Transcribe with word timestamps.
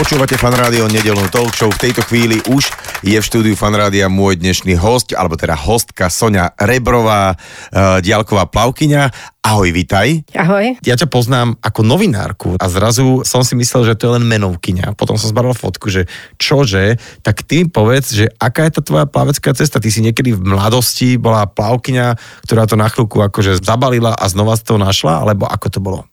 Počúvate 0.00 0.40
fan 0.40 0.56
rádio 0.56 0.88
nedelnú 0.88 1.28
talk 1.28 1.52
show. 1.52 1.68
V 1.68 1.76
tejto 1.76 2.00
chvíli 2.08 2.40
už 2.48 2.72
je 3.04 3.20
v 3.20 3.20
štúdiu 3.20 3.52
fan 3.52 3.76
rádia 3.76 4.08
môj 4.08 4.40
dnešný 4.40 4.72
host, 4.80 5.12
alebo 5.12 5.36
teda 5.36 5.52
hostka 5.52 6.08
Sonia 6.08 6.56
Rebrová, 6.56 7.36
uh, 7.36 8.00
diálková 8.00 8.48
plavkyňa. 8.48 9.12
Ahoj, 9.44 9.68
vitaj. 9.68 10.24
Ahoj. 10.32 10.80
Ja 10.88 10.96
ťa 10.96 11.04
poznám 11.04 11.60
ako 11.60 11.84
novinárku 11.84 12.56
a 12.56 12.64
zrazu 12.72 13.28
som 13.28 13.44
si 13.44 13.52
myslel, 13.60 13.92
že 13.92 14.00
to 14.00 14.08
je 14.08 14.14
len 14.16 14.24
menovkyňa. 14.24 14.96
Potom 14.96 15.20
som 15.20 15.28
zbadal 15.28 15.52
fotku, 15.52 15.92
že 15.92 16.08
čože, 16.40 16.96
tak 17.20 17.44
ty 17.44 17.68
povedz, 17.68 18.16
že 18.16 18.32
aká 18.40 18.72
je 18.72 18.80
tá 18.80 18.82
tvoja 18.82 19.04
plavecká 19.04 19.52
cesta? 19.52 19.84
Ty 19.84 19.92
si 19.92 20.00
niekedy 20.00 20.32
v 20.32 20.40
mladosti 20.40 21.20
bola 21.20 21.44
plavkyňa, 21.44 22.16
ktorá 22.48 22.64
to 22.64 22.80
na 22.80 22.88
chvíľku 22.88 23.20
akože 23.20 23.60
zabalila 23.60 24.16
a 24.16 24.24
znova 24.32 24.56
to 24.56 24.80
našla, 24.80 25.28
alebo 25.28 25.44
ako 25.44 25.68
to 25.68 25.80
bolo? 25.84 26.09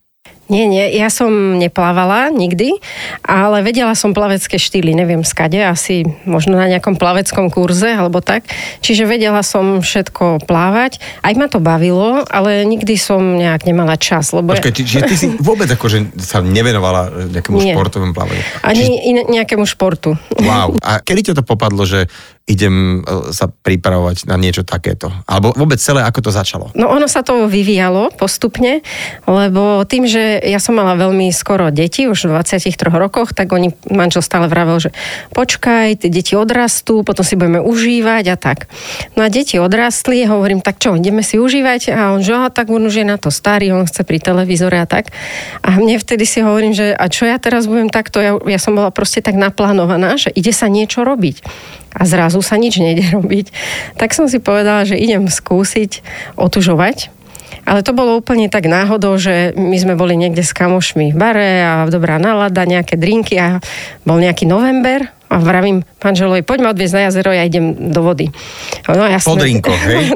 Nie, 0.47 0.63
nie, 0.63 0.95
ja 0.95 1.11
som 1.11 1.59
neplávala 1.59 2.31
nikdy, 2.31 2.79
ale 3.19 3.59
vedela 3.59 3.91
som 3.99 4.15
plavecké 4.15 4.55
štýly, 4.55 4.95
neviem 4.95 5.27
skade, 5.27 5.59
asi 5.59 6.07
možno 6.23 6.55
na 6.55 6.71
nejakom 6.71 6.95
plaveckom 6.95 7.51
kurze 7.51 7.91
alebo 7.91 8.23
tak. 8.23 8.47
Čiže 8.79 9.03
vedela 9.03 9.43
som 9.43 9.83
všetko 9.83 10.47
plávať, 10.47 11.03
aj 11.19 11.33
ma 11.35 11.51
to 11.51 11.59
bavilo, 11.59 12.23
ale 12.31 12.63
nikdy 12.63 12.95
som 12.95 13.19
nejak 13.35 13.67
nemala 13.67 13.99
čas. 13.99 14.31
Lebo 14.31 14.55
Počkaj, 14.55 14.71
či, 14.71 14.83
čiže 14.87 15.01
ty 15.03 15.15
si 15.19 15.27
vôbec 15.47 15.67
akože 15.67 16.15
sa 16.15 16.39
nevenovala 16.39 17.27
nejakému 17.27 17.59
Nie. 17.59 17.75
športovému 17.75 18.15
plávaniu? 18.15 18.43
Ani 18.63 18.87
in, 19.03 19.27
nejakému 19.27 19.67
športu. 19.67 20.15
Wow. 20.39 20.79
A 20.79 21.03
kedy 21.03 21.31
ťa 21.31 21.33
to 21.39 21.43
popadlo, 21.43 21.83
že 21.83 22.07
idem 22.47 23.03
e, 23.03 23.35
sa 23.35 23.51
pripravovať 23.51 24.25
na 24.31 24.39
niečo 24.39 24.63
takéto? 24.63 25.11
Alebo 25.27 25.51
vôbec 25.51 25.77
celé, 25.83 25.99
ako 25.99 26.19
to 26.23 26.31
začalo? 26.31 26.65
No 26.79 26.87
ono 26.87 27.05
sa 27.11 27.19
to 27.19 27.51
vyvíjalo 27.51 28.15
postupne, 28.15 28.79
lebo 29.27 29.83
tým, 29.83 30.07
že 30.07 30.39
ja 30.39 30.63
som 30.63 30.79
mala 30.79 30.95
veľmi 30.95 31.27
skoro 31.35 31.67
deti, 31.75 32.07
už 32.07 32.31
v 32.31 32.39
23 32.39 32.71
rokoch, 32.87 33.35
tak 33.35 33.51
oni, 33.51 33.75
manžel 33.91 34.23
stále 34.23 34.47
vravel, 34.47 34.79
že 34.79 34.95
počkaj, 35.35 36.07
tie 36.07 36.09
deti 36.09 36.39
odrastú, 36.39 37.03
potom 37.03 37.27
si 37.27 37.35
budeme 37.35 37.59
užívať 37.59 38.25
a 38.31 38.35
tak. 38.39 38.71
No 39.19 39.27
a 39.27 39.29
deti 39.29 39.59
odrastli, 39.59 40.23
hovorím, 40.23 40.63
tak 40.63 40.79
čo, 40.79 40.95
ideme 40.95 41.27
si 41.27 41.35
užívať? 41.35 41.91
A 41.91 42.15
on, 42.15 42.23
že 42.23 42.31
"Aha, 42.31 42.47
tak 42.47 42.71
on 42.71 42.87
už 42.87 43.03
je 43.03 43.05
na 43.05 43.19
to 43.19 43.27
starý, 43.27 43.75
on 43.75 43.83
chce 43.83 44.07
pri 44.07 44.23
televízore 44.23 44.79
a 44.79 44.87
tak. 44.87 45.11
A 45.67 45.75
mne 45.75 45.99
vtedy 45.99 46.23
si 46.23 46.39
hovorím, 46.39 46.71
že 46.71 46.95
a 46.95 47.11
čo 47.11 47.27
ja 47.27 47.35
teraz 47.35 47.67
budem 47.67 47.91
takto? 47.91 48.23
Ja, 48.23 48.39
ja 48.39 48.59
som 48.59 48.79
bola 48.79 48.87
proste 48.95 49.19
tak 49.19 49.35
naplánovaná, 49.35 50.15
že 50.15 50.31
ide 50.31 50.55
sa 50.55 50.71
niečo 50.71 51.03
robiť 51.03 51.43
a 51.93 52.01
zrazu 52.03 52.39
sa 52.43 52.59
nič 52.59 52.79
nejde 52.79 53.11
robiť. 53.17 53.51
Tak 53.99 54.15
som 54.15 54.25
si 54.27 54.39
povedala, 54.41 54.87
že 54.87 54.99
idem 54.99 55.27
skúsiť 55.27 56.03
otužovať. 56.39 57.13
Ale 57.67 57.83
to 57.83 57.91
bolo 57.91 58.15
úplne 58.15 58.47
tak 58.47 58.67
náhodou, 58.67 59.19
že 59.19 59.51
my 59.59 59.75
sme 59.75 59.99
boli 59.99 60.15
niekde 60.15 60.39
s 60.39 60.55
kamošmi 60.55 61.11
v 61.11 61.17
bare 61.19 61.49
a 61.63 61.73
dobrá 61.91 62.15
nálada, 62.15 62.63
nejaké 62.63 62.95
drinky 62.95 63.35
a 63.35 63.59
bol 64.07 64.23
nejaký 64.23 64.47
november 64.47 65.16
a 65.27 65.35
vravím 65.39 65.83
manželovi, 65.99 66.41
poď 66.43 66.59
ma 66.63 66.69
odviezť 66.71 66.95
na 66.95 67.01
jazero, 67.11 67.31
ja 67.35 67.43
idem 67.43 67.91
do 67.91 68.01
vody. 68.03 68.31
No, 68.87 69.03
jasné. 69.03 69.27
Po 69.27 69.35
drinkoch, 69.35 69.81
hej? 69.87 70.05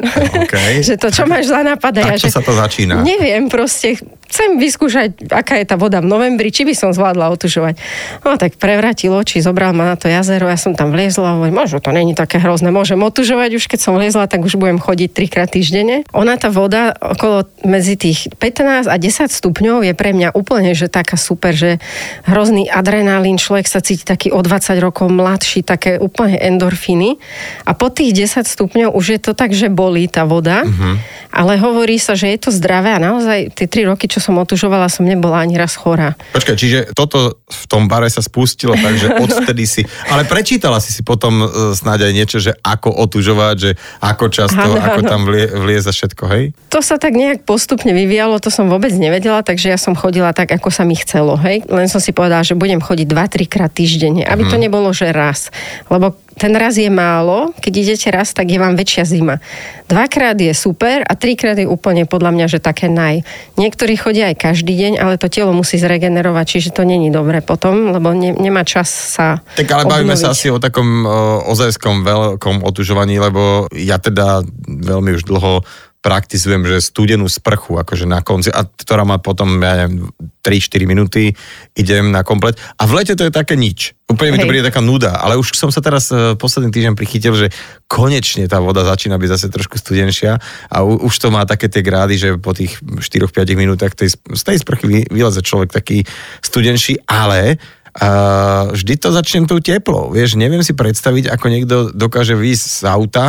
Okay. 0.52 0.84
že 0.84 0.96
to, 1.00 1.12
čo 1.12 1.28
máš 1.28 1.48
za 1.52 1.64
nápad? 1.64 1.92
ja, 1.96 2.04
Tak 2.16 2.28
čo 2.28 2.28
že, 2.32 2.36
sa 2.36 2.44
to 2.44 2.52
začína? 2.52 3.04
Neviem, 3.04 3.48
proste 3.48 4.00
chcem 4.32 4.56
vyskúšať, 4.56 5.28
aká 5.28 5.60
je 5.60 5.66
tá 5.68 5.76
voda 5.76 6.00
v 6.00 6.08
novembri, 6.08 6.56
či 6.56 6.64
by 6.64 6.72
som 6.72 6.96
zvládla 6.96 7.36
otužovať. 7.36 7.76
No 8.24 8.40
tak 8.40 8.56
prevratil 8.56 9.12
oči, 9.12 9.44
zobral 9.44 9.76
ma 9.76 9.92
na 9.92 9.96
to 10.00 10.08
jazero, 10.08 10.48
ja 10.48 10.56
som 10.56 10.72
tam 10.72 10.96
vliezla 10.96 11.24
a 11.28 11.36
hovorím, 11.36 11.60
možno 11.60 11.84
to 11.84 11.92
není 11.92 12.16
také 12.16 12.40
hrozné, 12.40 12.72
môžem 12.72 12.96
otužovať, 13.04 13.60
už 13.60 13.68
keď 13.68 13.80
som 13.84 13.94
vliezla, 14.00 14.32
tak 14.32 14.40
už 14.48 14.56
budem 14.56 14.80
chodiť 14.80 15.10
trikrát 15.12 15.52
týždenne. 15.52 16.08
Ona 16.16 16.40
tá 16.40 16.48
voda 16.48 16.96
okolo 16.96 17.44
medzi 17.68 18.00
tých 18.00 18.32
15 18.40 18.88
a 18.88 18.96
10 18.96 19.28
stupňov 19.28 19.84
je 19.84 19.94
pre 19.98 20.16
mňa 20.16 20.32
úplne, 20.32 20.72
že 20.72 20.88
taká 20.88 21.20
super, 21.20 21.52
že 21.52 21.84
hrozný 22.24 22.72
adrenalín, 22.72 23.36
človek 23.36 23.68
sa 23.68 23.84
cíti 23.84 24.08
taký 24.08 24.32
o 24.32 24.40
20 24.40 24.80
rokov 24.80 25.01
mladší, 25.08 25.64
také 25.64 25.96
úplne 25.96 26.36
endorfíny. 26.36 27.18
A 27.64 27.74
po 27.74 27.88
tých 27.88 28.14
10 28.14 28.44
stupňov 28.44 28.92
už 28.92 29.06
je 29.16 29.20
to 29.22 29.32
tak, 29.32 29.54
že 29.54 29.72
bolí 29.72 30.06
tá 30.06 30.26
voda, 30.26 30.62
Mhm. 30.68 31.00
ale 31.32 31.56
hovorí 31.58 31.96
sa, 31.96 32.14
že 32.14 32.28
je 32.28 32.38
to 32.38 32.52
zdravé 32.52 32.92
a 32.92 33.00
naozaj 33.00 33.56
tie 33.56 33.66
3 33.66 33.88
roky, 33.88 34.06
čo 34.06 34.20
som 34.20 34.36
otužovala, 34.36 34.92
som 34.92 35.08
nebola 35.08 35.40
ani 35.40 35.56
raz 35.56 35.74
chorá. 35.74 36.14
Počkaj, 36.36 36.56
čiže 36.56 36.80
toto 36.92 37.40
v 37.48 37.64
tom 37.66 37.88
bare 37.88 38.12
sa 38.12 38.20
spustilo, 38.20 38.76
takže 38.76 39.16
odvtedy 39.24 39.64
si... 39.64 39.82
Ale 40.08 40.28
prečítala 40.28 40.84
si 40.84 40.92
si 40.92 41.02
potom 41.02 41.42
uh, 41.42 41.48
snáď 41.72 42.12
aj 42.12 42.14
niečo, 42.14 42.38
že 42.38 42.52
ako 42.60 42.92
otužovať, 43.00 43.56
že 43.56 43.72
ako 44.04 44.26
často, 44.28 44.60
Áno, 44.60 44.76
ako 44.76 45.02
áno. 45.02 45.10
tam 45.10 45.22
vlie, 45.24 45.48
vlieza 45.48 45.90
všetko, 45.90 46.24
hej? 46.28 46.44
To 46.68 46.84
sa 46.84 47.00
tak 47.00 47.16
nejak 47.16 47.48
postupne 47.48 47.96
vyvíjalo, 47.96 48.36
to 48.38 48.52
som 48.52 48.68
vôbec 48.68 48.92
nevedela, 48.92 49.40
takže 49.40 49.72
ja 49.72 49.80
som 49.80 49.96
chodila 49.96 50.36
tak, 50.36 50.52
ako 50.52 50.68
sa 50.68 50.84
mi 50.84 51.00
chcelo, 51.00 51.40
hej. 51.40 51.64
Len 51.72 51.88
som 51.88 52.04
si 52.04 52.12
povedala, 52.12 52.44
že 52.44 52.60
budem 52.60 52.84
chodiť 52.84 53.08
2-3 53.08 53.48
krát 53.48 53.72
týždenne, 53.72 54.28
aby 54.28 54.44
to 54.44 54.60
nebolo, 54.60 54.91
že 54.92 55.12
raz. 55.12 55.52
Lebo 55.92 56.16
ten 56.40 56.56
raz 56.56 56.80
je 56.80 56.88
málo, 56.88 57.52
keď 57.60 57.74
idete 57.76 58.08
raz, 58.10 58.32
tak 58.32 58.50
je 58.50 58.58
vám 58.58 58.80
väčšia 58.80 59.04
zima. 59.04 59.44
Dvakrát 59.92 60.40
je 60.40 60.56
super 60.56 61.04
a 61.04 61.14
trikrát 61.20 61.60
je 61.60 61.68
úplne 61.68 62.08
podľa 62.08 62.32
mňa, 62.32 62.46
že 62.48 62.64
také 62.64 62.88
naj. 62.88 63.28
Niektorí 63.60 64.00
chodia 64.00 64.32
aj 64.32 64.40
každý 64.40 64.74
deň, 64.74 64.94
ale 64.98 65.20
to 65.20 65.28
telo 65.28 65.52
musí 65.52 65.76
zregenerovať, 65.76 66.46
čiže 66.48 66.70
to 66.72 66.88
není 66.88 67.12
dobre 67.12 67.44
potom, 67.44 67.92
lebo 67.92 68.16
ne, 68.16 68.32
nemá 68.32 68.64
čas 68.64 68.88
sa 68.88 69.44
Tak 69.60 69.68
ale 69.68 69.84
bavíme 69.86 70.16
sa 70.16 70.32
obnoviť. 70.32 70.38
asi 70.40 70.48
o 70.50 70.58
takom 70.58 70.88
uh, 71.04 71.52
ozajskom 71.52 72.08
veľkom 72.08 72.64
otužovaní, 72.64 73.20
lebo 73.20 73.68
ja 73.76 74.00
teda 74.00 74.42
veľmi 74.66 75.20
už 75.20 75.28
dlho 75.28 75.62
praktizujem, 76.02 76.66
že 76.66 76.82
studenú 76.82 77.30
sprchu, 77.30 77.78
akože 77.78 78.10
na 78.10 78.26
konci, 78.26 78.50
a 78.50 78.66
ktorá 78.66 79.06
má 79.06 79.22
potom, 79.22 79.62
ja 79.62 79.86
neviem, 79.86 80.10
3-4 80.42 80.90
minúty, 80.90 81.38
idem 81.78 82.10
na 82.10 82.26
komplet. 82.26 82.58
A 82.82 82.90
v 82.90 82.98
lete 82.98 83.14
to 83.14 83.30
je 83.30 83.34
také 83.34 83.54
nič. 83.54 83.94
Úplne 84.10 84.34
mi 84.34 84.38
to 84.42 84.50
Hej. 84.50 84.52
príde 84.52 84.68
taká 84.68 84.82
nuda, 84.82 85.22
ale 85.22 85.38
už 85.38 85.54
som 85.54 85.70
sa 85.70 85.78
teraz 85.80 86.10
uh, 86.10 86.34
posledný 86.34 86.74
týždeň 86.74 86.98
prichytil, 86.98 87.38
že 87.38 87.48
konečne 87.86 88.50
tá 88.50 88.58
voda 88.58 88.82
začína 88.82 89.22
byť 89.22 89.30
zase 89.30 89.48
trošku 89.54 89.78
studenšia 89.78 90.42
a 90.74 90.78
u, 90.82 91.06
už 91.06 91.14
to 91.22 91.30
má 91.30 91.46
také 91.46 91.70
tie 91.70 91.86
grády, 91.86 92.18
že 92.18 92.42
po 92.42 92.58
tých 92.58 92.82
4-5 92.82 93.38
minútach 93.54 93.94
tej, 93.94 94.18
z 94.18 94.42
tej 94.42 94.58
sprchy 94.58 94.86
vy, 94.90 95.00
vyleze 95.06 95.46
človek 95.46 95.70
taký 95.70 96.04
studenší, 96.42 96.98
ale 97.06 97.62
a 97.92 98.72
vždy 98.72 99.04
to 99.04 99.12
začnem 99.12 99.44
tou 99.52 99.60
teplou. 99.60 100.16
Vieš, 100.16 100.40
neviem 100.40 100.64
si 100.64 100.72
predstaviť, 100.72 101.28
ako 101.28 101.46
niekto 101.52 101.76
dokáže 101.92 102.40
výjsť 102.40 102.64
z 102.64 102.82
auta 102.88 103.26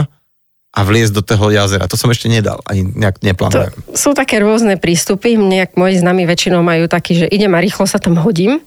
a 0.73 0.81
vliesť 0.89 1.13
do 1.13 1.23
toho 1.23 1.53
jazera. 1.53 1.85
To 1.85 2.01
som 2.01 2.09
ešte 2.09 2.33
nedal, 2.33 2.65
ani 2.65 2.81
nejak 2.81 3.21
To 3.21 3.25
neplánujem. 3.29 3.73
sú 3.93 4.17
také 4.17 4.41
rôzne 4.41 4.81
prístupy. 4.81 5.37
Mne, 5.37 5.69
ak 5.69 5.77
moji 5.77 6.01
známi 6.01 6.25
väčšinou 6.25 6.65
majú 6.65 6.89
taký, 6.89 7.25
že 7.25 7.27
idem 7.29 7.53
a 7.53 7.61
rýchlo 7.61 7.85
sa 7.85 8.01
tam 8.01 8.17
hodím. 8.17 8.65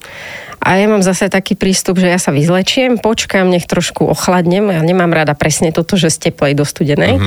A 0.62 0.80
ja 0.80 0.86
mám 0.90 1.04
zase 1.04 1.30
taký 1.30 1.54
prístup, 1.54 2.00
že 2.00 2.10
ja 2.10 2.18
sa 2.18 2.34
vyzlečiem, 2.34 2.98
počkám, 2.98 3.46
nech 3.46 3.68
trošku 3.68 4.08
ochladnem. 4.08 4.72
Ja 4.72 4.82
nemám 4.82 5.12
rada 5.14 5.36
presne 5.36 5.70
toto, 5.70 5.94
že 5.94 6.10
z 6.10 6.30
teplej 6.30 6.58
do 6.58 6.64
studenej. 6.66 7.20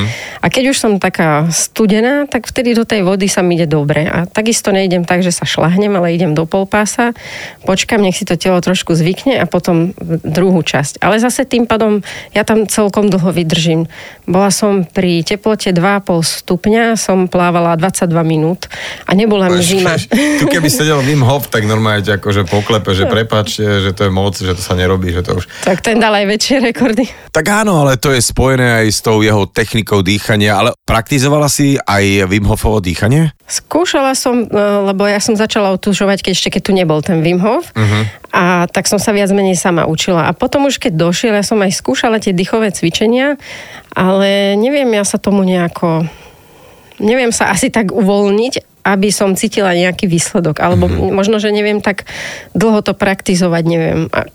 A 0.43 0.45
keď 0.51 0.75
už 0.75 0.77
som 0.77 0.91
taká 0.99 1.47
studená, 1.53 2.27
tak 2.27 2.49
vtedy 2.49 2.75
do 2.75 2.83
tej 2.83 3.05
vody 3.05 3.31
sa 3.31 3.39
mi 3.39 3.55
ide 3.55 3.69
dobre. 3.69 4.09
A 4.09 4.27
takisto 4.27 4.73
nejdem 4.73 5.07
tak, 5.07 5.23
že 5.23 5.31
sa 5.31 5.47
šlahnem, 5.47 5.93
ale 5.95 6.15
idem 6.15 6.35
do 6.35 6.43
polpása, 6.43 7.15
počkám, 7.63 8.01
nech 8.03 8.17
si 8.17 8.27
to 8.27 8.35
telo 8.35 8.59
trošku 8.59 8.91
zvykne 8.95 9.39
a 9.39 9.45
potom 9.47 9.95
druhú 10.25 10.59
časť. 10.59 10.99
Ale 10.99 11.21
zase 11.21 11.47
tým 11.47 11.63
pádom 11.69 12.03
ja 12.35 12.43
tam 12.43 12.67
celkom 12.67 13.07
dlho 13.07 13.31
vydržím. 13.31 13.87
Bola 14.27 14.51
som 14.51 14.83
pri 14.83 15.23
teplote 15.23 15.71
2,5 15.71 16.43
stupňa, 16.43 16.99
som 16.99 17.31
plávala 17.31 17.77
22 17.79 18.09
minút 18.25 18.67
a 19.07 19.15
nebola 19.15 19.47
mi 19.47 19.63
zima. 19.63 19.95
Tu 20.11 20.45
keby 20.45 20.67
sedel 20.69 21.01
Wim 21.01 21.23
Hof, 21.23 21.47
tak 21.47 21.65
normálne 21.65 22.05
akože 22.05 22.45
poklepe, 22.45 22.91
že 22.93 23.07
prepačte, 23.19 23.83
že 23.83 23.91
to 23.91 24.07
je 24.07 24.11
moc, 24.15 24.31
že 24.39 24.55
to 24.55 24.63
sa 24.63 24.79
nerobí, 24.79 25.11
že 25.11 25.19
to 25.27 25.43
už... 25.43 25.43
Tak 25.67 25.83
ten 25.83 25.99
dal 25.99 26.15
aj 26.15 26.23
väčšie 26.23 26.71
rekordy. 26.71 27.03
Tak 27.35 27.43
áno, 27.51 27.83
ale 27.83 27.99
to 27.99 28.15
je 28.15 28.23
spojené 28.23 28.79
aj 28.79 28.87
s 28.95 28.99
tou 29.03 29.19
jeho 29.19 29.43
technikou 29.43 29.99
dýchania, 29.99 30.55
ale 30.55 30.69
praktizovala 30.87 31.51
si 31.51 31.75
aj 31.75 32.31
Wim 32.31 32.47
Hofovo 32.47 32.79
dýchanie? 32.79 33.35
Skúšala 33.43 34.15
som, 34.15 34.47
e, 34.47 34.63
lebo 34.87 35.03
ja 35.03 35.19
som 35.19 35.35
začala 35.35 35.75
otužovať, 35.75 36.23
keď 36.23 36.31
ešte 36.31 36.49
keď 36.55 36.61
tu 36.63 36.71
nebol 36.71 37.03
ten 37.03 37.19
Wim 37.19 37.43
Hof. 37.43 37.75
Uh-huh. 37.75 38.03
A 38.31 38.71
tak 38.71 38.87
som 38.87 39.01
sa 39.01 39.11
viac 39.11 39.27
menej 39.35 39.59
sama 39.59 39.83
učila. 39.83 40.31
A 40.31 40.31
potom 40.31 40.71
už 40.71 40.79
keď 40.79 40.95
došiel, 40.95 41.35
ja 41.35 41.43
som 41.43 41.59
aj 41.59 41.75
skúšala 41.75 42.23
tie 42.23 42.31
dýchové 42.31 42.71
cvičenia, 42.71 43.35
ale 43.91 44.55
neviem 44.55 44.87
ja 44.95 45.03
sa 45.03 45.19
tomu 45.19 45.43
nejako... 45.43 46.07
Neviem 46.99 47.31
sa 47.31 47.47
asi 47.47 47.71
tak 47.71 47.95
uvoľniť, 47.95 48.78
aby 48.83 49.09
som 49.11 49.35
cítila 49.35 49.75
nejaký 49.75 50.07
výsledok. 50.07 50.63
Alebo 50.63 50.87
mm-hmm. 50.87 51.11
možno, 51.11 51.37
že 51.37 51.51
neviem 51.51 51.83
tak 51.83 52.07
dlho 52.55 52.79
to 52.81 52.95
praktizovať, 52.95 53.63
neviem. 53.67 53.99
A 54.09 54.25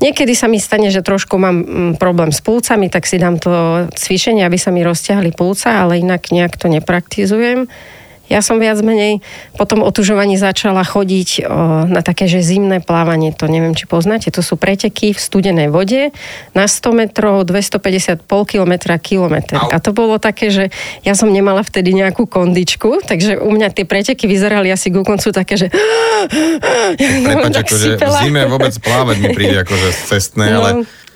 niekedy 0.00 0.32
sa 0.32 0.48
mi 0.48 0.58
stane, 0.58 0.88
že 0.88 1.04
trošku 1.04 1.36
mám 1.36 1.56
mm, 1.62 1.92
problém 2.00 2.32
s 2.32 2.40
púcami, 2.40 2.88
tak 2.88 3.04
si 3.04 3.20
dám 3.20 3.38
to 3.38 3.86
cvičenie, 3.94 4.42
aby 4.42 4.56
sa 4.56 4.72
mi 4.72 4.82
rozťahli 4.82 5.36
púca, 5.36 5.84
ale 5.84 6.00
inak 6.00 6.32
nejak 6.32 6.56
to 6.56 6.66
nepraktizujem. 6.72 7.68
Ja 8.34 8.42
som 8.42 8.58
viac 8.58 8.82
menej 8.82 9.22
po 9.54 9.62
tom 9.62 9.86
otužovaní 9.86 10.34
začala 10.34 10.82
chodiť 10.82 11.46
o, 11.46 11.86
na 11.86 12.02
také, 12.02 12.26
že 12.26 12.42
zimné 12.42 12.82
plávanie, 12.82 13.30
to 13.30 13.46
neviem, 13.46 13.78
či 13.78 13.86
poznáte, 13.86 14.34
to 14.34 14.42
sú 14.42 14.58
preteky 14.58 15.14
v 15.14 15.20
studenej 15.22 15.70
vode 15.70 16.10
na 16.50 16.66
100 16.66 16.98
metrov, 16.98 17.46
250, 17.46 18.26
pol 18.26 18.42
kilometra, 18.42 18.98
kilometr. 18.98 19.54
A 19.70 19.78
to 19.78 19.94
bolo 19.94 20.18
také, 20.18 20.50
že 20.50 20.74
ja 21.06 21.14
som 21.14 21.30
nemala 21.30 21.62
vtedy 21.62 21.94
nejakú 21.94 22.26
kondičku, 22.26 23.06
takže 23.06 23.38
u 23.38 23.54
mňa 23.54 23.70
tie 23.70 23.86
preteky 23.86 24.26
vyzerali 24.26 24.74
asi 24.74 24.90
ku 24.90 25.06
koncu 25.06 25.30
také, 25.30 25.54
že... 25.54 25.70
Prepač, 27.30 27.54
akože 27.62 28.02
v 28.02 28.12
zime 28.26 28.50
vôbec 28.50 28.74
plávať 28.82 29.16
mi 29.22 29.28
príde 29.30 29.62
akože 29.62 29.88
cestné, 30.10 30.50
no. 30.50 30.58
ale 30.58 30.70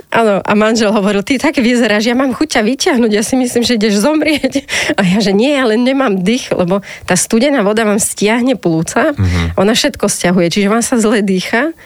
Áno, 0.09 0.41
a 0.41 0.53
manžel 0.57 0.89
hovoril, 0.89 1.21
ty 1.21 1.37
tak 1.37 1.61
vyzeráš, 1.61 2.09
ja 2.09 2.17
mám 2.17 2.33
chuť 2.33 2.49
ťa 2.57 2.63
vyťahnuť, 2.65 3.13
ja 3.13 3.21
si 3.21 3.37
myslím, 3.37 3.61
že 3.61 3.77
ideš 3.77 4.01
zomrieť. 4.01 4.65
A 4.99 5.05
ja, 5.05 5.21
že 5.21 5.37
nie, 5.37 5.53
ale 5.53 5.77
nemám 5.77 6.25
dých, 6.25 6.49
lebo 6.49 6.81
tá 7.05 7.13
studená 7.13 7.61
voda 7.61 7.85
vám 7.85 8.01
stiahne 8.01 8.57
plúca, 8.57 9.13
mm-hmm. 9.13 9.61
ona 9.61 9.77
všetko 9.77 10.09
stiahuje, 10.09 10.49
čiže 10.49 10.73
vám 10.73 10.81
sa 10.81 10.97
zle 10.97 11.21
dýcha 11.21 11.77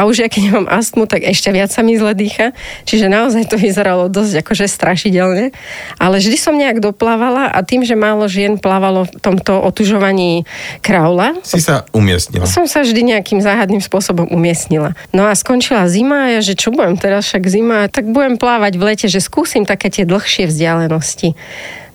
a 0.00 0.08
už 0.08 0.24
ja 0.24 0.32
keď 0.32 0.48
nemám 0.48 0.66
astmu, 0.72 1.04
tak 1.04 1.28
ešte 1.28 1.52
viac 1.52 1.68
sa 1.68 1.84
mi 1.84 1.92
zle 2.00 2.16
dýcha. 2.16 2.56
Čiže 2.88 3.12
naozaj 3.12 3.52
to 3.52 3.60
vyzeralo 3.60 4.08
dosť 4.08 4.40
akože 4.40 4.64
strašidelne. 4.64 5.52
Ale 6.00 6.16
vždy 6.16 6.40
som 6.40 6.56
nejak 6.56 6.80
doplávala 6.80 7.52
a 7.52 7.60
tým, 7.60 7.84
že 7.84 7.92
málo 7.92 8.24
žien 8.24 8.56
plávalo 8.56 9.04
v 9.04 9.12
tomto 9.20 9.60
otužovaní 9.60 10.48
kraula. 10.80 11.36
Si 11.44 11.60
sa 11.60 11.84
umiestnila. 11.92 12.48
Som 12.48 12.64
sa 12.64 12.80
vždy 12.80 13.12
nejakým 13.12 13.44
záhadným 13.44 13.84
spôsobom 13.84 14.24
umiestnila. 14.32 14.96
No 15.12 15.28
a 15.28 15.36
skončila 15.36 15.84
zima 15.84 16.32
a 16.32 16.38
ja, 16.38 16.40
že 16.40 16.56
čo 16.56 16.72
budem 16.72 16.96
teraz, 16.96 17.28
však 17.28 17.44
zima, 17.44 17.84
tak 17.92 18.08
budem 18.08 18.40
plávať 18.40 18.80
v 18.80 18.82
lete, 18.88 19.06
že 19.12 19.20
skúsim 19.20 19.68
také 19.68 19.92
tie 19.92 20.08
dlhšie 20.08 20.48
vzdialenosti. 20.48 21.36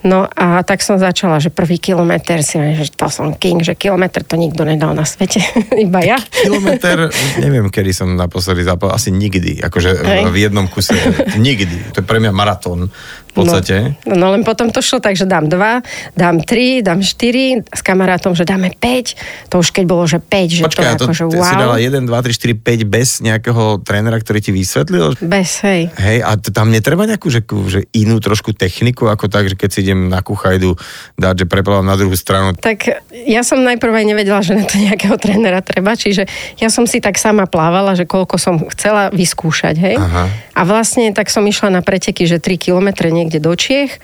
No 0.05 0.29
a 0.29 0.61
tak 0.61 0.85
som 0.85 1.01
začala, 1.01 1.41
že 1.41 1.49
prvý 1.49 1.81
kilometr 1.81 2.45
si 2.45 2.61
že 2.61 2.93
to 2.93 3.09
som 3.09 3.33
king, 3.33 3.65
že 3.65 3.73
kilometr 3.73 4.21
to 4.21 4.37
nikto 4.37 4.61
nedal 4.61 4.93
na 4.93 5.01
svete, 5.01 5.41
iba 5.85 5.99
ja. 6.05 6.21
Kilometr, 6.21 7.09
neviem, 7.43 7.73
kedy 7.73 7.89
som 7.89 8.13
naposledy 8.13 8.61
zapal, 8.61 8.93
asi 8.93 9.09
nikdy, 9.09 9.65
akože 9.65 9.89
Hej. 10.05 10.21
v 10.29 10.37
jednom 10.37 10.69
kuse, 10.69 10.93
nikdy. 11.41 11.89
To 11.97 11.99
je 12.01 12.05
pre 12.05 12.21
mňa 12.21 12.29
maratón 12.29 12.93
podstate. 13.35 13.99
No, 14.07 14.15
no 14.15 14.25
len 14.31 14.47
potom 14.47 14.71
to 14.71 14.79
šlo 14.79 15.03
tak, 15.03 15.19
že 15.19 15.27
dám 15.27 15.51
2, 15.51 16.15
dám 16.15 16.35
3, 16.39 16.79
dám 16.81 16.99
4, 17.03 17.67
s 17.67 17.81
kamarátom, 17.83 18.31
že 18.33 18.47
dáme 18.47 18.71
5. 18.71 19.51
To 19.51 19.59
už 19.59 19.75
keď 19.75 19.85
bolo, 19.85 20.07
že 20.07 20.23
5, 20.23 20.49
že 20.49 20.63
Počkaj, 20.63 20.95
to, 20.95 21.11
to, 21.11 21.13
že 21.13 21.25
wow. 21.27 21.43
si 21.43 21.53
dala 21.59 21.75
1, 21.77 22.07
2, 22.07 22.07
3, 22.07 22.55
4, 22.55 22.87
5 22.87 22.87
bez 22.87 23.09
nejakého 23.19 23.83
trénera, 23.83 24.17
ktorý 24.17 24.39
ti 24.39 24.55
vysvetlil? 24.55 25.19
Bez, 25.19 25.61
hej. 25.67 25.91
Hej, 25.99 26.17
a 26.23 26.31
tam 26.39 26.71
netreba 26.71 27.03
nejakú 27.03 27.27
že, 27.27 27.43
že 27.67 27.81
inú 27.91 28.23
trošku 28.23 28.55
techniku, 28.55 29.11
ako 29.11 29.27
tak, 29.27 29.51
že 29.51 29.59
keď 29.59 29.69
si 29.69 29.79
idem 29.83 30.07
na 30.07 30.23
kuchajdu 30.23 30.73
dať, 31.19 31.43
že 31.43 31.45
preplávam 31.45 31.85
na 31.85 31.99
druhú 31.99 32.15
stranu. 32.15 32.55
Tak 32.55 33.03
ja 33.11 33.43
som 33.43 33.59
najprv 33.61 33.91
aj 33.91 34.05
nevedela, 34.07 34.39
že 34.39 34.55
na 34.55 34.63
to 34.63 34.79
nejakého 34.79 35.19
trénera 35.19 35.59
treba, 35.59 35.93
čiže 35.93 36.25
ja 36.57 36.71
som 36.71 36.87
si 36.87 37.03
tak 37.03 37.19
sama 37.19 37.49
plávala, 37.49 37.97
že 37.97 38.07
koľko 38.07 38.39
som 38.39 38.55
chcela 38.71 39.11
vyskúšať, 39.11 39.75
hej. 39.75 39.95
Aha. 39.99 40.31
A 40.55 40.61
vlastne 40.63 41.11
tak 41.11 41.27
som 41.27 41.43
išla 41.43 41.67
na 41.67 41.81
preteky, 41.83 42.23
že 42.23 42.39
3 42.39 42.55
kilometre 42.55 43.11
niekde 43.25 43.41
do 43.41 43.57
Čiech 43.57 43.97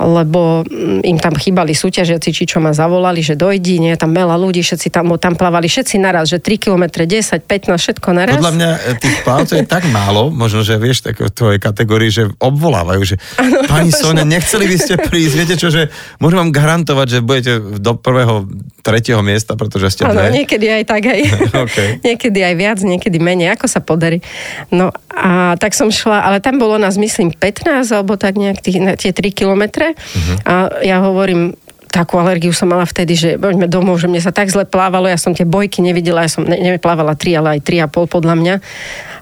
lebo 0.00 0.64
mm, 0.64 1.04
im 1.04 1.18
tam 1.20 1.36
chýbali 1.36 1.76
súťažiaci, 1.76 2.32
či 2.32 2.48
čo 2.48 2.56
ma 2.56 2.72
zavolali, 2.72 3.20
že 3.20 3.36
dojdi, 3.36 3.84
nie, 3.84 3.92
tam 4.00 4.16
veľa 4.16 4.40
ľudí, 4.40 4.64
všetci 4.64 4.88
tam, 4.88 5.12
tam 5.20 5.36
plávali 5.36 5.68
všetci 5.68 6.00
naraz, 6.00 6.32
že 6.32 6.40
3 6.40 6.56
km, 6.56 7.04
10, 7.04 7.44
15, 7.44 7.76
všetko 7.76 8.08
naraz. 8.16 8.40
Podľa 8.40 8.56
mňa 8.56 8.70
e, 8.72 8.90
tých 8.96 9.16
plavcov 9.20 9.56
je 9.60 9.66
tak 9.68 9.84
málo, 9.92 10.32
možno, 10.32 10.64
že 10.64 10.80
vieš, 10.80 11.04
tak 11.04 11.20
v 11.20 11.28
tvojej 11.28 11.60
kategórii, 11.60 12.08
že 12.08 12.32
obvolávajú, 12.40 13.02
že 13.04 13.16
ano, 13.36 13.68
pani 13.68 13.92
Sonia, 13.92 14.24
nechceli 14.24 14.64
by 14.64 14.76
ste 14.80 14.94
prísť, 14.96 15.34
viete 15.36 15.56
čo, 15.60 15.68
že 15.68 15.92
môžem 16.16 16.48
vám 16.48 16.50
garantovať, 16.56 17.06
že 17.06 17.18
budete 17.20 17.52
do 17.76 17.92
prvého, 18.00 18.48
tretieho 18.80 19.20
miesta, 19.20 19.52
pretože 19.60 20.00
ste 20.00 20.08
Áno, 20.08 20.32
niekedy 20.32 20.64
aj 20.80 20.84
tak 20.88 21.02
aj. 21.04 21.20
okay. 21.68 21.88
niekedy 22.00 22.40
aj 22.40 22.54
viac, 22.56 22.78
niekedy 22.80 23.20
menej, 23.20 23.52
ako 23.52 23.68
sa 23.68 23.84
podarí. 23.84 24.24
No 24.72 24.88
a 25.12 25.60
tak 25.60 25.76
som 25.76 25.92
šla, 25.92 26.24
ale 26.24 26.40
tam 26.40 26.56
bolo 26.56 26.80
nás, 26.80 26.96
myslím, 26.96 27.36
15 27.36 27.84
alebo 27.92 28.16
tak 28.16 28.40
nejak 28.40 28.64
tých, 28.64 28.80
tie 28.96 29.12
3 29.12 29.28
kilometre 29.36 29.89
Uh-huh. 29.94 30.36
A 30.46 30.54
ja 30.84 31.02
hovorím, 31.02 31.54
takú 31.90 32.16
alergiu 32.22 32.54
som 32.54 32.70
mala 32.70 32.86
vtedy, 32.86 33.18
že 33.18 33.28
poďme 33.34 33.66
domov, 33.66 33.98
že 33.98 34.06
mne 34.06 34.22
sa 34.22 34.30
tak 34.30 34.48
zle 34.48 34.62
plávalo, 34.62 35.10
ja 35.10 35.18
som 35.18 35.34
tie 35.34 35.42
bojky 35.42 35.82
nevidela, 35.82 36.22
ja 36.22 36.30
som 36.30 36.46
ne, 36.46 36.56
neplávala 36.56 37.18
3, 37.18 37.42
ale 37.42 37.48
aj 37.58 37.60
3,5 37.66 38.06
podľa 38.06 38.34
mňa. 38.38 38.54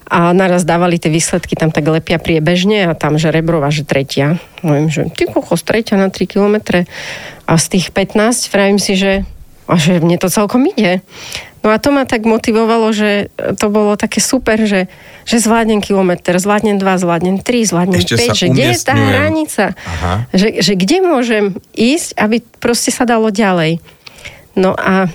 A 0.08 0.32
naraz 0.32 0.64
dávali 0.64 0.96
tie 0.96 1.12
výsledky 1.12 1.52
tam 1.52 1.68
tak 1.68 1.84
lepia 1.84 2.16
priebežne 2.16 2.88
a 2.88 2.96
tam, 2.96 3.20
že 3.20 3.32
Rebrova, 3.32 3.68
že 3.68 3.84
tretia. 3.84 4.40
Viem, 4.64 4.88
že 4.88 5.08
ty 5.12 5.28
kokos, 5.28 5.64
tretia 5.64 6.00
na 6.00 6.12
3 6.12 6.24
kilometre. 6.28 6.88
A 7.48 7.56
z 7.56 7.76
tých 7.76 7.92
15 7.92 8.52
vravím 8.52 8.80
si, 8.80 8.96
že 8.96 9.24
a 9.68 9.76
že 9.76 10.00
mne 10.00 10.16
to 10.16 10.32
celkom 10.32 10.64
ide. 10.64 11.04
No 11.60 11.74
a 11.74 11.82
to 11.82 11.90
ma 11.90 12.06
tak 12.06 12.24
motivovalo, 12.24 12.94
že 12.94 13.28
to 13.58 13.66
bolo 13.68 13.98
také 13.98 14.22
super, 14.22 14.62
že, 14.64 14.86
že 15.26 15.36
zvládnem 15.42 15.82
kilometr, 15.82 16.38
zvládnem 16.38 16.78
dva, 16.78 16.96
zvládnem 16.96 17.42
tri, 17.42 17.66
zvládnem 17.66 18.00
Ešte 18.00 18.16
5, 18.16 18.40
že 18.40 18.46
kde 18.48 18.64
je 18.72 18.78
tá 18.80 18.94
hranica? 18.94 19.64
Aha. 19.74 20.14
Že, 20.30 20.48
že 20.62 20.72
kde 20.78 20.96
môžem 21.02 21.44
ísť, 21.74 22.14
aby 22.16 22.40
proste 22.62 22.94
sa 22.94 23.04
dalo 23.04 23.28
ďalej. 23.34 23.82
No 24.54 24.72
a 24.78 25.10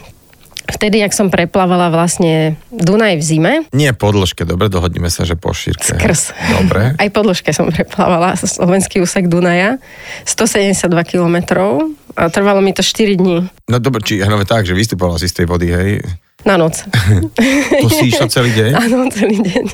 Vtedy, 0.74 1.06
ak 1.06 1.14
som 1.14 1.30
preplávala 1.30 1.94
vlastne 1.94 2.58
Dunaj 2.74 3.22
v 3.22 3.24
zime. 3.24 3.54
Nie 3.70 3.94
podložke, 3.94 4.42
dobre, 4.42 4.74
dohodneme 4.74 5.08
sa, 5.14 5.22
že 5.22 5.38
po 5.38 5.54
šírke. 5.54 5.94
Skrz. 5.94 6.34
Dobre. 6.58 6.94
Aj 7.02 7.10
podložke 7.14 7.54
som 7.54 7.70
preplávala, 7.70 8.34
slovenský 8.34 8.98
úsek 8.98 9.30
Dunaja, 9.30 9.78
172 10.26 10.90
kilometrov 11.06 11.94
a 12.18 12.30
trvalo 12.34 12.62
mi 12.66 12.74
to 12.74 12.82
4 12.82 13.22
dní. 13.22 13.46
No 13.70 13.78
dobre, 13.78 14.02
či 14.02 14.18
no, 14.26 14.42
tak, 14.42 14.66
že 14.66 14.74
vystupovala 14.74 15.22
si 15.22 15.30
z 15.30 15.44
tej 15.44 15.46
vody, 15.46 15.70
hej? 15.70 16.02
Na 16.44 16.60
noc. 16.60 16.84
to 17.84 17.88
si 17.88 18.12
išla 18.12 18.28
celý 18.28 18.52
deň? 18.52 18.72
Áno, 18.84 19.08
celý 19.08 19.40
deň. 19.40 19.66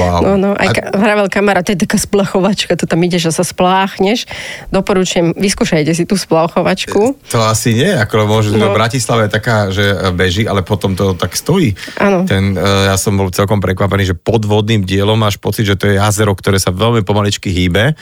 Wow. 0.00 0.20
No, 0.24 0.30
no, 0.40 0.50
aj 0.56 0.68
ka- 0.72 0.88
vravel 0.96 1.28
kamarát, 1.28 1.60
to 1.64 1.76
je 1.76 1.84
taká 1.84 2.00
splachovačka, 2.00 2.80
to 2.80 2.88
tam 2.88 3.04
ideš 3.04 3.28
a 3.28 3.32
sa 3.32 3.44
spláchneš. 3.44 4.24
Doporučujem, 4.72 5.36
vyskúšajte 5.36 5.92
si 5.92 6.04
tú 6.08 6.16
splachovačku. 6.16 7.20
To 7.28 7.38
asi 7.44 7.76
nie, 7.76 7.92
ako 7.92 8.24
môže, 8.24 8.56
no. 8.56 8.72
Bratislava 8.72 9.28
je 9.28 9.32
taká, 9.36 9.68
že 9.68 9.84
beží, 10.16 10.48
ale 10.48 10.64
potom 10.64 10.96
to 10.96 11.12
tak 11.12 11.36
stojí. 11.36 11.76
Áno. 12.00 12.24
Ten, 12.24 12.56
e, 12.56 12.88
ja 12.88 12.96
som 12.96 13.14
bol 13.20 13.28
celkom 13.28 13.60
prekvapený, 13.60 14.12
že 14.12 14.16
pod 14.16 14.48
vodným 14.48 14.80
dielom 14.82 15.20
máš 15.20 15.36
pocit, 15.36 15.68
že 15.68 15.76
to 15.76 15.92
je 15.92 16.00
jazero, 16.00 16.32
ktoré 16.32 16.56
sa 16.56 16.72
veľmi 16.72 17.04
pomaličky 17.04 17.52
hýbe. 17.52 17.92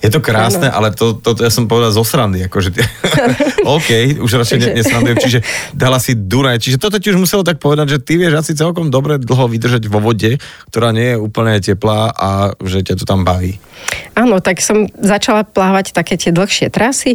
Je 0.00 0.08
to 0.08 0.24
krásne, 0.24 0.72
ano. 0.72 0.76
ale 0.80 0.88
to, 0.96 1.20
to, 1.20 1.36
to, 1.36 1.44
ja 1.44 1.52
som 1.52 1.68
povedal 1.68 1.92
zo 1.92 2.00
srandy. 2.00 2.40
Akože, 2.48 2.72
OK, 3.76 4.16
už 4.16 4.30
radšej 4.32 4.58
ne, 4.64 4.68
nesrandujem. 4.80 5.18
Čiže 5.20 5.38
dala 5.76 6.00
si 6.00 6.16
Dunaj. 6.16 6.56
Čiže 6.56 6.80
toto 6.80 6.96
ti 6.96 7.12
už 7.12 7.20
muselo 7.20 7.44
tak 7.44 7.60
povedať 7.60 7.69
povedať, 7.70 7.86
že 7.94 8.02
ty 8.02 8.18
vieš 8.18 8.42
asi 8.42 8.58
celkom 8.58 8.90
dobre 8.90 9.22
dlho 9.22 9.46
vydržať 9.46 9.86
vo 9.86 10.02
vode, 10.02 10.42
ktorá 10.74 10.90
nie 10.90 11.14
je 11.14 11.22
úplne 11.22 11.62
teplá 11.62 12.10
a 12.10 12.58
že 12.58 12.82
ťa 12.82 12.98
to 12.98 13.04
tam 13.06 13.22
baví. 13.22 13.62
Áno, 14.18 14.42
tak 14.42 14.58
som 14.58 14.90
začala 14.98 15.46
plávať 15.46 15.94
také 15.94 16.18
tie 16.18 16.34
dlhšie 16.34 16.68
trasy 16.68 17.14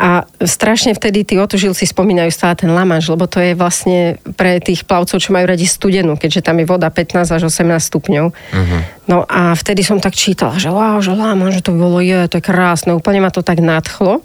a 0.00 0.24
strašne 0.40 0.96
vtedy 0.96 1.22
tí 1.22 1.36
otužilci 1.36 1.84
spomínajú 1.84 2.32
stále 2.32 2.56
ten 2.56 2.72
Lamanš, 2.72 3.12
lebo 3.12 3.28
to 3.28 3.44
je 3.44 3.52
vlastne 3.52 4.16
pre 4.40 4.56
tých 4.64 4.88
plavcov, 4.88 5.20
čo 5.20 5.36
majú 5.36 5.44
radi 5.44 5.68
studenú, 5.68 6.16
keďže 6.16 6.48
tam 6.48 6.56
je 6.58 6.66
voda 6.66 6.88
15 6.88 7.36
až 7.36 7.42
18 7.46 7.76
stupňov. 7.76 8.26
Uh-huh. 8.32 8.80
No 9.06 9.28
a 9.28 9.52
vtedy 9.52 9.84
som 9.84 10.00
tak 10.00 10.16
čítala, 10.16 10.56
že 10.56 10.72
wow, 10.72 10.98
že 11.04 11.12
Lamanš, 11.12 11.60
že 11.60 11.66
to 11.68 11.76
bolo, 11.76 12.00
je, 12.00 12.26
to 12.26 12.40
je 12.40 12.48
krásne, 12.48 12.96
úplne 12.96 13.20
ma 13.20 13.30
to 13.30 13.44
tak 13.44 13.60
nadchlo. 13.60 14.24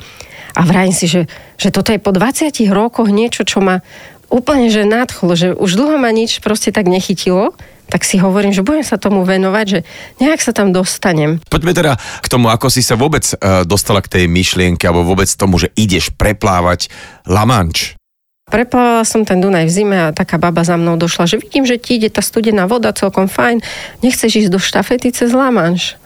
A 0.55 0.63
vrajím 0.63 0.95
si, 0.95 1.11
že, 1.11 1.27
že 1.59 1.67
toto 1.67 1.91
je 1.91 1.99
po 1.99 2.15
20 2.15 2.47
rokoch 2.71 3.11
niečo, 3.11 3.43
čo 3.43 3.59
ma 3.59 3.83
úplne, 4.29 4.67
že 4.73 4.87
nadchlo, 4.87 5.33
že 5.33 5.53
už 5.53 5.77
dlho 5.77 5.97
ma 5.97 6.09
nič 6.11 6.41
proste 6.41 6.73
tak 6.73 6.89
nechytilo, 6.89 7.53
tak 7.85 8.01
si 8.01 8.17
hovorím, 8.17 8.49
že 8.49 8.65
budem 8.65 8.81
sa 8.81 8.97
tomu 8.97 9.21
venovať, 9.21 9.65
že 9.69 9.79
nejak 10.17 10.41
sa 10.41 10.51
tam 10.51 10.73
dostanem. 10.73 11.37
Poďme 11.45 11.73
teda 11.77 11.93
k 11.97 12.27
tomu, 12.27 12.49
ako 12.49 12.73
si 12.73 12.81
sa 12.81 12.97
vôbec 12.97 13.21
uh, 13.37 13.61
dostala 13.61 14.01
k 14.01 14.09
tej 14.09 14.23
myšlienke, 14.25 14.89
alebo 14.89 15.05
vôbec 15.05 15.29
tomu, 15.29 15.61
že 15.61 15.69
ideš 15.77 16.09
preplávať 16.13 16.89
La 17.29 17.45
Manche. 17.45 17.93
Preplávala 18.45 19.01
som 19.01 19.25
ten 19.25 19.41
Dunaj 19.41 19.65
v 19.65 19.73
zime 19.73 19.97
a 19.97 20.13
taká 20.13 20.37
baba 20.37 20.61
za 20.61 20.77
mnou 20.77 21.01
došla, 21.01 21.25
že 21.25 21.41
vidím, 21.41 21.65
že 21.65 21.81
ti 21.81 21.97
ide 21.97 22.13
tá 22.13 22.21
studená 22.21 22.69
voda 22.69 22.93
celkom 22.93 23.25
fajn, 23.25 23.65
nechceš 24.05 24.45
ísť 24.45 24.53
do 24.53 24.61
štafety 24.61 25.09
cez 25.09 25.33
La 25.33 25.49
Manche. 25.49 25.97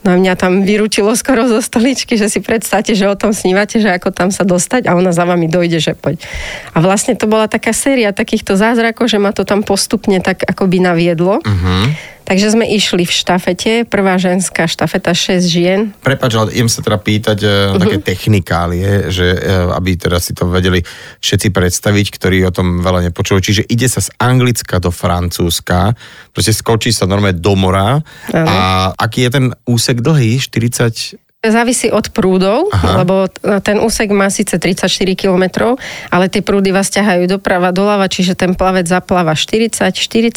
No 0.00 0.12
a 0.12 0.16
mňa 0.16 0.34
tam 0.40 0.64
vyrúčilo 0.64 1.12
skoro 1.12 1.44
zo 1.44 1.60
stoličky, 1.60 2.16
že 2.16 2.32
si 2.32 2.40
predstavte, 2.40 2.96
že 2.96 3.04
o 3.04 3.16
tom 3.16 3.36
snívate, 3.36 3.84
že 3.84 3.92
ako 3.92 4.08
tam 4.16 4.32
sa 4.32 4.48
dostať 4.48 4.88
a 4.88 4.96
ona 4.96 5.12
za 5.12 5.28
vami 5.28 5.44
dojde, 5.44 5.76
že 5.76 5.92
poď. 5.92 6.24
A 6.72 6.80
vlastne 6.80 7.12
to 7.12 7.28
bola 7.28 7.52
taká 7.52 7.76
séria 7.76 8.16
takýchto 8.16 8.56
zázrakov, 8.56 9.12
že 9.12 9.20
ma 9.20 9.36
to 9.36 9.44
tam 9.44 9.60
postupne 9.60 10.16
tak 10.24 10.40
akoby 10.40 10.80
naviedlo. 10.80 11.44
Uh-huh. 11.44 11.84
Takže 12.30 12.54
sme 12.54 12.62
išli 12.62 13.02
v 13.02 13.10
štafete, 13.10 13.72
prvá 13.90 14.14
ženská 14.14 14.70
štafeta, 14.70 15.10
6 15.18 15.50
žien. 15.50 15.90
Prepač, 15.98 16.38
ale 16.38 16.54
idem 16.54 16.70
sa 16.70 16.78
teda 16.78 16.94
pýtať 17.02 17.38
uh, 17.42 17.50
uh-huh. 17.50 17.82
také 17.82 17.98
technikálie, 17.98 19.10
že 19.10 19.34
uh, 19.34 19.74
aby 19.74 19.98
teda 19.98 20.22
si 20.22 20.30
to 20.30 20.46
vedeli 20.46 20.78
všetci 21.18 21.50
predstaviť, 21.50 22.06
ktorí 22.14 22.46
o 22.46 22.54
tom 22.54 22.86
veľa 22.86 23.10
nepočuli. 23.10 23.42
Čiže 23.42 23.66
ide 23.66 23.90
sa 23.90 23.98
z 23.98 24.14
Anglicka 24.22 24.78
do 24.78 24.94
Francúzska, 24.94 25.98
proste 26.30 26.54
skočí 26.54 26.94
sa 26.94 27.10
normálne 27.10 27.34
do 27.34 27.58
mora. 27.58 27.98
Uh-huh. 27.98 28.46
A 28.46 28.56
aký 28.94 29.26
je 29.26 29.30
ten 29.34 29.46
úsek 29.66 29.98
dlhý? 29.98 30.38
40 30.38 31.29
Závisí 31.40 31.88
od 31.88 32.12
prúdov, 32.12 32.68
Aha. 32.68 33.00
lebo 33.00 33.24
ten 33.64 33.80
úsek 33.80 34.12
má 34.12 34.28
síce 34.28 34.60
34 34.60 34.92
km, 35.16 35.72
ale 36.12 36.28
tie 36.28 36.44
prúdy 36.44 36.68
vás 36.68 36.92
ťahajú 36.92 37.24
doprava, 37.32 37.72
doľava, 37.72 38.12
čiže 38.12 38.36
ten 38.36 38.52
plavec 38.52 38.84
zapláva 38.84 39.32
40, 39.32 39.72
44. 39.88 40.36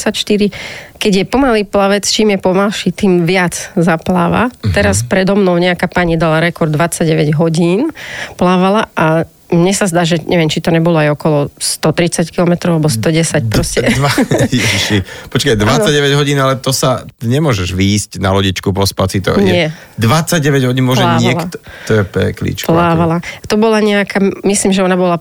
Keď 0.96 1.12
je 1.12 1.26
pomalý 1.28 1.68
plavec, 1.68 2.08
čím 2.08 2.32
je 2.32 2.40
pomalší, 2.40 2.96
tým 2.96 3.28
viac 3.28 3.76
zapláva. 3.76 4.48
Mhm. 4.48 4.72
Teraz 4.72 5.04
predo 5.04 5.36
mnou 5.36 5.60
nejaká 5.60 5.92
pani 5.92 6.16
dala 6.16 6.40
rekord 6.40 6.72
29 6.72 7.36
hodín, 7.36 7.92
plávala 8.40 8.88
a 8.96 9.28
mne 9.54 9.74
sa 9.74 9.86
zdá, 9.86 10.04
že 10.04 10.22
neviem, 10.26 10.50
či 10.50 10.60
to 10.60 10.74
nebolo 10.74 10.98
aj 10.98 11.14
okolo 11.14 11.38
130 11.58 12.34
km 12.34 12.74
alebo 12.74 12.90
110 12.90 13.50
proste. 13.50 13.86
Dva, 14.00 14.12
ježiši, 14.50 15.30
počkaj, 15.30 15.56
29 15.58 16.20
hodín, 16.20 16.38
ale 16.42 16.58
to 16.58 16.74
sa 16.74 17.06
nemôžeš 17.22 17.74
výjsť 17.74 18.12
na 18.18 18.34
lodičku 18.34 18.74
po 18.74 18.84
spaci. 18.84 19.22
To 19.26 19.38
Nie. 19.38 19.74
Je, 20.00 20.06
29 20.06 20.70
hodín 20.70 20.86
môže 20.86 21.06
Plávala. 21.06 21.22
niekto... 21.22 21.56
To 21.88 21.92
je 22.02 22.04
pekličko. 22.04 22.70
Plávala. 22.74 23.22
To 23.48 23.56
bola 23.56 23.80
nejaká, 23.80 24.20
myslím, 24.44 24.74
že 24.74 24.82
ona 24.82 24.98
bola 24.98 25.18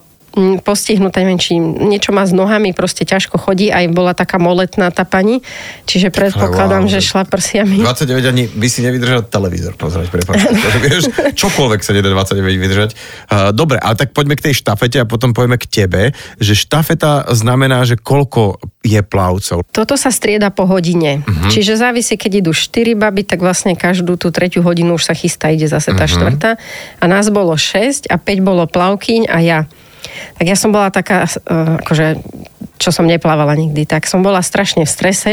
postihnutá, 0.64 1.20
neviem, 1.20 1.40
či 1.40 1.60
niečo 1.60 2.10
má 2.10 2.24
s 2.24 2.32
nohami, 2.32 2.72
proste 2.72 3.04
ťažko 3.04 3.36
chodí, 3.36 3.68
aj 3.68 3.92
bola 3.92 4.16
taká 4.16 4.40
moletná 4.40 4.88
tá 4.88 5.04
pani, 5.04 5.44
čiže 5.84 6.08
predpokladám, 6.08 6.88
wow, 6.88 6.92
že 6.92 7.04
šla 7.04 7.28
prsiami. 7.28 7.84
29 7.84 8.32
ani 8.32 8.44
by 8.48 8.66
si 8.68 8.80
nevydržal 8.80 9.28
televízor 9.28 9.76
pozerať, 9.76 10.08
prepáč. 10.08 10.40
To, 10.62 10.68
vieš, 10.78 11.10
čokoľvek 11.34 11.80
sa 11.82 11.90
nedá 11.92 12.08
29 12.14 12.38
vydržať. 12.38 12.90
Dobre, 13.50 13.82
ale 13.82 13.98
tak 13.98 14.14
poďme 14.14 14.38
k 14.38 14.50
tej 14.50 14.54
štafete 14.62 15.02
a 15.02 15.08
potom 15.08 15.34
poďme 15.34 15.58
k 15.58 15.66
tebe, 15.66 16.02
že 16.38 16.54
štafeta 16.54 17.28
znamená, 17.34 17.82
že 17.82 17.98
koľko 17.98 18.62
je 18.82 19.00
plavcov. 19.02 19.62
Toto 19.70 19.94
sa 19.94 20.10
strieda 20.10 20.50
po 20.50 20.66
hodine. 20.66 21.22
Uh-huh. 21.22 21.50
Čiže 21.50 21.78
závisí, 21.78 22.18
keď 22.18 22.46
idú 22.46 22.52
4 22.54 22.98
baby, 22.98 23.22
tak 23.22 23.38
vlastne 23.38 23.78
každú 23.78 24.18
tú 24.18 24.34
tretiu 24.34 24.66
hodinu 24.66 24.98
už 24.98 25.06
sa 25.06 25.14
chystá, 25.14 25.54
ide 25.54 25.70
zase 25.70 25.94
tá 25.94 26.06
uh-huh. 26.06 26.18
štvrtá. 26.18 26.50
A 26.98 27.04
nás 27.06 27.30
bolo 27.30 27.54
6 27.54 28.10
a 28.10 28.18
5 28.18 28.42
bolo 28.42 28.66
plavkyň 28.66 29.30
a 29.30 29.38
ja. 29.42 29.60
Tak 30.34 30.44
ja 30.44 30.54
som 30.54 30.70
bola 30.70 30.88
taká, 30.88 31.24
uh, 31.24 31.78
akože, 31.78 32.18
čo 32.76 32.90
som 32.90 33.06
neplávala 33.06 33.54
nikdy, 33.54 33.84
tak 33.84 34.04
som 34.04 34.20
bola 34.20 34.42
strašne 34.42 34.82
v 34.82 34.90
strese, 34.90 35.32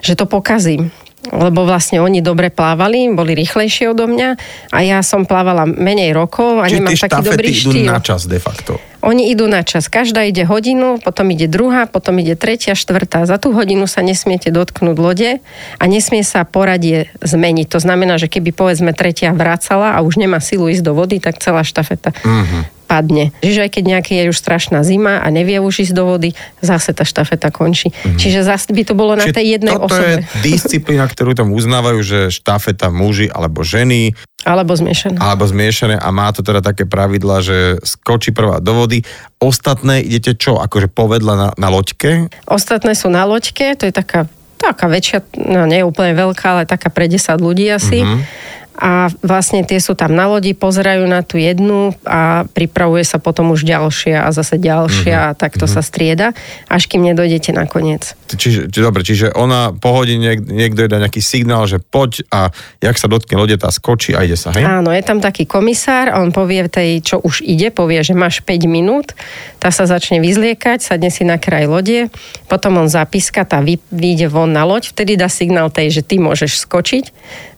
že 0.00 0.12
to 0.14 0.24
pokazím. 0.24 0.92
Lebo 1.20 1.68
vlastne 1.68 2.00
oni 2.00 2.24
dobre 2.24 2.48
plávali, 2.48 3.12
boli 3.12 3.36
rýchlejšie 3.36 3.92
odo 3.92 4.08
mňa 4.08 4.40
a 4.72 4.78
ja 4.80 5.04
som 5.04 5.28
plávala 5.28 5.68
menej 5.68 6.16
rokov 6.16 6.56
a 6.56 6.64
Čiže 6.64 6.76
nemám 6.80 6.96
taký 6.96 7.20
dobrý 7.20 7.48
štafety 7.52 7.60
idú 7.60 7.70
štýl. 7.76 7.88
na 7.92 8.00
čas 8.00 8.20
de 8.24 8.40
facto. 8.40 8.72
Oni 9.04 9.28
idú 9.28 9.44
na 9.44 9.60
čas. 9.60 9.92
Každá 9.92 10.24
ide 10.24 10.48
hodinu, 10.48 10.96
potom 10.96 11.28
ide 11.28 11.44
druhá, 11.44 11.84
potom 11.84 12.16
ide 12.16 12.40
tretia, 12.40 12.72
štvrtá. 12.72 13.28
Za 13.28 13.36
tú 13.36 13.52
hodinu 13.52 13.84
sa 13.84 14.00
nesmiete 14.00 14.48
dotknúť 14.48 14.96
lode 14.96 15.30
a 15.76 15.84
nesmie 15.84 16.24
sa 16.24 16.48
poradie 16.48 17.12
zmeniť. 17.20 17.68
To 17.68 17.78
znamená, 17.80 18.16
že 18.16 18.24
keby 18.24 18.56
povedzme 18.56 18.96
tretia 18.96 19.36
vracala 19.36 19.92
a 19.92 20.00
už 20.00 20.16
nemá 20.16 20.40
silu 20.40 20.72
ísť 20.72 20.84
do 20.84 20.96
vody, 20.96 21.20
tak 21.20 21.36
celá 21.36 21.60
štafeta 21.60 22.16
Mhm. 22.24 22.79
Padne. 22.90 23.30
Čiže 23.38 23.70
aj 23.70 23.70
keď 23.70 23.84
nejaký 23.86 24.12
je 24.18 24.34
už 24.34 24.38
strašná 24.42 24.82
zima 24.82 25.22
a 25.22 25.30
nevie 25.30 25.62
už 25.62 25.86
ísť 25.86 25.94
do 25.94 26.10
vody, 26.10 26.34
zase 26.58 26.90
tá 26.90 27.06
štafeta 27.06 27.54
končí. 27.54 27.94
Čiže 28.18 28.42
zase 28.42 28.74
by 28.74 28.82
to 28.82 28.98
bolo 28.98 29.14
na. 29.14 29.30
Čiže 29.30 29.38
tej 29.38 29.46
jednej 29.54 29.78
toto 29.78 29.94
osobe. 29.94 30.26
je 30.26 30.42
disciplína, 30.42 31.06
ktorú 31.06 31.38
tam 31.38 31.54
uznávajú, 31.54 32.02
že 32.02 32.18
štafeta 32.34 32.90
muži 32.90 33.30
alebo 33.30 33.62
ženy, 33.62 34.18
Alebo 34.42 34.74
zmiešaná. 34.74 35.22
alebo 35.22 35.46
zmiešané 35.46 36.00
a 36.00 36.08
má 36.10 36.34
to 36.34 36.42
teda 36.42 36.58
také 36.58 36.88
pravidla, 36.88 37.44
že 37.44 37.78
skočí 37.86 38.34
prvá 38.34 38.58
do 38.58 38.74
vody. 38.74 39.06
Ostatné 39.38 40.02
idete 40.02 40.34
čo? 40.34 40.58
Akože 40.58 40.90
povedla 40.90 41.32
na, 41.38 41.48
na 41.54 41.68
loďke? 41.70 42.26
Ostatné 42.50 42.98
sú 42.98 43.06
na 43.12 43.22
loďke, 43.28 43.76
to 43.78 43.86
je 43.86 43.94
taká, 43.94 44.26
taká 44.56 44.88
väčšia, 44.90 45.22
no 45.38 45.68
nie 45.68 45.84
je 45.84 45.86
úplne 45.86 46.16
veľká, 46.16 46.46
ale 46.58 46.62
taká 46.66 46.88
pre 46.90 47.06
10 47.06 47.36
ľudí 47.38 47.68
asi. 47.70 48.02
Mm-hmm. 48.02 48.48
A 48.80 49.12
vlastne 49.20 49.60
tie 49.60 49.76
sú 49.76 49.92
tam 49.92 50.16
na 50.16 50.24
lodi, 50.24 50.56
pozerajú 50.56 51.04
na 51.04 51.20
tú 51.20 51.36
jednu 51.36 51.92
a 52.08 52.48
pripravuje 52.48 53.04
sa 53.04 53.20
potom 53.20 53.52
už 53.52 53.68
ďalšia 53.68 54.24
a 54.24 54.32
zase 54.32 54.56
ďalšia 54.56 55.16
mm-hmm. 55.16 55.32
a 55.32 55.36
takto 55.36 55.68
mm-hmm. 55.68 55.84
sa 55.84 55.84
strieda, 55.84 56.28
až 56.64 56.88
kým 56.88 57.04
nedojdete 57.04 57.52
na 57.52 57.68
koniec. 57.68 58.16
Čiže, 58.32 58.72
či, 58.72 58.78
dobre, 58.80 59.04
čiže 59.04 59.36
ona 59.36 59.76
po 59.76 59.92
hodine 59.92 60.32
niek- 60.32 60.48
niekto 60.48 60.88
dá 60.88 60.96
nejaký 60.96 61.20
signál, 61.20 61.68
že 61.68 61.76
poď 61.76 62.24
a 62.32 62.48
jak 62.80 62.96
sa 62.96 63.06
dotkne 63.12 63.36
lode, 63.36 63.60
tá 63.60 63.68
skočí 63.68 64.16
a 64.16 64.24
ide 64.24 64.40
sa, 64.40 64.56
hej? 64.56 64.64
Áno, 64.64 64.88
je 64.96 65.04
tam 65.04 65.20
taký 65.20 65.44
komisár 65.44 66.16
on 66.16 66.32
povie 66.32 66.64
tej, 66.72 67.04
čo 67.04 67.16
už 67.20 67.44
ide, 67.44 67.68
povie, 67.68 68.00
že 68.00 68.16
máš 68.16 68.40
5 68.40 68.64
minút, 68.64 69.12
tá 69.60 69.68
sa 69.68 69.84
začne 69.84 70.24
vyzliekať, 70.24 70.80
sadne 70.80 71.12
si 71.12 71.28
na 71.28 71.36
kraj 71.36 71.68
lode, 71.68 72.08
potom 72.48 72.80
on 72.80 72.88
zapíska, 72.88 73.44
tá 73.44 73.60
vy, 73.60 73.76
vyjde 73.92 74.32
von 74.32 74.48
na 74.48 74.64
loď, 74.64 74.94
vtedy 74.96 75.20
dá 75.20 75.28
signál 75.28 75.68
tej, 75.68 76.00
že 76.00 76.02
ty 76.06 76.16
môžeš 76.16 76.64
skočiť, 76.64 77.04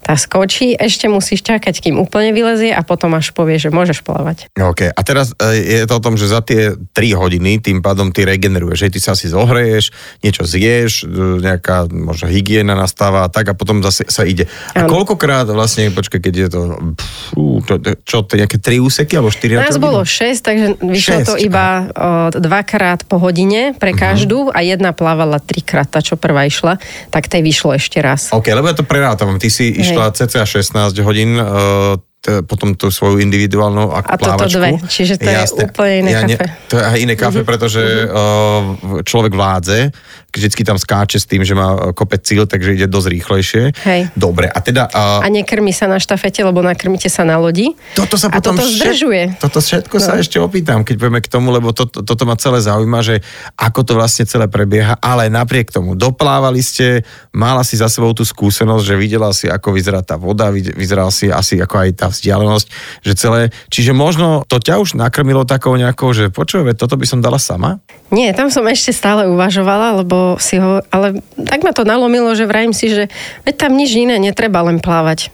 tá 0.02 0.18
skočí, 0.18 0.74
ešte 0.74 1.06
musíš 1.12 1.44
čakať, 1.44 1.84
kým 1.84 2.00
úplne 2.00 2.32
vylezie 2.32 2.72
a 2.72 2.80
potom 2.80 3.12
až 3.12 3.36
povie, 3.36 3.60
že 3.60 3.68
môžeš 3.68 4.00
plávať. 4.00 4.48
OK. 4.56 4.88
A 4.88 5.00
teraz 5.04 5.36
e, 5.36 5.84
je 5.84 5.84
to 5.84 6.00
o 6.00 6.04
tom, 6.04 6.16
že 6.16 6.32
za 6.32 6.40
tie 6.40 6.72
3 6.72 7.20
hodiny 7.20 7.60
tým 7.60 7.84
pádom 7.84 8.08
ty 8.10 8.24
regeneruješ, 8.24 8.88
že 8.88 8.92
ty 8.96 8.98
sa 8.98 9.12
asi 9.12 9.28
zohreješ, 9.28 9.92
niečo 10.24 10.48
zješ, 10.48 11.04
e, 11.04 11.44
nejaká 11.44 11.92
možno 11.92 12.32
hygiena 12.32 12.72
nastáva 12.72 13.26
a 13.26 13.28
tak 13.28 13.52
a 13.52 13.54
potom 13.54 13.84
zase 13.84 14.08
sa 14.08 14.24
ide. 14.24 14.48
A 14.72 14.88
Áno. 14.88 14.90
koľkokrát 14.90 15.44
vlastne, 15.52 15.92
počkaj, 15.92 16.20
keď 16.24 16.34
je 16.34 16.48
to, 16.48 16.60
pfú, 16.96 17.60
to, 17.68 17.74
čo, 18.08 18.24
to 18.24 18.40
nejaké 18.40 18.56
3 18.56 18.80
úseky 18.80 19.20
alebo 19.20 19.28
4 19.28 19.60
Nás 19.60 19.76
bolo 19.76 20.00
6, 20.00 20.40
takže 20.40 20.66
vyšlo 20.80 21.18
to 21.28 21.34
iba 21.36 21.66
o, 21.92 22.32
dvakrát 22.32 23.04
po 23.04 23.20
hodine 23.20 23.76
pre 23.76 23.92
každú 23.92 24.48
a 24.48 24.64
jedna 24.64 24.96
plávala 24.96 25.42
trikrát, 25.42 25.90
tá 25.90 26.00
čo 26.00 26.16
prvá 26.16 26.48
išla, 26.48 26.78
tak 27.10 27.28
tej 27.28 27.42
vyšlo 27.44 27.76
ešte 27.76 27.98
raz. 28.00 28.30
OK, 28.32 28.48
lebo 28.48 28.70
ja 28.70 28.76
to 28.76 28.86
prerátam. 28.86 29.36
Ty 29.36 29.48
si 29.50 29.72
išla 29.72 30.14
cca 30.14 30.46
16 30.46 30.91
hodín, 30.98 31.40
uh, 31.40 31.96
t- 32.22 32.40
potom 32.46 32.78
tú 32.78 32.86
svoju 32.88 33.18
individuálnu 33.18 33.90
ak- 33.90 34.06
A 34.06 34.16
toto 34.16 34.22
plávačku. 34.22 34.54
dve, 34.54 34.70
čiže 34.86 35.18
to 35.18 35.26
je 35.26 35.66
úplne 35.66 35.94
iné 36.06 36.10
ne- 36.14 36.38
kafe. 36.38 36.46
to 36.70 36.74
je 36.78 36.84
iné 37.02 37.14
kafe, 37.18 37.42
pretože 37.42 37.82
uh, 37.82 39.02
človek 39.02 39.34
vládze, 39.34 39.90
vždycky 40.30 40.62
tam 40.62 40.78
skáče 40.78 41.18
s 41.18 41.26
tým, 41.26 41.42
že 41.42 41.58
má 41.58 41.74
uh, 41.74 41.90
kopec 41.90 42.22
cíl, 42.22 42.46
takže 42.46 42.78
ide 42.78 42.86
dosť 42.86 43.08
rýchlejšie. 43.10 43.62
Hej. 43.74 44.00
Dobre, 44.14 44.46
a 44.46 44.58
teda... 44.62 44.86
Uh, 44.94 45.26
A 45.26 45.28
nekrmi 45.28 45.74
sa 45.74 45.90
na 45.90 45.98
štafete, 45.98 46.46
lebo 46.46 46.62
nakrmíte 46.62 47.10
sa 47.10 47.26
na 47.26 47.42
lodi. 47.42 47.74
toto 47.98 48.14
sa 48.14 48.30
a 48.30 48.38
potom 48.38 48.54
toto 48.54 48.70
zdržuje. 48.70 49.42
Toto 49.42 49.58
všetko 49.58 49.98
no. 49.98 50.04
sa 50.06 50.14
ešte 50.14 50.38
opýtam, 50.38 50.86
keď 50.86 50.94
povieme 51.02 51.20
k 51.20 51.26
tomu, 51.26 51.50
lebo 51.50 51.74
to, 51.74 51.90
to, 51.90 52.06
toto 52.06 52.22
ma 52.22 52.38
celé 52.38 52.62
zaujíma, 52.62 53.02
že 53.02 53.18
ako 53.58 53.82
to 53.82 53.92
vlastne 53.98 54.30
celé 54.30 54.46
prebieha, 54.46 54.94
ale 55.02 55.26
napriek 55.26 55.74
tomu 55.74 55.98
doplávali 55.98 56.62
ste, 56.62 57.02
mala 57.34 57.66
si 57.66 57.74
za 57.74 57.90
sebou 57.90 58.14
tú 58.14 58.22
skúsenosť, 58.22 58.84
že 58.86 58.94
videla 58.94 59.34
si, 59.34 59.50
ako 59.50 59.74
vyzerá 59.74 60.06
tá 60.06 60.14
voda, 60.14 60.54
vyzeral 60.54 61.10
si 61.10 61.26
asi 61.26 61.58
ako 61.58 61.82
aj 61.82 61.90
tá 61.98 62.11
vzdialenosť, 62.12 62.66
že 63.02 63.12
celé, 63.16 63.40
čiže 63.72 63.96
možno 63.96 64.44
to 64.46 64.60
ťa 64.60 64.78
už 64.78 64.94
nakrmilo 64.94 65.48
takou 65.48 65.74
nejakou, 65.74 66.12
že 66.12 66.28
počuj, 66.28 66.62
veď 66.68 66.76
toto 66.76 67.00
by 67.00 67.06
som 67.08 67.24
dala 67.24 67.40
sama? 67.40 67.80
Nie, 68.12 68.36
tam 68.36 68.52
som 68.52 68.68
ešte 68.68 68.92
stále 68.92 69.26
uvažovala, 69.26 70.04
lebo 70.04 70.36
si 70.36 70.60
ho, 70.60 70.84
ale 70.92 71.24
tak 71.48 71.64
ma 71.64 71.72
to 71.72 71.88
nalomilo, 71.88 72.36
že 72.36 72.44
vrajím 72.44 72.76
si, 72.76 72.92
že 72.92 73.08
veď 73.48 73.54
tam 73.56 73.72
nič 73.74 73.96
iné 73.96 74.20
netreba 74.20 74.60
len 74.60 74.78
plávať. 74.78 75.32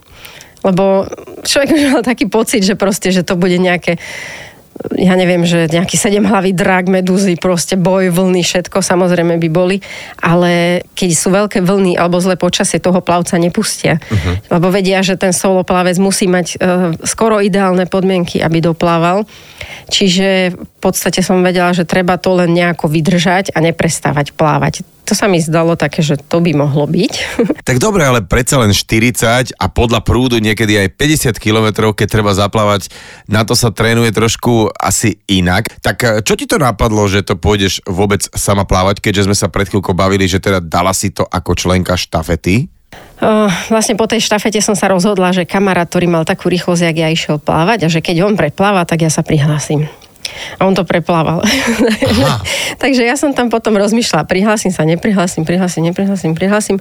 Lebo 0.59 1.07
človek 1.47 1.69
už 1.71 1.83
mal 1.91 2.03
taký 2.03 2.27
pocit, 2.27 2.67
že 2.67 2.75
proste, 2.75 3.15
že 3.15 3.23
to 3.23 3.39
bude 3.39 3.55
nejaké 3.55 3.95
ja 4.95 5.13
neviem, 5.19 5.43
že 5.43 5.67
nejaký 5.67 5.99
sedemhlavý 5.99 6.55
drak, 6.55 6.87
medúzy, 6.87 7.35
proste 7.35 7.75
boj, 7.75 8.15
vlny, 8.15 8.41
všetko 8.43 8.79
samozrejme 8.79 9.35
by 9.35 9.49
boli, 9.51 9.77
ale 10.23 10.83
keď 10.95 11.09
sú 11.11 11.27
veľké 11.35 11.59
vlny 11.59 11.99
alebo 11.99 12.19
zlé 12.23 12.39
počasie, 12.39 12.79
toho 12.79 13.03
plavca 13.03 13.35
nepustia. 13.35 13.99
Uh-huh. 13.99 14.39
Lebo 14.55 14.71
vedia, 14.71 15.03
že 15.03 15.19
ten 15.19 15.35
soloplavec 15.35 15.99
musí 15.99 16.31
mať 16.31 16.47
uh, 16.55 16.95
skoro 17.03 17.43
ideálne 17.43 17.83
podmienky, 17.91 18.39
aby 18.39 18.63
doplával. 18.63 19.27
Čiže 19.91 20.55
v 20.55 20.79
podstate 20.79 21.19
som 21.19 21.43
vedela, 21.43 21.75
že 21.75 21.83
treba 21.83 22.15
to 22.15 22.39
len 22.39 22.55
nejako 22.55 22.87
vydržať 22.87 23.51
a 23.51 23.59
neprestávať 23.59 24.31
plávať. 24.31 24.87
To 25.09 25.17
sa 25.17 25.25
mi 25.25 25.41
zdalo 25.41 25.73
také, 25.73 26.05
že 26.05 26.21
to 26.21 26.37
by 26.37 26.53
mohlo 26.53 26.85
byť. 26.85 27.13
Tak 27.69 27.77
dobre, 27.77 28.01
ale 28.01 28.25
predsa 28.25 28.57
len 28.57 28.73
40 28.73 29.53
a 29.53 29.65
podľa 29.69 30.01
prúdu 30.01 30.41
niekedy 30.41 30.73
aj 30.73 30.97
50 30.97 31.37
kilometrov, 31.37 31.93
keď 31.93 32.07
treba 32.09 32.33
zaplávať, 32.33 32.89
na 33.29 33.45
to 33.45 33.53
sa 33.53 33.69
trénuje 33.69 34.09
trošku 34.09 34.73
asi 34.73 35.21
inak. 35.29 35.69
Tak 35.81 35.97
eh, 36.01 36.09
čo 36.25 36.33
ti 36.33 36.49
to 36.49 36.57
napadlo, 36.57 37.05
že 37.05 37.21
to 37.21 37.37
pôjdeš 37.37 37.85
vôbec 37.85 38.25
sama 38.33 38.65
plávať, 38.65 39.01
keďže 39.01 39.29
sme 39.29 39.37
sa 39.37 39.49
pred 39.53 39.69
chvíľkou 39.69 39.93
bavili, 39.93 40.25
že 40.25 40.41
teda 40.41 40.61
dala 40.61 40.93
si 40.93 41.13
to 41.13 41.25
ako 41.25 41.53
členka 41.53 41.93
štafety? 41.93 42.69
Uh, 43.19 43.51
vlastne 43.69 43.99
po 43.99 44.07
tej 44.09 44.23
štafete 44.23 44.63
som 44.63 44.73
sa 44.73 44.89
rozhodla, 44.89 45.35
že 45.35 45.45
kamarát, 45.45 45.85
ktorý 45.85 46.09
mal 46.09 46.23
takú 46.25 46.49
rýchlosť, 46.49 46.89
jak 46.89 46.97
ja 46.97 47.09
išiel 47.11 47.37
plávať 47.37 47.85
a 47.85 47.91
že 47.91 47.99
keď 48.01 48.25
on 48.25 48.33
prepláva, 48.33 48.87
tak 48.87 49.05
ja 49.05 49.11
sa 49.13 49.21
prihlásim. 49.21 49.85
A 50.57 50.67
on 50.67 50.75
to 50.75 50.83
preplával. 50.83 51.43
Takže 52.83 53.05
ja 53.05 53.15
som 53.15 53.35
tam 53.35 53.51
potom 53.51 53.75
rozmýšľala, 53.75 54.29
prihlásim 54.29 54.71
sa, 54.73 54.85
neprihlásim, 54.85 55.43
prihlásim, 55.43 55.83
neprihlásim, 55.85 56.33
prihlásim. 56.33 56.77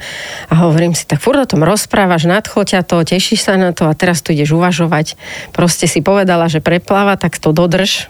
A 0.48 0.54
hovorím 0.66 0.92
si, 0.92 1.04
tak 1.04 1.22
furt 1.22 1.38
o 1.38 1.48
tom 1.48 1.64
rozprávaš, 1.64 2.28
nadchlo 2.28 2.64
ťa 2.64 2.82
to, 2.84 3.04
tešíš 3.04 3.48
sa 3.48 3.58
na 3.58 3.72
to 3.76 3.88
a 3.88 3.94
teraz 3.94 4.22
tu 4.24 4.34
ideš 4.34 4.52
uvažovať. 4.56 5.16
Proste 5.52 5.86
si 5.90 6.04
povedala, 6.04 6.48
že 6.50 6.64
prepláva, 6.64 7.16
tak 7.16 7.38
to 7.38 7.54
dodrž 7.54 8.08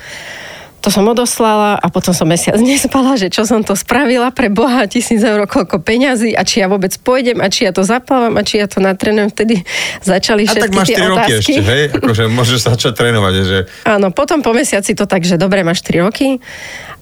To 0.83 0.91
som 0.91 1.07
odoslala 1.07 1.79
a 1.79 1.87
potom 1.95 2.11
som 2.11 2.27
mesiac 2.27 2.59
nespala, 2.75 3.15
že 3.15 3.31
čo 3.31 3.47
som 3.47 3.63
to 3.63 3.79
spravila 3.79 4.35
pre 4.35 4.51
Boha, 4.51 4.91
tisíc 4.91 5.23
eur, 5.23 5.47
koľko 5.47 5.79
peňazí 5.79 6.35
a 6.35 6.43
či 6.43 6.59
ja 6.61 6.67
vôbec 6.67 6.91
pôjdem 7.07 7.39
a 7.39 7.47
či 7.47 7.71
ja 7.71 7.73
to 7.73 7.87
zaplávam 7.87 8.35
a 8.35 8.43
či 8.43 8.59
ja 8.59 8.67
to 8.67 8.83
natrenujem. 8.83 9.31
Vtedy 9.31 9.63
začali 10.03 10.45
všetky 10.45 10.59
a 10.59 10.65
tak 10.67 10.75
máš 10.75 10.89
tie 10.91 10.99
3 10.99 11.13
roky 11.15 11.33
ešte, 11.39 11.61
hej? 11.63 11.85
Akože 12.03 12.25
môžeš 12.27 12.59
začať 12.67 12.93
trénovať, 12.99 13.35
že... 13.47 13.59
Áno, 13.87 14.11
potom 14.11 14.43
po 14.43 14.51
mesiaci 14.51 14.99
to 14.99 15.07
tak, 15.07 15.23
že 15.23 15.39
dobre, 15.39 15.63
máš 15.63 15.87
3 15.87 16.03
roky 16.03 16.43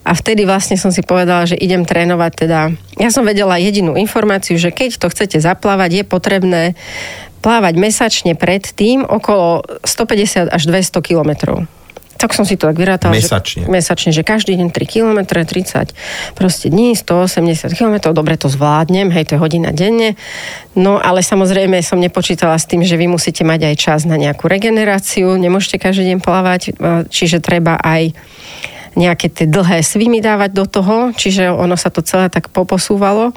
a 0.00 0.12
vtedy 0.16 0.49
vlastne 0.49 0.80
som 0.80 0.88
si 0.88 1.04
povedala, 1.04 1.45
že 1.45 1.61
idem 1.61 1.85
trénovať 1.85 2.33
teda. 2.37 2.73
Ja 2.97 3.09
som 3.12 3.25
vedela 3.25 3.61
jedinú 3.61 4.00
informáciu, 4.00 4.57
že 4.57 4.73
keď 4.73 4.97
to 4.97 5.12
chcete 5.12 5.40
zaplávať, 5.40 6.00
je 6.00 6.04
potrebné 6.09 6.62
plávať 7.40 7.75
mesačne 7.80 8.32
predtým 8.37 9.04
okolo 9.04 9.64
150 9.85 10.52
až 10.52 10.62
200 10.68 11.00
kilometrov 11.00 11.66
tak 12.20 12.37
som 12.37 12.44
si 12.44 12.61
to 12.61 12.68
tak 12.68 12.76
vyrátala. 12.76 13.16
Mesačne. 13.16 13.64
Že, 13.64 13.73
mesačne, 13.73 14.11
že 14.12 14.20
každý 14.20 14.52
deň 14.61 14.68
3 14.76 14.85
km, 14.85 15.18
30 15.25 15.97
proste 16.37 16.68
dní, 16.68 16.92
180 16.92 17.73
km, 17.73 18.12
dobre 18.12 18.37
to 18.37 18.52
zvládnem, 18.52 19.09
hej, 19.09 19.25
to 19.25 19.32
je 19.35 19.40
hodina 19.40 19.73
denne. 19.73 20.20
No 20.76 21.00
ale 21.00 21.25
samozrejme 21.25 21.80
som 21.80 21.97
nepočítala 21.97 22.61
s 22.61 22.68
tým, 22.68 22.85
že 22.85 23.00
vy 23.00 23.09
musíte 23.09 23.40
mať 23.40 23.73
aj 23.73 23.75
čas 23.80 24.00
na 24.04 24.20
nejakú 24.20 24.52
regeneráciu, 24.52 25.32
nemôžete 25.40 25.80
každý 25.80 26.12
deň 26.12 26.18
plávať, 26.20 26.76
čiže 27.09 27.40
treba 27.40 27.80
aj 27.80 28.12
nejaké 29.00 29.33
tie 29.33 29.49
dlhé 29.49 29.80
svimy 29.80 30.21
dávať 30.21 30.52
do 30.52 30.69
toho, 30.69 31.16
čiže 31.16 31.49
ono 31.49 31.73
sa 31.80 31.88
to 31.88 32.04
celé 32.04 32.28
tak 32.28 32.52
poposúvalo. 32.52 33.33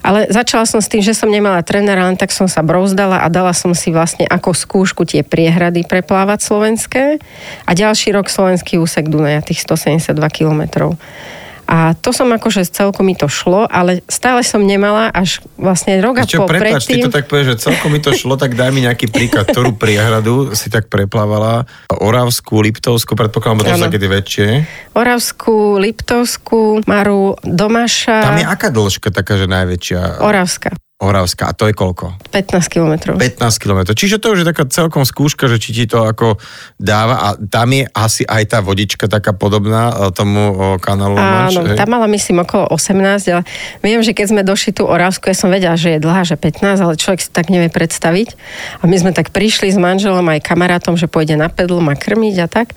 Ale 0.00 0.32
začala 0.32 0.64
som 0.64 0.80
s 0.80 0.88
tým, 0.88 1.04
že 1.04 1.12
som 1.12 1.28
nemala 1.28 1.60
trénera, 1.60 2.08
len 2.08 2.16
tak 2.16 2.32
som 2.32 2.48
sa 2.48 2.64
brouzdala 2.64 3.20
a 3.20 3.28
dala 3.28 3.52
som 3.52 3.76
si 3.76 3.92
vlastne 3.92 4.24
ako 4.24 4.56
skúšku 4.56 5.04
tie 5.04 5.20
priehrady 5.20 5.84
preplávať 5.84 6.40
slovenské 6.40 7.20
a 7.68 7.70
ďalší 7.76 8.16
rok 8.16 8.32
slovenský 8.32 8.80
úsek 8.80 9.12
Dunaja, 9.12 9.44
tých 9.44 9.60
172 9.60 10.16
kilometrov. 10.32 10.96
A 11.64 11.96
to 11.96 12.12
som 12.12 12.28
akože 12.30 12.68
celkom 12.68 13.08
mi 13.08 13.16
to 13.16 13.28
šlo, 13.28 13.64
ale 13.68 14.04
stále 14.06 14.44
som 14.44 14.60
nemala 14.60 15.08
až 15.10 15.40
vlastne 15.56 15.96
rok 16.00 16.20
a 16.20 16.24
pol 16.28 16.48
prepáč, 16.48 16.84
predtým. 16.84 17.04
ty 17.04 17.04
to 17.08 17.10
tak 17.12 17.26
povieš, 17.26 17.46
že 17.56 17.56
celkom 17.70 17.90
mi 17.92 18.00
to 18.00 18.12
šlo, 18.12 18.36
tak 18.36 18.56
daj 18.56 18.70
mi 18.70 18.84
nejaký 18.84 19.08
príklad, 19.08 19.48
ktorú 19.48 19.76
priehradu 19.76 20.52
si 20.52 20.68
tak 20.68 20.92
preplávala. 20.92 21.64
Oravskú, 21.88 22.60
Liptovskú, 22.60 23.16
predpokladám, 23.16 23.56
bo 23.60 23.64
to 23.64 23.72
sú 23.76 23.84
také 23.88 24.00
väčšie. 24.00 24.48
Oravskú, 24.92 25.80
Liptovskú, 25.80 26.84
Maru, 26.84 27.36
Domaša. 27.40 28.18
Tam 28.22 28.40
je 28.40 28.46
aká 28.46 28.68
dĺžka 28.68 29.08
taká, 29.10 29.40
že 29.40 29.48
najväčšia? 29.48 30.20
Oravská. 30.20 30.76
Oravská. 31.02 31.50
A 31.50 31.56
to 31.58 31.66
je 31.66 31.74
koľko? 31.74 32.14
15 32.30 32.70
kilometrov. 32.70 33.18
15 33.18 33.42
kilometrov. 33.58 33.98
Čiže 33.98 34.22
to 34.22 34.30
už 34.30 34.46
je 34.46 34.46
taká 34.46 34.62
celkom 34.70 35.02
skúška, 35.02 35.50
že 35.50 35.58
či 35.58 35.74
ti 35.74 35.84
to 35.90 36.06
ako 36.06 36.38
dáva. 36.78 37.18
A 37.18 37.28
tam 37.34 37.74
je 37.74 37.82
asi 37.90 38.22
aj 38.22 38.54
tá 38.54 38.58
vodička 38.62 39.10
taká 39.10 39.34
podobná 39.34 39.90
e, 39.90 40.14
tomu 40.14 40.54
kanálu 40.78 41.18
Áno, 41.18 41.66
Manš, 41.66 41.74
tam 41.74 41.90
mala 41.98 42.06
myslím 42.14 42.46
okolo 42.46 42.70
18, 42.70 43.26
ale 43.34 43.42
viem, 43.82 43.98
že 44.06 44.14
keď 44.14 44.26
sme 44.30 44.42
došli 44.46 44.70
tú 44.70 44.86
Oravsku, 44.86 45.26
ja 45.26 45.34
som 45.34 45.50
vedela, 45.50 45.74
že 45.74 45.98
je 45.98 46.00
dlhá, 46.00 46.22
že 46.22 46.38
15, 46.38 46.62
ale 46.78 46.94
človek 46.94 47.26
si 47.26 47.30
tak 47.34 47.50
nevie 47.50 47.74
predstaviť. 47.74 48.38
A 48.78 48.86
my 48.86 48.94
sme 48.94 49.10
tak 49.10 49.34
prišli 49.34 49.74
s 49.74 49.78
manželom 49.78 50.22
aj 50.30 50.46
kamarátom, 50.46 50.94
že 50.94 51.10
pôjde 51.10 51.34
na 51.34 51.50
pedlu 51.50 51.82
ma 51.82 51.98
krmiť 51.98 52.36
a 52.38 52.46
tak. 52.46 52.70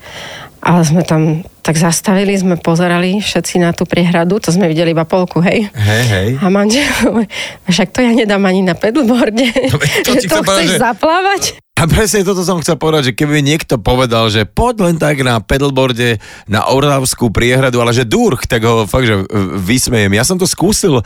Ale 0.62 0.82
sme 0.84 1.06
tam 1.06 1.46
tak 1.62 1.76
zastavili, 1.76 2.34
sme 2.34 2.56
pozerali 2.56 3.20
všetci 3.20 3.60
na 3.60 3.76
tú 3.76 3.84
priehradu, 3.84 4.40
to 4.40 4.50
sme 4.50 4.72
videli 4.72 4.96
iba 4.96 5.04
polku, 5.04 5.44
hej. 5.44 5.68
Hej, 5.76 6.04
hej. 6.08 6.28
A 6.40 6.48
manžel, 6.48 6.88
však 7.68 7.92
to 7.92 8.00
ja 8.02 8.12
nedám 8.16 8.42
ani 8.48 8.64
na 8.64 8.74
pedalboarde, 8.74 9.52
no, 9.52 9.78
to, 9.78 10.12
že 10.16 10.32
to 10.32 10.42
chceš 10.48 10.70
že... 10.76 10.80
zaplávať. 10.80 11.60
A 11.78 11.86
presne 11.86 12.26
toto 12.26 12.42
som 12.42 12.58
chcel 12.58 12.74
povedať, 12.74 13.14
že 13.14 13.18
keby 13.22 13.46
niekto 13.46 13.78
povedal, 13.78 14.34
že 14.34 14.50
poď 14.50 14.90
len 14.90 14.98
tak 14.98 15.22
na 15.22 15.38
pedalboarde 15.38 16.18
na 16.50 16.66
Oravskú 16.74 17.30
priehradu, 17.30 17.78
ale 17.78 17.94
že 17.94 18.02
durch, 18.02 18.50
tak 18.50 18.66
ho 18.66 18.90
fakt, 18.90 19.06
že 19.06 19.22
vysmejem. 19.62 20.10
Ja 20.18 20.26
som 20.26 20.42
to 20.42 20.50
skúsil 20.50 20.98
uh, 20.98 21.06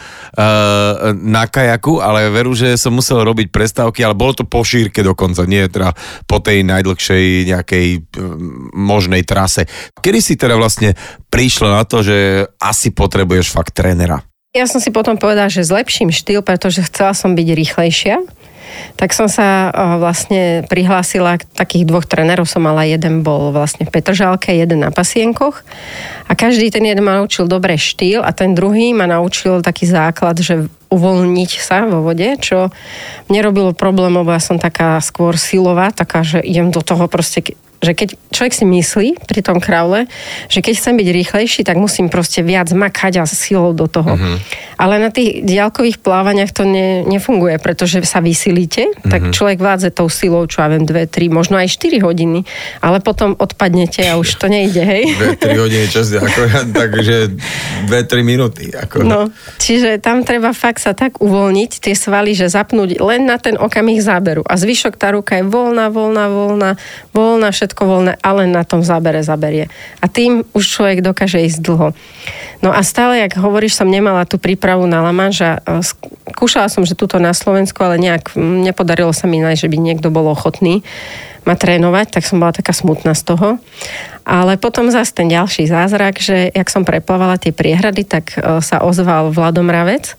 na 1.11 1.43
kajaku, 1.51 1.99
ale 1.99 2.31
veru, 2.31 2.55
že 2.55 2.79
som 2.79 2.95
musel 2.95 3.19
robiť 3.19 3.51
prestávky, 3.51 3.99
ale 3.99 4.15
bolo 4.15 4.31
to 4.31 4.47
po 4.47 4.63
šírke 4.63 5.03
dokonca, 5.03 5.43
nie 5.43 5.67
teda 5.67 5.91
po 6.23 6.39
tej 6.39 6.63
najdlhšej 6.63 7.51
nejakej 7.51 7.87
uh, 7.99 8.39
možnej 8.71 9.27
trase. 9.27 9.67
Kedy 9.99 10.19
si 10.23 10.39
teda 10.39 10.55
vlastne 10.55 10.95
prišla 11.27 11.67
na 11.67 11.83
to, 11.83 11.99
že 11.99 12.47
asi 12.63 12.95
potrebuješ 12.95 13.51
fakt 13.51 13.75
trénera? 13.75 14.23
Ja 14.55 14.67
som 14.71 14.79
si 14.79 14.91
potom 14.91 15.19
povedala, 15.19 15.51
že 15.51 15.67
zlepším 15.67 16.15
štýl, 16.15 16.43
pretože 16.43 16.83
chcela 16.87 17.11
som 17.11 17.35
byť 17.35 17.47
rýchlejšia 17.55 18.23
tak 18.95 19.15
som 19.15 19.25
sa 19.25 19.71
vlastne 19.97 20.67
prihlásila 20.67 21.41
takých 21.57 21.87
dvoch 21.89 22.05
trénerov 22.05 22.45
som 22.45 22.63
mala. 22.63 22.85
Jeden 22.85 23.25
bol 23.25 23.49
vlastne 23.49 23.87
v 23.87 23.93
Petržálke, 23.93 24.53
jeden 24.53 24.85
na 24.85 24.91
Pasienkoch. 24.93 25.63
A 26.27 26.37
každý 26.37 26.69
ten 26.71 26.85
jeden 26.85 27.03
ma 27.03 27.19
naučil 27.19 27.49
dobre 27.49 27.75
štýl 27.75 28.21
a 28.21 28.31
ten 28.31 28.53
druhý 28.53 28.93
ma 28.93 29.09
naučil 29.09 29.65
taký 29.65 29.89
základ, 29.89 30.39
že 30.39 30.69
uvoľniť 30.91 31.51
sa 31.63 31.87
vo 31.87 32.03
vode, 32.03 32.35
čo 32.43 32.67
mne 33.31 33.39
robilo 33.47 33.71
problém, 33.71 34.11
lebo 34.11 34.27
ja 34.27 34.43
som 34.43 34.59
taká 34.59 34.99
skôr 34.99 35.39
silová, 35.39 35.95
taká, 35.95 36.19
že 36.19 36.43
idem 36.43 36.67
do 36.67 36.83
toho 36.83 37.07
proste 37.07 37.55
že 37.81 37.97
keď 37.97 38.09
človek 38.29 38.53
si 38.53 38.65
myslí 38.65 39.07
pri 39.25 39.41
tom 39.41 39.57
kraule, 39.57 40.05
že 40.47 40.61
keď 40.61 40.73
chcem 40.77 40.95
byť 41.01 41.07
rýchlejší, 41.09 41.61
tak 41.65 41.81
musím 41.81 42.13
proste 42.13 42.45
viac 42.45 42.69
makať 42.69 43.21
a 43.21 43.25
silou 43.25 43.73
do 43.73 43.89
toho. 43.89 44.15
Uh-huh. 44.15 44.37
Ale 44.77 45.01
na 45.01 45.09
tých 45.09 45.41
diálkových 45.41 45.97
plávaniach 45.97 46.53
to 46.53 46.61
ne, 46.65 47.01
nefunguje, 47.09 47.57
pretože 47.57 48.05
sa 48.05 48.21
vysilíte, 48.21 48.85
uh-huh. 48.85 49.09
tak 49.09 49.21
mhm. 49.29 49.33
človek 49.33 49.57
vládze 49.57 49.89
tou 49.97 50.07
silou, 50.13 50.45
čo 50.45 50.61
ja 50.61 50.69
viem, 50.69 50.85
2, 50.85 51.09
3, 51.09 51.33
možno 51.33 51.57
aj 51.57 51.73
4 51.73 52.05
hodiny, 52.05 52.45
ale 52.85 53.01
potom 53.01 53.33
odpadnete 53.33 54.05
a 54.05 54.21
už 54.21 54.37
to 54.37 54.45
nejde, 54.45 54.85
hej? 54.85 55.17
2-3 55.41 55.63
hodiny 55.65 55.85
čas, 55.89 56.13
ako, 56.13 56.41
takže 56.81 57.33
2-3 57.89 58.21
minúty. 58.21 58.69
Ako. 58.69 59.01
No, 59.01 59.33
čiže 59.57 59.97
tam 59.97 60.21
treba 60.21 60.53
fakt 60.53 60.85
sa 60.85 60.93
tak 60.93 61.17
uvoľniť, 61.17 61.81
tie 61.81 61.97
svaly, 61.97 62.37
že 62.37 62.45
zapnúť 62.45 63.01
len 63.01 63.25
na 63.25 63.41
ten 63.41 63.57
okamih 63.57 63.97
záberu. 64.05 64.45
A 64.45 64.53
zvyšok 64.53 65.01
tá 65.01 65.17
ruka 65.17 65.41
je 65.41 65.45
voľná, 65.49 65.89
voľná, 65.89 66.29
voľná, 66.29 66.71
voľná, 67.09 67.49
všetko 67.49 67.70
všetko 67.71 67.87
voľné, 67.87 68.13
ale 68.19 68.51
na 68.51 68.67
tom 68.67 68.83
zábere 68.83 69.23
zaberie. 69.23 69.71
A 70.03 70.11
tým 70.11 70.43
už 70.51 70.67
človek 70.67 70.99
dokáže 70.99 71.39
ísť 71.39 71.63
dlho. 71.63 71.95
No 72.59 72.75
a 72.75 72.83
stále, 72.83 73.23
jak 73.23 73.39
hovoríš, 73.39 73.79
som 73.79 73.87
nemala 73.87 74.27
tú 74.27 74.35
prípravu 74.35 74.83
na 74.91 74.99
Lamanš 74.99 75.37
a 75.39 75.51
e, 75.63 75.79
skúšala 76.35 76.67
som, 76.67 76.83
že 76.83 76.99
tuto 76.99 77.15
na 77.15 77.31
Slovensku, 77.31 77.79
ale 77.79 77.95
nejak 77.95 78.35
nepodarilo 78.35 79.15
sa 79.15 79.23
mi 79.31 79.39
nájsť, 79.39 79.63
že 79.63 79.71
by 79.71 79.77
niekto 79.79 80.11
bol 80.11 80.27
ochotný 80.27 80.83
ma 81.41 81.57
trénovať, 81.57 82.13
tak 82.13 82.21
som 82.21 82.37
bola 82.37 82.53
taká 82.53 82.69
smutná 82.69 83.17
z 83.17 83.33
toho. 83.33 83.57
Ale 84.21 84.61
potom 84.61 84.93
zase 84.93 85.09
ten 85.17 85.25
ďalší 85.25 85.65
zázrak, 85.65 86.21
že 86.21 86.53
jak 86.53 86.69
som 86.69 86.85
preplávala 86.85 87.41
tie 87.41 87.49
priehrady, 87.49 88.05
tak 88.05 88.37
e, 88.37 88.61
sa 88.61 88.85
ozval 88.85 89.33
Vladom 89.33 89.65
Ravec. 89.65 90.13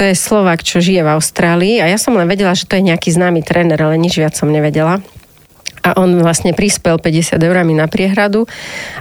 To 0.00 0.08
je 0.08 0.16
Slovak, 0.16 0.64
čo 0.64 0.80
žije 0.80 1.04
v 1.04 1.12
Austrálii 1.12 1.84
a 1.84 1.90
ja 1.92 2.00
som 2.00 2.16
len 2.16 2.24
vedela, 2.24 2.56
že 2.56 2.64
to 2.64 2.80
je 2.80 2.88
nejaký 2.88 3.12
známy 3.12 3.44
tréner, 3.44 3.76
ale 3.76 4.00
nič 4.00 4.16
viac 4.16 4.32
som 4.32 4.48
nevedela 4.48 5.04
a 5.84 6.00
on 6.00 6.16
vlastne 6.16 6.56
prispel 6.56 6.96
50 6.96 7.36
eurami 7.36 7.76
na 7.76 7.84
priehradu 7.84 8.48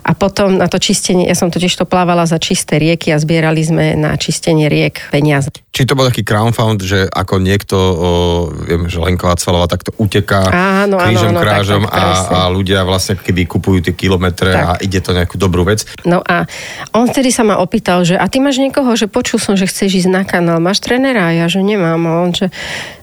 a 0.04 0.12
potom 0.12 0.60
na 0.60 0.68
to 0.68 0.76
čistenie, 0.84 1.32
ja 1.32 1.34
som 1.34 1.48
totiž 1.48 1.72
to 1.80 1.88
plávala 1.88 2.28
za 2.28 2.36
čisté 2.44 2.76
rieky 2.76 3.16
a 3.16 3.18
zbierali 3.18 3.64
sme 3.64 3.96
na 3.96 4.20
čistenie 4.20 4.68
riek 4.68 5.08
peniaze. 5.08 5.48
Či 5.74 5.90
to 5.90 5.98
bol 5.98 6.06
taký 6.06 6.22
crowdfund, 6.22 6.86
že 6.86 7.10
ako 7.10 7.42
niekto, 7.42 7.74
o, 7.74 8.10
viem, 8.54 8.86
že 8.92 9.02
Lenko 9.02 9.32
Acvalová 9.32 9.66
takto 9.66 9.90
uteká 9.98 10.46
Áno, 10.54 11.02
áno, 11.02 11.10
krížom 11.10 11.34
áno, 11.34 11.40
tak, 11.42 11.48
krážom 11.50 11.84
tak, 11.88 11.96
a, 11.96 12.02
presne. 12.04 12.36
a 12.36 12.40
ľudia 12.54 12.80
vlastne 12.86 13.14
keby 13.18 13.42
kupujú 13.50 13.80
tie 13.90 13.94
kilometre 13.98 14.54
Tak. 14.54 14.66
a 14.68 14.72
ide 14.84 15.02
to 15.02 15.18
nejakú 15.18 15.42
dobrú 15.42 15.66
vec. 15.66 15.88
No 16.06 16.22
a 16.22 16.46
on 16.94 17.10
vtedy 17.10 17.34
sa 17.34 17.42
ma 17.42 17.58
opýtal, 17.58 18.06
že 18.06 18.20
a 18.20 18.30
ty 18.30 18.38
máš 18.38 18.62
niekoho, 18.62 18.94
že 18.94 19.10
počul 19.10 19.42
som, 19.42 19.58
že 19.58 19.66
chceš 19.66 20.06
ísť 20.06 20.10
na 20.14 20.22
kanál, 20.28 20.62
máš 20.62 20.84
trénera? 20.84 21.32
A 21.32 21.34
ja, 21.34 21.46
že 21.50 21.66
nemám. 21.66 22.02
A 22.06 22.12
on, 22.22 22.38
že, 22.38 22.54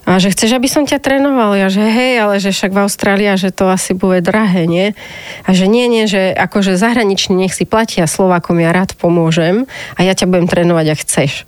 a 0.08 0.16
že 0.16 0.32
chceš, 0.32 0.56
aby 0.56 0.66
som 0.66 0.88
ťa 0.88 0.98
trénoval? 0.98 1.54
Ja, 1.60 1.68
že 1.68 1.84
hej, 1.84 2.24
ale 2.24 2.40
že 2.40 2.50
však 2.50 2.72
v 2.72 2.82
Austrálii, 2.82 3.36
že 3.36 3.52
to 3.52 3.68
asi 3.68 3.92
bude 3.92 4.24
drahé, 4.24 4.64
nie? 4.64 4.96
A 5.44 5.52
že 5.52 5.68
nie, 5.68 5.86
nie, 5.86 6.08
že 6.08 6.32
akože 6.32 6.80
zahraniční 6.80 7.46
nech 7.46 7.54
si 7.54 7.68
platia 7.68 8.08
Slovákom, 8.08 8.58
ja 8.58 8.72
rád 8.72 8.96
pomôžem 8.96 9.68
a 9.94 10.00
ja 10.00 10.16
ťa 10.16 10.26
budem 10.26 10.48
trénovať, 10.48 10.86
ak 10.96 10.98
chceš. 11.04 11.44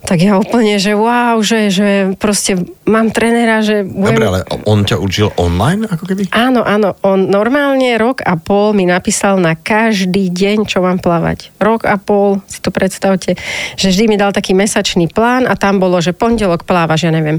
Tak 0.00 0.16
ja 0.16 0.40
úplne, 0.40 0.80
že 0.80 0.96
wow, 0.96 1.38
že, 1.44 1.68
že 1.68 1.88
proste 2.16 2.56
mám 2.88 3.12
trénera, 3.12 3.60
že 3.60 3.84
budem... 3.84 4.16
Dobre, 4.16 4.26
ale 4.32 4.40
on 4.64 4.80
ťa 4.82 4.96
učil 4.96 5.28
online 5.36 5.84
ako 5.86 6.04
keby? 6.08 6.32
Áno, 6.32 6.64
áno. 6.64 6.96
On 7.04 7.20
normálne 7.20 7.94
rok 8.00 8.24
a 8.24 8.40
pol 8.40 8.72
mi 8.72 8.88
napísal 8.88 9.36
na 9.38 9.54
každý 9.54 10.32
deň, 10.32 10.64
čo 10.64 10.80
mám 10.80 10.98
plávať. 10.98 11.52
Rok 11.60 11.84
a 11.84 12.00
pol, 12.00 12.40
si 12.48 12.64
to 12.64 12.72
predstavte, 12.72 13.36
že 13.76 13.86
vždy 13.92 14.04
mi 14.08 14.16
dal 14.16 14.32
taký 14.32 14.56
mesačný 14.56 15.12
plán 15.12 15.44
a 15.44 15.54
tam 15.54 15.78
bolo, 15.78 16.00
že 16.00 16.16
pondelok 16.16 16.64
plávaš, 16.64 17.06
ja 17.06 17.12
neviem, 17.12 17.38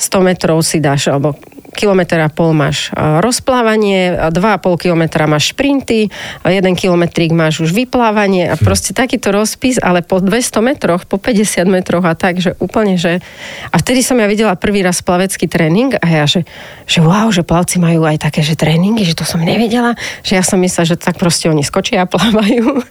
100 0.00 0.24
metrov 0.24 0.64
si 0.64 0.80
dáš, 0.80 1.12
alebo 1.12 1.36
kilometr 1.72 2.20
a 2.20 2.28
pol 2.28 2.52
máš 2.52 2.90
a, 2.92 3.18
rozplávanie, 3.22 4.14
a 4.14 4.28
2,5 4.28 4.76
kilometra 4.76 5.24
máš 5.30 5.56
šprinty, 5.56 6.10
a 6.44 6.52
1 6.52 6.66
kilometrík 6.76 7.32
máš 7.32 7.64
už 7.64 7.70
vyplávanie 7.72 8.50
a 8.50 8.54
proste 8.58 8.92
takýto 8.92 9.32
rozpis, 9.32 9.80
ale 9.80 10.04
po 10.04 10.20
200 10.20 10.60
metroch, 10.60 11.02
po 11.06 11.16
50 11.16 11.64
metroch 11.66 12.04
a 12.04 12.14
tak, 12.18 12.42
že 12.42 12.58
úplne, 12.58 12.98
že... 13.00 13.22
A 13.70 13.78
vtedy 13.80 14.02
som 14.04 14.18
ja 14.18 14.26
videla 14.26 14.58
prvý 14.58 14.84
raz 14.84 15.00
plavecký 15.00 15.46
tréning 15.46 15.96
a 15.96 16.06
ja, 16.06 16.24
že, 16.28 16.44
že 16.84 17.00
wow, 17.00 17.30
že 17.32 17.46
plavci 17.46 17.80
majú 17.80 18.04
aj 18.04 18.20
také, 18.20 18.44
že 18.44 18.58
tréningy, 18.58 19.06
že 19.06 19.16
to 19.16 19.24
som 19.24 19.40
nevedela, 19.40 19.96
že 20.26 20.36
ja 20.36 20.44
som 20.44 20.60
myslela, 20.60 20.92
že 20.92 21.00
tak 21.00 21.16
proste 21.16 21.48
oni 21.48 21.64
skočia 21.64 22.04
a 22.04 22.10
plávajú. 22.14 22.82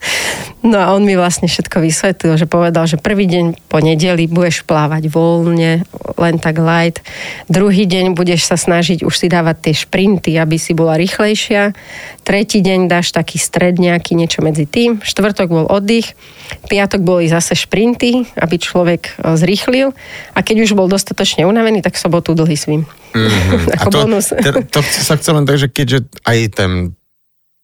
No 0.66 0.78
a 0.80 0.92
on 0.96 1.06
mi 1.06 1.14
vlastne 1.16 1.48
všetko 1.52 1.80
vysvetlil, 1.84 2.36
že 2.36 2.50
povedal, 2.50 2.88
že 2.90 3.00
prvý 3.00 3.30
deň 3.30 3.70
po 3.70 3.80
nedeli 3.80 4.26
budeš 4.26 4.66
plávať 4.66 5.12
voľne, 5.12 5.84
len 6.20 6.36
tak 6.42 6.60
light. 6.60 7.00
Druhý 7.48 7.88
deň 7.88 8.18
budeš 8.18 8.48
sa 8.48 8.56
snažiť 8.56 8.69
už 9.02 9.16
si 9.18 9.28
dávať 9.28 9.58
tie 9.70 9.74
šprinty, 9.74 10.38
aby 10.38 10.62
si 10.62 10.78
bola 10.78 10.96
rýchlejšia. 10.96 11.74
Tretí 12.22 12.62
deň 12.62 12.86
dáš 12.86 13.10
taký 13.10 13.42
stred 13.42 13.82
nejaký, 13.82 14.14
niečo 14.14 14.46
medzi 14.46 14.70
tým. 14.70 15.02
Štvrtok 15.02 15.50
bol 15.50 15.66
oddych. 15.66 16.14
Piatok 16.70 17.02
boli 17.02 17.26
zase 17.26 17.58
šprinty, 17.58 18.30
aby 18.38 18.56
človek 18.62 19.18
e, 19.18 19.34
zrýchlil. 19.34 19.96
A 20.38 20.40
keď 20.46 20.70
už 20.70 20.78
bol 20.78 20.86
dostatočne 20.86 21.50
unavený, 21.50 21.82
tak 21.82 21.98
sobotu 21.98 22.38
dlhý 22.38 22.58
svým. 22.58 22.82
Mm-hmm. 22.86 23.74
Ako 23.82 23.90
a 23.90 23.94
to, 23.94 23.98
bonus. 24.06 24.28
Te, 24.30 24.52
to 24.70 24.80
sa 24.86 25.18
chcel 25.18 25.42
len 25.42 25.46
tak, 25.50 25.58
že 25.58 25.68
keďže 25.72 26.06
aj 26.26 26.38
ten 26.54 26.72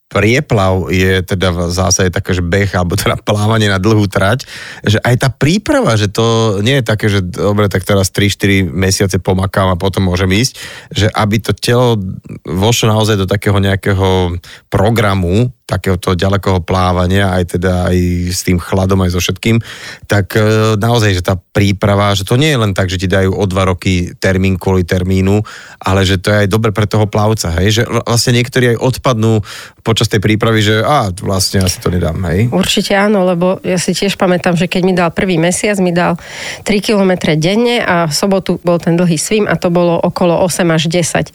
prieplav 0.06 0.94
je 0.94 1.26
teda 1.26 1.50
v 1.50 1.60
zásade 1.74 2.14
také, 2.14 2.38
že 2.38 2.46
beh 2.46 2.70
alebo 2.78 2.94
teda 2.94 3.18
plávanie 3.18 3.68
na 3.68 3.82
dlhú 3.82 4.06
trať, 4.06 4.46
že 4.86 5.02
aj 5.02 5.16
tá 5.18 5.30
príprava, 5.34 5.98
že 5.98 6.14
to 6.14 6.60
nie 6.62 6.80
je 6.80 6.86
také, 6.86 7.10
že 7.10 7.26
dobre, 7.26 7.66
tak 7.68 7.84
teraz 7.84 8.14
3-4 8.14 8.70
mesiace 8.70 9.18
pomakám 9.18 9.74
a 9.74 9.82
potom 9.82 10.06
môžem 10.06 10.30
ísť, 10.30 10.54
že 10.94 11.08
aby 11.10 11.42
to 11.42 11.58
telo 11.58 11.98
vošlo 12.46 12.94
naozaj 12.94 13.18
do 13.18 13.26
takého 13.26 13.58
nejakého 13.58 14.38
programu, 14.70 15.50
takéhoto 15.66 16.14
ďalekého 16.14 16.62
plávania, 16.62 17.34
aj 17.34 17.58
teda 17.58 17.90
aj 17.90 17.98
s 18.30 18.46
tým 18.46 18.62
chladom, 18.62 19.02
aj 19.02 19.18
so 19.18 19.20
všetkým, 19.20 19.58
tak 20.06 20.38
e, 20.38 20.78
naozaj, 20.78 21.18
že 21.18 21.26
tá 21.26 21.42
príprava, 21.42 22.14
že 22.14 22.22
to 22.22 22.38
nie 22.38 22.54
je 22.54 22.62
len 22.62 22.78
tak, 22.78 22.86
že 22.86 23.02
ti 23.02 23.10
dajú 23.10 23.34
o 23.34 23.44
dva 23.50 23.74
roky 23.74 24.14
termín 24.22 24.62
kvôli 24.62 24.86
termínu, 24.86 25.42
ale 25.82 26.06
že 26.06 26.22
to 26.22 26.30
je 26.30 26.46
aj 26.46 26.48
dobre 26.54 26.70
pre 26.70 26.86
toho 26.86 27.10
plavca, 27.10 27.50
hej, 27.58 27.82
že 27.82 27.84
vlastne 27.90 28.38
niektorí 28.38 28.78
aj 28.78 28.82
odpadnú 28.94 29.42
počas 29.82 30.05
tej 30.12 30.22
prípravy, 30.22 30.60
že 30.62 30.76
a 30.82 31.10
vlastne 31.12 31.64
asi 31.66 31.82
to 31.82 31.90
nedám, 31.90 32.18
hej. 32.30 32.52
Určite 32.54 32.94
áno, 32.94 33.26
lebo 33.26 33.58
ja 33.66 33.80
si 33.82 33.92
tiež 33.92 34.16
pamätám, 34.20 34.54
že 34.54 34.70
keď 34.70 34.82
mi 34.86 34.94
dal 34.94 35.10
prvý 35.10 35.42
mesiac, 35.42 35.78
mi 35.82 35.96
dal 35.96 36.20
3 36.64 36.72
km 36.80 37.36
denne 37.36 37.82
a 37.82 38.06
v 38.06 38.14
sobotu 38.14 38.62
bol 38.62 38.78
ten 38.78 38.94
dlhý 38.96 39.18
svim 39.18 39.46
a 39.50 39.58
to 39.58 39.74
bolo 39.74 39.98
okolo 39.98 40.38
8 40.44 40.66
až 40.72 40.88
10. 40.88 41.32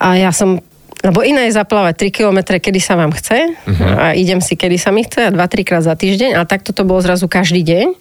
A 0.00 0.18
ja 0.18 0.30
som 0.34 0.60
lebo 1.04 1.20
iné 1.20 1.52
je 1.52 1.60
zaplávať 1.60 2.08
3 2.08 2.16
km, 2.16 2.56
kedy 2.56 2.80
sa 2.80 2.96
vám 2.96 3.12
chce 3.12 3.52
uh-huh. 3.52 3.92
a 3.92 4.06
idem 4.16 4.40
si, 4.40 4.56
kedy 4.56 4.80
sa 4.80 4.88
mi 4.88 5.04
chce 5.04 5.28
a 5.28 5.30
2-3 5.30 5.68
krát 5.68 5.84
za 5.84 5.92
týždeň, 5.92 6.32
ale 6.32 6.48
takto 6.48 6.72
to 6.72 6.88
bolo 6.88 7.04
zrazu 7.04 7.28
každý 7.28 7.60
deň. 7.60 7.92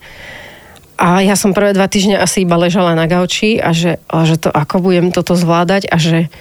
A 1.04 1.20
ja 1.20 1.36
som 1.36 1.52
prvé 1.52 1.76
dva 1.76 1.92
týždne 1.92 2.16
asi 2.16 2.48
iba 2.48 2.56
ležala 2.56 2.96
na 2.96 3.04
gauči 3.04 3.60
a 3.60 3.76
že, 3.76 4.00
a 4.08 4.24
že 4.24 4.40
to, 4.40 4.48
ako 4.48 4.80
budem 4.80 5.12
toto 5.12 5.36
zvládať 5.36 5.92
a 5.92 6.00
že, 6.00 6.32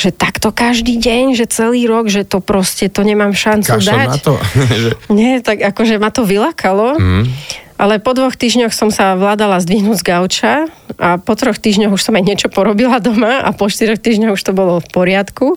že 0.00 0.16
takto 0.16 0.48
každý 0.48 0.96
deň, 0.96 1.36
že 1.36 1.44
celý 1.44 1.84
rok, 1.84 2.08
že 2.08 2.24
to 2.24 2.40
proste, 2.40 2.88
to 2.88 3.04
nemám 3.04 3.36
šancu 3.36 3.76
Kašľam 3.76 4.00
dať. 4.00 4.08
na 4.08 4.16
to. 4.16 4.32
Nie, 5.20 5.44
tak 5.44 5.60
akože 5.60 6.00
ma 6.00 6.08
to 6.08 6.24
vylakalo. 6.24 6.96
Mm. 6.96 7.28
Ale 7.80 7.96
po 7.96 8.12
dvoch 8.12 8.36
týždňoch 8.36 8.76
som 8.76 8.92
sa 8.92 9.16
vládala 9.16 9.56
zdvihnúť 9.60 10.00
z 10.00 10.04
gauča 10.04 10.52
a 11.00 11.16
po 11.16 11.32
troch 11.32 11.56
týždňoch 11.56 11.96
už 11.96 12.04
som 12.04 12.12
aj 12.12 12.24
niečo 12.28 12.48
porobila 12.52 13.00
doma 13.00 13.40
a 13.40 13.56
po 13.56 13.72
štyroch 13.72 13.96
týždňoch 13.96 14.36
už 14.36 14.42
to 14.44 14.52
bolo 14.52 14.84
v 14.84 14.88
poriadku. 14.92 15.56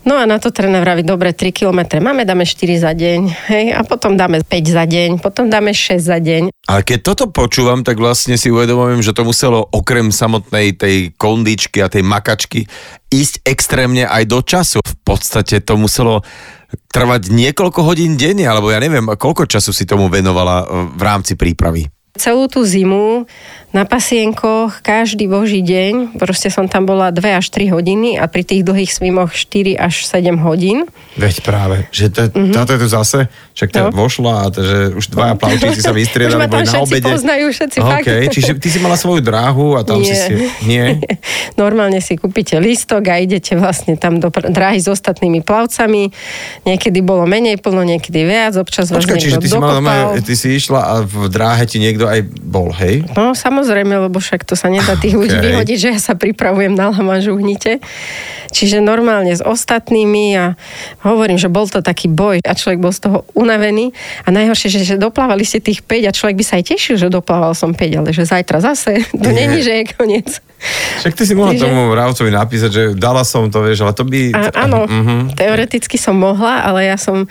No 0.00 0.16
a 0.16 0.24
na 0.24 0.40
to 0.40 0.48
tréner 0.48 0.80
vraví, 0.80 1.04
dobre, 1.04 1.36
3 1.36 1.52
km 1.52 2.00
máme, 2.00 2.24
dáme 2.24 2.48
4 2.48 2.88
za 2.88 2.92
deň, 2.96 3.20
hej, 3.52 3.66
a 3.76 3.84
potom 3.84 4.16
dáme 4.16 4.40
5 4.40 4.48
za 4.72 4.84
deň, 4.88 5.20
potom 5.20 5.52
dáme 5.52 5.76
6 5.76 6.00
za 6.00 6.16
deň. 6.16 6.48
Ale 6.72 6.80
keď 6.80 6.98
toto 7.04 7.28
počúvam, 7.28 7.84
tak 7.84 8.00
vlastne 8.00 8.40
si 8.40 8.48
uvedomujem, 8.48 9.04
že 9.04 9.12
to 9.12 9.28
muselo 9.28 9.68
okrem 9.68 10.08
samotnej 10.08 10.72
tej 10.72 11.12
kondičky 11.20 11.84
a 11.84 11.92
tej 11.92 12.00
makačky 12.00 12.64
ísť 13.12 13.44
extrémne 13.44 14.08
aj 14.08 14.24
do 14.24 14.40
času. 14.40 14.80
V 14.80 14.96
podstate 15.04 15.60
to 15.60 15.76
muselo 15.76 16.24
trvať 16.88 17.28
niekoľko 17.28 17.84
hodín 17.84 18.16
denne, 18.16 18.48
alebo 18.48 18.72
ja 18.72 18.80
neviem, 18.80 19.04
koľko 19.04 19.44
času 19.44 19.74
si 19.74 19.84
tomu 19.84 20.08
venovala 20.08 20.64
e, 20.64 20.66
v 20.96 21.02
rámci 21.02 21.36
prípravy. 21.36 21.99
Celú 22.20 22.52
tú 22.52 22.60
zimu 22.68 23.24
na 23.70 23.86
pasienkoch, 23.86 24.82
každý 24.82 25.30
boží 25.30 25.62
deň, 25.62 26.18
proste 26.18 26.50
som 26.50 26.66
tam 26.66 26.90
bola 26.90 27.14
2 27.14 27.22
až 27.38 27.54
3 27.54 27.70
hodiny 27.70 28.18
a 28.18 28.26
pri 28.26 28.42
tých 28.42 28.66
dlhých 28.66 28.90
svimoch 28.90 29.30
4 29.30 29.78
až 29.78 30.04
7 30.10 30.42
hodín. 30.42 30.90
veď 31.14 31.36
práve, 31.40 31.86
že 31.94 32.10
to, 32.10 32.26
mm-hmm. 32.28 32.50
táto 32.50 32.74
je 32.74 32.80
tu 32.82 32.88
zase, 32.90 33.18
však 33.54 33.68
to 33.70 33.78
No. 33.80 33.94
vošla 33.94 34.34
a 34.42 34.46
že 34.50 34.78
už 34.90 35.04
dvaja 35.14 35.34
plavčíci 35.38 35.80
sa 35.80 35.94
vystriedali, 35.94 36.50
boli 36.50 36.66
na 36.66 36.82
obede. 36.82 37.06
poznajú, 37.08 37.46
všetci 37.54 37.78
OK, 37.78 37.88
fakt. 37.88 38.06
čiže 38.34 38.52
ty 38.58 38.68
si 38.74 38.78
mala 38.82 38.98
svoju 38.98 39.22
dráhu 39.22 39.78
a 39.78 39.86
tam 39.86 40.02
si 40.02 40.18
si... 40.18 40.34
Nie? 40.66 40.98
Normálne 41.62 42.02
si 42.02 42.18
kúpite 42.18 42.58
listok 42.58 43.06
a 43.06 43.22
idete 43.22 43.54
vlastne 43.54 43.94
tam 43.94 44.18
do 44.18 44.34
dráhy 44.34 44.82
s 44.82 44.90
ostatnými 44.90 45.46
plavcami. 45.46 46.10
Niekedy 46.66 46.98
bolo 47.06 47.22
menej 47.22 47.62
plno, 47.62 47.86
niekedy 47.86 48.26
viac, 48.26 48.58
občas 48.58 48.90
vás 48.90 49.06
Počkaj, 49.06 49.22
čiže 49.22 49.38
ty 49.38 49.46
si, 49.46 49.58
mala, 49.62 50.18
ty 50.18 50.34
si 50.34 50.58
išla 50.58 50.80
a 50.82 50.94
v 51.06 51.30
dráhe 51.30 51.62
ti 51.70 51.78
niekto 51.78 52.09
aj 52.10 52.20
bol, 52.40 52.70
hej? 52.72 53.06
No 53.12 53.32
samozrejme, 53.32 53.94
lebo 54.00 54.16
však 54.16 54.42
to 54.42 54.52
sa 54.52 54.66
nedá 54.66 54.94
tých 54.94 55.14
ľudí 55.14 55.32
Okej. 55.32 55.46
vyhodiť, 55.46 55.78
že 55.78 55.88
ja 55.90 56.00
sa 56.00 56.14
pripravujem 56.14 56.70
na 56.70 56.88
lamážu 56.88 57.34
hnite. 57.34 57.78
Čiže 58.48 58.78
normálne 58.78 59.30
s 59.30 59.40
ostatnými 59.40 60.34
a 60.34 60.58
hovorím, 61.00 61.36
že 61.36 61.46
bol 61.46 61.64
to 61.64 61.78
taký 61.80 62.06
boj 62.06 62.42
a 62.42 62.52
človek 62.52 62.78
bol 62.78 62.90
z 62.90 63.00
toho 63.00 63.18
unavený 63.32 63.94
a 64.20 64.28
najhoršie, 64.28 64.66
že, 64.68 64.80
že 64.84 64.96
doplávali 64.96 65.42
ste 65.42 65.58
tých 65.58 65.80
5 65.80 66.04
a 66.04 66.12
človek 66.12 66.34
by 66.34 66.44
sa 66.44 66.54
aj 66.56 66.64
tešil, 66.66 66.96
že 66.96 67.06
doplával 67.08 67.54
som 67.54 67.70
5, 67.70 67.78
ale 67.96 68.10
že 68.10 68.24
zajtra 68.24 68.58
zase, 68.58 69.06
to 69.14 69.28
Nie. 69.28 69.46
není, 69.46 69.62
že 69.62 69.72
je 69.72 69.84
koniec. 69.88 70.28
Však 70.98 71.14
ty 71.14 71.22
si 71.22 71.32
mohla 71.32 71.54
Čiže- 71.54 71.62
tomu 71.62 71.88
Rávcovi 71.90 72.28
napísať, 72.28 72.70
že 72.70 72.82
dala 72.92 73.22
som 73.22 73.46
to, 73.46 73.62
vieš, 73.62 73.80
ale 73.80 73.94
to 73.94 74.02
by... 74.02 74.34
A, 74.34 74.40
áno, 74.60 74.84
Mhm. 74.84 75.32
teoreticky 75.32 75.94
som 75.94 76.12
mohla, 76.12 76.60
ale 76.60 76.84
ja 76.84 76.98
som, 76.98 77.24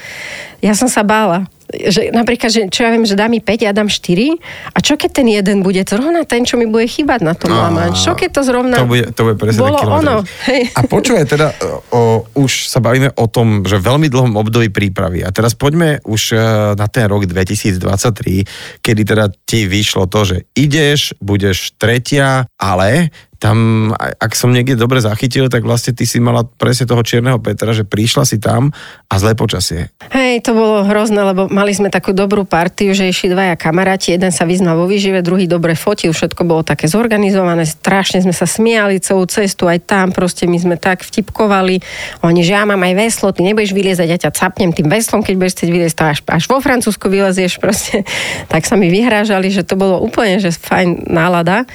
ja 0.57 0.71
som 0.71 0.87
sa 0.87 1.03
bála. 1.03 1.43
Že 1.69 2.09
napríklad, 2.09 2.49
že, 2.49 2.61
čo 2.73 2.85
ja 2.85 2.89
viem, 2.89 3.05
že 3.05 3.13
dá 3.13 3.29
mi 3.29 3.37
5, 3.37 3.65
ja 3.65 3.71
dám 3.71 3.85
4 3.85 4.73
a 4.73 4.77
čo 4.81 4.97
keď 4.97 5.11
ten 5.21 5.27
jeden 5.29 5.61
bude 5.61 5.85
zrovna 5.85 6.25
ten, 6.25 6.41
čo 6.41 6.57
mi 6.57 6.65
bude 6.65 6.89
chýbať 6.89 7.21
na 7.21 7.37
tom 7.37 7.53
Á, 7.53 7.69
Lamanš? 7.69 8.01
Čo 8.01 8.17
keď 8.17 8.29
to 8.33 8.41
zrovna 8.41 8.75
To 8.81 8.89
bude, 8.89 9.13
to 9.13 9.21
bude 9.21 9.37
presne 9.37 9.61
bolo 9.61 9.77
ono? 9.77 10.15
Hej. 10.49 10.73
A 10.73 10.81
počúvaj, 10.89 11.29
teda 11.29 11.53
o, 11.93 12.25
už 12.33 12.65
sa 12.65 12.81
bavíme 12.81 13.13
o 13.13 13.25
tom, 13.29 13.61
že 13.69 13.77
veľmi 13.77 14.09
dlhom 14.09 14.33
období 14.33 14.73
prípravy. 14.73 15.21
A 15.21 15.29
teraz 15.29 15.53
poďme 15.53 16.01
už 16.09 16.33
e, 16.33 16.37
na 16.73 16.87
ten 16.89 17.05
rok 17.05 17.29
2023, 17.29 18.81
kedy 18.81 19.01
teda 19.05 19.29
ti 19.45 19.69
vyšlo 19.69 20.09
to, 20.09 20.25
že 20.25 20.37
ideš, 20.57 21.13
budeš 21.21 21.77
tretia, 21.77 22.49
ale 22.57 23.13
tam, 23.39 23.89
ak 23.95 24.35
som 24.35 24.51
niekde 24.51 24.75
dobre 24.75 24.99
zachytil, 24.99 25.47
tak 25.47 25.63
vlastne 25.63 25.95
ty 25.95 26.03
si 26.03 26.19
mala 26.19 26.43
presne 26.43 26.83
toho 26.83 26.99
čierneho 26.99 27.39
Petra, 27.39 27.71
že 27.71 27.87
prišla 27.87 28.27
si 28.27 28.35
tam 28.35 28.75
a 29.07 29.15
zlé 29.15 29.31
počasie. 29.33 29.95
Hej, 30.11 30.43
to 30.43 30.51
bolo 30.51 30.83
hrozné, 30.83 31.23
lebo 31.23 31.47
mali 31.47 31.71
sme 31.71 31.87
takú 31.87 32.11
dobrú 32.11 32.43
partiu, 32.43 32.91
že 32.91 33.07
išli 33.07 33.31
dvaja 33.31 33.55
kamaráti, 33.55 34.11
jeden 34.11 34.35
sa 34.35 34.43
vyznal 34.43 34.75
vo 34.75 34.91
výžive, 34.91 35.23
druhý 35.23 35.47
dobre 35.47 35.79
fotil, 35.79 36.11
všetko 36.11 36.43
bolo 36.43 36.67
také 36.67 36.91
zorganizované, 36.91 37.63
strašne 37.63 38.19
sme 38.19 38.35
sa 38.35 38.43
smiali 38.43 38.99
celú 38.99 39.23
cestu, 39.23 39.71
aj 39.71 39.87
tam 39.87 40.11
proste 40.11 40.43
my 40.43 40.59
sme 40.59 40.75
tak 40.75 41.07
vtipkovali. 41.07 41.79
Oni, 42.27 42.43
že 42.43 42.59
ja 42.59 42.67
mám 42.67 42.83
aj 42.83 42.93
veslo, 42.99 43.31
ty 43.31 43.47
nebudeš 43.47 43.71
vyliezať, 43.71 44.07
ja 44.11 44.19
ťa 44.19 44.35
capnem 44.35 44.75
tým 44.75 44.91
veslom, 44.91 45.23
keď 45.23 45.33
budeš 45.39 45.53
chcieť 45.63 45.71
vyliezť, 45.71 45.97
až, 46.03 46.19
až 46.27 46.43
vo 46.51 46.59
Francúzsku 46.59 47.07
vylezieš 47.07 47.55
proste. 47.63 48.03
Tak 48.49 48.65
sa 48.65 48.75
mi 48.75 48.89
vyhrážali, 48.89 49.53
že 49.53 49.61
to 49.61 49.77
bolo 49.77 50.01
úplne, 50.01 50.41
že 50.41 50.49
fajn 50.51 51.07
nálada. 51.07 51.69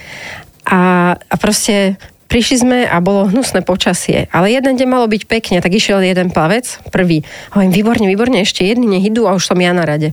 A, 0.65 1.15
a 1.17 1.35
proste 1.37 2.01
prišli 2.35 2.57
sme 2.67 2.79
a 2.83 2.99
bolo 2.99 3.31
hnusné 3.31 3.63
počasie. 3.63 4.27
Ale 4.35 4.51
jeden 4.51 4.75
deň 4.75 4.89
malo 4.91 5.07
byť 5.07 5.23
pekne, 5.31 5.63
tak 5.63 5.71
išiel 5.71 6.03
jeden 6.03 6.35
plavec, 6.35 6.67
prvý. 6.91 7.23
Hovorím, 7.55 7.71
výborne, 7.71 8.07
výborne, 8.11 8.43
ešte 8.43 8.67
jedni 8.67 8.91
nech 8.91 9.07
idú 9.07 9.31
a 9.31 9.39
už 9.39 9.55
som 9.55 9.59
ja 9.63 9.71
na 9.71 9.87
rade. 9.87 10.11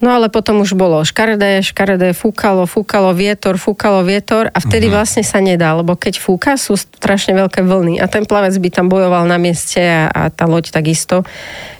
No 0.00 0.16
ale 0.16 0.32
potom 0.32 0.64
už 0.64 0.72
bolo 0.72 1.04
škaredé, 1.04 1.60
škaredé, 1.60 2.16
fúkalo, 2.16 2.64
fúkalo 2.64 3.12
vietor, 3.12 3.60
fúkalo 3.60 4.00
vietor 4.06 4.48
a 4.56 4.58
vtedy 4.62 4.88
uh-huh. 4.88 5.04
vlastne 5.04 5.20
sa 5.20 5.44
nedá, 5.44 5.76
lebo 5.76 5.92
keď 6.00 6.16
fúka, 6.16 6.56
sú 6.56 6.80
strašne 6.80 7.36
veľké 7.36 7.60
vlny 7.60 8.00
a 8.00 8.08
ten 8.08 8.24
plavec 8.24 8.56
by 8.56 8.70
tam 8.72 8.88
bojoval 8.88 9.28
na 9.28 9.36
mieste 9.36 9.84
a, 9.84 10.08
a 10.08 10.22
tá 10.32 10.48
loď 10.48 10.72
takisto. 10.72 11.28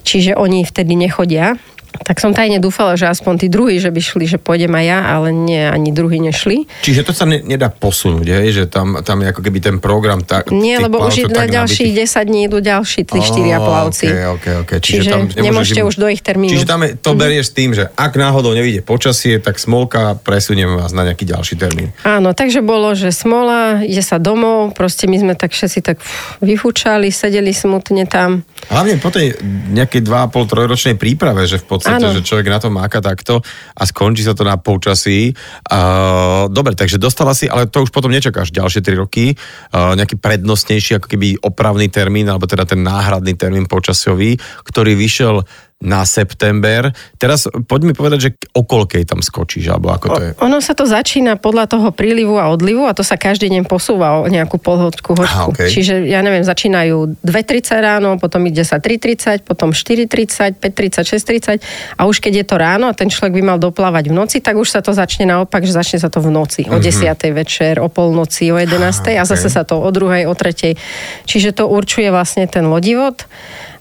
Čiže 0.05 0.37
oni 0.37 0.69
vtedy 0.69 0.93
nechodia. 0.93 1.57
Tak 2.03 2.19
som 2.19 2.35
tajne 2.35 2.59
dúfala, 2.59 2.99
že 2.99 3.07
aspoň 3.07 3.47
tí 3.47 3.47
druhí, 3.47 3.79
že 3.79 3.95
by 3.95 4.01
šli, 4.03 4.27
že 4.27 4.39
pôjdem 4.43 4.75
aj 4.75 4.85
ja, 4.85 4.99
ale 5.15 5.31
nie, 5.31 5.63
ani 5.63 5.95
druhí 5.95 6.19
nešli. 6.19 6.67
Čiže 6.83 7.07
to 7.07 7.13
sa 7.15 7.23
ne, 7.23 7.39
nedá 7.39 7.71
posunúť, 7.71 8.27
hej? 8.27 8.47
že 8.51 8.65
tam, 8.67 8.99
tam 9.07 9.23
je 9.23 9.31
ako 9.31 9.41
keby 9.41 9.59
ten 9.63 9.77
program 9.79 10.27
tak, 10.27 10.51
Nie, 10.51 10.83
lebo 10.83 10.99
už 10.99 11.31
na 11.31 11.47
ďalších 11.47 11.95
nabitý. 11.95 12.19
10 12.19 12.29
dní 12.29 12.41
idú 12.51 12.59
ďalší, 12.59 13.01
tí 13.07 13.19
štyria 13.23 13.63
plavci. 13.63 14.07
Okay, 14.11 14.27
okay, 14.27 14.55
okay. 14.67 14.79
Čiže, 14.83 15.11
nemôžeš 15.39 15.39
nemôžete 15.39 15.81
im- 15.81 15.89
už 15.89 15.97
do 16.01 16.07
ich 16.11 16.23
termínu. 16.25 16.51
Čiže 16.51 16.67
tam 16.67 16.81
je, 16.83 16.91
to 16.99 17.11
berieš 17.15 17.47
s 17.51 17.53
tým, 17.55 17.71
že 17.77 17.87
ak 17.95 18.13
náhodou 18.19 18.51
nevíde 18.57 18.83
počasie, 18.83 19.39
tak 19.39 19.63
smolka, 19.63 20.19
presunieme 20.19 20.75
vás 20.75 20.91
na 20.91 21.07
nejaký 21.07 21.29
ďalší 21.29 21.55
termín. 21.61 21.95
Áno, 22.03 22.33
takže 22.35 22.65
bolo, 22.65 22.97
že 22.97 23.13
smola, 23.13 23.85
ide 23.85 24.03
sa 24.03 24.19
domov, 24.19 24.73
proste 24.75 25.07
my 25.07 25.21
sme 25.21 25.35
tak 25.37 25.53
všetci 25.53 25.79
tak 25.85 26.01
vyfúčali, 26.41 27.13
sedeli 27.13 27.53
smutne 27.53 28.09
tam. 28.09 28.43
Hlavne 28.73 28.97
po 28.97 29.13
tej 29.13 29.37
nejakej 29.71 30.01
2,5-3 30.03 30.73
ročnej 30.73 30.97
príprave, 30.97 31.45
že 31.45 31.61
v 31.61 31.67
podstate, 31.69 31.84
Áno. 31.89 32.17
že 32.17 32.25
človek 32.25 32.49
na 32.49 32.59
to 32.61 32.69
máka 32.73 33.05
takto 33.05 33.45
a 33.77 33.83
skončí 33.85 34.25
sa 34.25 34.33
to 34.33 34.47
na 34.47 34.57
počasí. 34.57 35.33
Uh, 35.69 36.49
dobre, 36.49 36.77
takže 36.77 36.97
dostala 36.97 37.37
si, 37.37 37.49
ale 37.51 37.69
to 37.69 37.85
už 37.85 37.93
potom 37.93 38.13
nečakáš 38.13 38.53
ďalšie 38.53 38.81
3 38.81 39.03
roky, 39.03 39.35
uh, 39.35 39.93
nejaký 39.99 40.17
prednostnejší 40.17 41.01
ako 41.01 41.07
keby 41.11 41.29
opravný 41.45 41.89
termín, 41.93 42.29
alebo 42.31 42.49
teda 42.49 42.65
ten 42.65 42.81
náhradný 42.81 43.37
termín 43.37 43.69
počasový, 43.69 44.37
ktorý 44.65 44.97
vyšiel 44.97 45.45
na 45.85 46.07
september. 46.09 46.95
Teraz 47.21 47.45
poď 47.69 47.81
mi 47.91 47.93
povedať, 47.93 48.19
že 48.19 48.31
o 48.57 48.65
koľkej 48.65 49.05
tam 49.05 49.21
skočíš, 49.21 49.69
alebo 49.69 49.93
ako 49.93 50.07
to 50.17 50.23
je? 50.23 50.31
Ono 50.41 50.59
sa 50.65 50.73
to 50.73 50.89
začína 50.89 51.37
podľa 51.37 51.69
toho 51.69 51.93
prílivu 51.93 52.41
a 52.41 52.49
odlivu 52.49 52.89
a 52.89 52.97
to 52.97 53.05
sa 53.05 53.21
každý 53.21 53.53
deň 53.53 53.69
posúva 53.69 54.25
o 54.25 54.29
nejakú 54.31 54.57
polhodku, 54.57 55.13
Aha, 55.19 55.45
hoďku. 55.45 55.61
okej. 55.61 55.69
Čiže, 55.69 55.95
ja 56.09 56.25
neviem, 56.25 56.41
začínajú 56.41 57.21
2.30 57.21 57.85
ráno, 57.85 58.17
potom 58.17 58.41
ide 58.49 58.65
sa 58.65 58.81
3.30, 58.81 59.45
potom 59.45 59.77
4.30, 59.77 60.57
5.30, 60.57 61.61
6.30 61.61 62.01
a 62.01 62.03
už 62.09 62.17
keď 62.25 62.33
je 62.41 62.45
to 62.49 62.57
ráno 62.57 62.89
a 62.89 62.97
ten 62.97 63.13
človek 63.13 63.37
by 63.37 63.43
mal 63.45 63.59
doplávať 63.61 64.09
v 64.09 64.15
noci, 64.17 64.37
tak 64.41 64.57
už 64.57 64.73
sa 64.73 64.81
to 64.81 64.97
začne 64.97 65.29
naopak, 65.29 65.69
že 65.69 65.77
začne 65.77 66.01
sa 66.01 66.09
to 66.09 66.25
v 66.25 66.33
noci, 66.33 66.65
o 66.65 66.81
10. 66.81 67.13
večer, 67.37 67.77
o 67.77 67.93
polnoci, 67.93 68.49
o 68.49 68.57
11. 68.57 68.73
a 69.21 69.21
Aha, 69.21 69.29
zase 69.29 69.53
okej. 69.53 69.53
sa 69.53 69.63
to 69.69 69.77
o 69.85 69.91
druhej, 69.93 70.25
o 70.25 70.33
tretej. 70.33 70.81
Čiže 71.29 71.53
to 71.61 71.69
určuje 71.69 72.09
vlastne 72.09 72.49
ten 72.49 72.65
lodivod. 72.73 73.29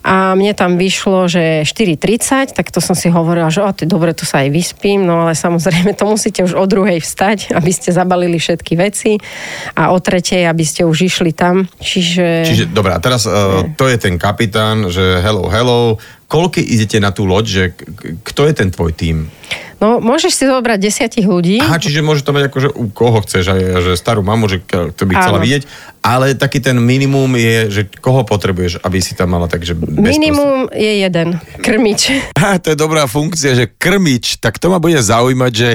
A 0.03 0.35
mne 0.35 0.51
tam 0.51 0.75
vyšlo, 0.75 1.31
že 1.31 1.63
4.30, 1.63 2.59
tak 2.59 2.75
to 2.75 2.83
som 2.83 2.91
si 2.91 3.07
hovorila, 3.07 3.47
že 3.47 3.63
o, 3.63 3.71
ty 3.71 3.87
dobre, 3.87 4.11
to 4.11 4.27
sa 4.27 4.43
aj 4.43 4.51
vyspím, 4.51 5.07
no 5.07 5.23
ale 5.23 5.33
samozrejme 5.33 5.95
to 5.95 6.03
musíte 6.03 6.43
už 6.43 6.59
o 6.59 6.67
druhej 6.67 6.99
vstať, 6.99 7.49
aby 7.57 7.71
ste 7.71 7.95
zabalili 7.95 8.35
všetky 8.35 8.75
veci. 8.75 9.15
A 9.79 9.95
o 9.95 9.97
tretej, 10.03 10.43
aby 10.43 10.63
ste 10.67 10.83
už 10.83 11.07
išli 11.07 11.31
tam. 11.31 11.71
Čiže... 11.79 12.43
Čiže, 12.43 12.63
dobré, 12.75 12.91
a 12.91 12.99
teraz 12.99 13.23
uh, 13.23 13.63
to 13.79 13.87
je 13.87 13.95
ten 13.95 14.19
kapitán, 14.19 14.91
že 14.91 15.23
hello, 15.23 15.47
hello, 15.47 15.97
koľko 16.33 16.65
idete 16.65 16.97
na 16.97 17.13
tú 17.13 17.29
loď, 17.29 17.45
že 17.45 17.63
kto 18.25 18.49
je 18.49 18.53
ten 18.57 18.73
tvoj 18.73 18.89
tím? 18.97 19.29
No, 19.77 19.99
môžeš 19.99 20.31
si 20.33 20.43
zobrať 20.47 20.79
desiatich 20.79 21.27
ľudí. 21.27 21.59
Aha, 21.59 21.75
čiže 21.75 21.99
môže 21.99 22.23
to 22.23 22.31
mať 22.31 22.47
akože 22.47 22.71
u 22.71 22.87
koho 22.87 23.19
chceš, 23.21 23.51
aj, 23.51 23.61
že 23.83 23.91
starú 23.99 24.23
mamu, 24.23 24.47
že 24.47 24.63
to 24.95 25.03
by 25.03 25.13
chcela 25.19 25.37
Áno. 25.37 25.43
vidieť, 25.43 25.67
ale 25.99 26.39
taký 26.39 26.63
ten 26.63 26.79
minimum 26.79 27.27
je, 27.35 27.57
že 27.67 27.81
koho 27.99 28.23
potrebuješ, 28.23 28.79
aby 28.79 29.03
si 29.03 29.11
tam 29.11 29.35
mala 29.35 29.51
takže 29.51 29.75
Minimum 29.75 30.71
je 30.71 31.03
jeden, 31.03 31.35
krmič. 31.59 32.15
Á, 32.39 32.63
to 32.63 32.71
je 32.71 32.77
dobrá 32.79 33.11
funkcia, 33.11 33.59
že 33.59 33.75
krmič, 33.75 34.39
tak 34.39 34.55
to 34.55 34.71
ma 34.71 34.79
bude 34.79 34.97
zaujímať, 35.03 35.51
že 35.51 35.69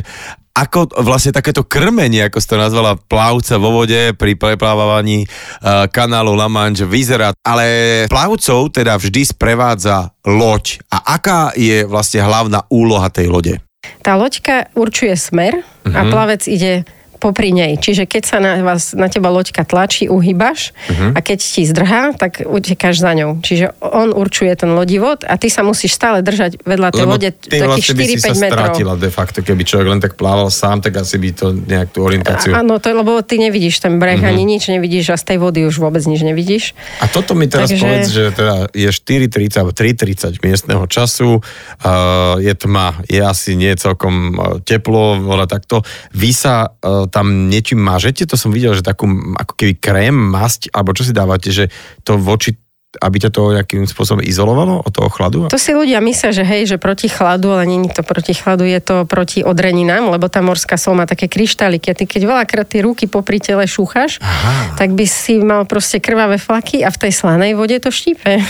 ako 0.59 0.91
vlastne 1.07 1.31
takéto 1.31 1.63
krmenie, 1.63 2.27
ako 2.27 2.43
si 2.43 2.51
to 2.51 2.59
nazvala, 2.59 2.99
plavca 2.99 3.55
vo 3.63 3.71
vode 3.71 4.11
pri 4.19 4.35
preplávaní 4.35 5.23
uh, 5.23 5.87
kanálu 5.87 6.35
La 6.35 6.51
Manche 6.51 6.83
vyzerá. 6.83 7.31
Ale 7.47 8.07
plavcov 8.11 8.75
teda 8.75 8.99
vždy 8.99 9.23
sprevádza 9.23 10.11
loď. 10.27 10.83
A 10.91 11.15
aká 11.15 11.55
je 11.55 11.87
vlastne 11.87 12.27
hlavná 12.27 12.67
úloha 12.75 13.07
tej 13.07 13.31
lode? 13.31 13.55
Tá 14.03 14.19
loďka 14.19 14.75
určuje 14.75 15.15
smer 15.15 15.63
a 15.87 16.01
plavec 16.11 16.45
ide 16.51 16.83
popri 17.19 17.51
nej. 17.51 17.77
Čiže 17.77 18.07
keď 18.07 18.23
sa 18.25 18.39
na, 18.39 18.63
vás, 18.63 18.95
na 18.95 19.11
teba 19.11 19.29
loďka 19.29 19.63
tlačí, 19.63 20.07
uhýbaš 20.07 20.71
a 21.13 21.19
keď 21.19 21.39
ti 21.39 21.63
zdrhá, 21.67 22.15
tak 22.15 22.41
utekáš 22.41 23.03
za 23.03 23.13
ňou. 23.13 23.43
Čiže 23.43 23.75
on 23.83 24.15
určuje 24.15 24.55
ten 24.55 24.71
lodivod 24.71 25.27
a 25.27 25.35
ty 25.35 25.51
sa 25.51 25.61
musíš 25.61 25.93
stále 25.93 26.23
držať 26.23 26.63
vedľa 26.63 26.89
tej 26.95 27.03
Lebo 27.03 27.13
lode 27.19 27.31
takých 27.35 27.67
vlastne 27.67 27.95
by 27.95 28.05
si 28.07 28.17
sa 28.17 28.31
4-5 28.31 28.39
metrov. 28.39 28.55
strátila 28.55 28.93
de 28.95 29.11
facto, 29.11 29.39
keby 29.43 29.63
človek 29.63 29.87
len 29.89 29.99
tak 29.99 30.15
plával 30.15 30.47
sám, 30.49 30.79
tak 30.79 30.95
asi 30.95 31.19
by 31.19 31.29
to 31.35 31.47
nejak 31.51 31.91
tú 31.91 32.07
orientáciu... 32.07 32.55
A- 32.55 32.63
Áno, 32.63 32.79
to 32.79 32.87
je, 32.87 32.95
lebo 32.95 33.19
ty 33.21 33.37
nevidíš 33.37 33.83
ten 33.83 33.99
breh, 33.99 34.21
ani 34.21 34.47
nič 34.47 34.71
nevidíš 34.71 35.11
a 35.11 35.17
z 35.17 35.35
tej 35.35 35.39
vody 35.41 35.67
už 35.67 35.83
vôbec 35.83 36.05
nič 36.05 36.23
nevidíš. 36.23 36.79
A 37.03 37.11
toto 37.11 37.35
mi 37.35 37.51
teraz 37.51 37.67
Takže- 37.69 37.83
povedz, 37.83 38.07
že 38.09 38.25
teda 38.31 38.55
je 38.71 38.87
4.30 38.87 39.59
alebo 39.59 39.73
3.30 39.75 40.39
miestneho 40.39 40.85
času, 40.87 41.41
uh, 41.41 42.37
je 42.39 42.55
tma, 42.55 43.03
je 43.05 43.19
asi 43.19 43.57
nie 43.57 43.75
celkom 43.75 44.15
uh, 44.33 44.41
teplo, 44.63 45.19
ale 45.27 45.49
takto. 45.49 45.81
Vy 46.13 46.31
sa 46.31 46.69
uh, 46.69 47.08
tam 47.09 47.51
niečím 47.51 47.81
mažete? 47.81 48.29
To 48.29 48.37
som 48.37 48.55
videl, 48.55 48.77
že 48.77 48.87
takú 48.87 49.09
ako 49.35 49.53
keby 49.57 49.75
krém, 49.81 50.15
masť, 50.15 50.71
alebo 50.71 50.95
čo 50.95 51.03
si 51.05 51.13
dávate, 51.17 51.51
že 51.51 51.73
to 52.05 52.21
voči 52.21 52.55
aby 52.89 53.21
ťa 53.21 53.31
to 53.31 53.53
nejakým 53.53 53.85
spôsobom 53.85 54.25
izolovalo 54.25 54.81
od 54.81 54.89
toho 54.89 55.13
chladu? 55.13 55.45
To 55.53 55.61
si 55.61 55.77
ľudia 55.77 56.01
myslia, 56.01 56.33
že 56.33 56.41
hej, 56.41 56.65
že 56.65 56.77
proti 56.81 57.13
chladu, 57.13 57.53
ale 57.53 57.69
je 57.69 57.93
to 57.93 58.01
proti 58.01 58.33
chladu, 58.33 58.65
je 58.65 58.81
to 58.81 59.05
proti 59.05 59.45
odreninám, 59.45 60.09
lebo 60.09 60.33
tá 60.33 60.41
morská 60.41 60.81
sol 60.81 60.97
má 60.97 61.05
také 61.05 61.29
kryštáliky 61.29 61.93
a 61.93 61.95
ty 61.95 62.09
keď 62.09 62.25
veľakrát 62.25 62.65
tie 62.65 62.81
ruky 62.81 63.05
popri 63.05 63.45
tele 63.45 63.69
šúchaš, 63.69 64.25
Aha. 64.25 64.81
tak 64.81 64.97
by 64.97 65.05
si 65.05 65.37
mal 65.37 65.69
proste 65.69 66.01
krvavé 66.01 66.41
flaky 66.41 66.81
a 66.81 66.89
v 66.89 66.97
tej 66.97 67.13
slanej 67.13 67.61
vode 67.61 67.77
to 67.77 67.93
štípe. 67.93 68.41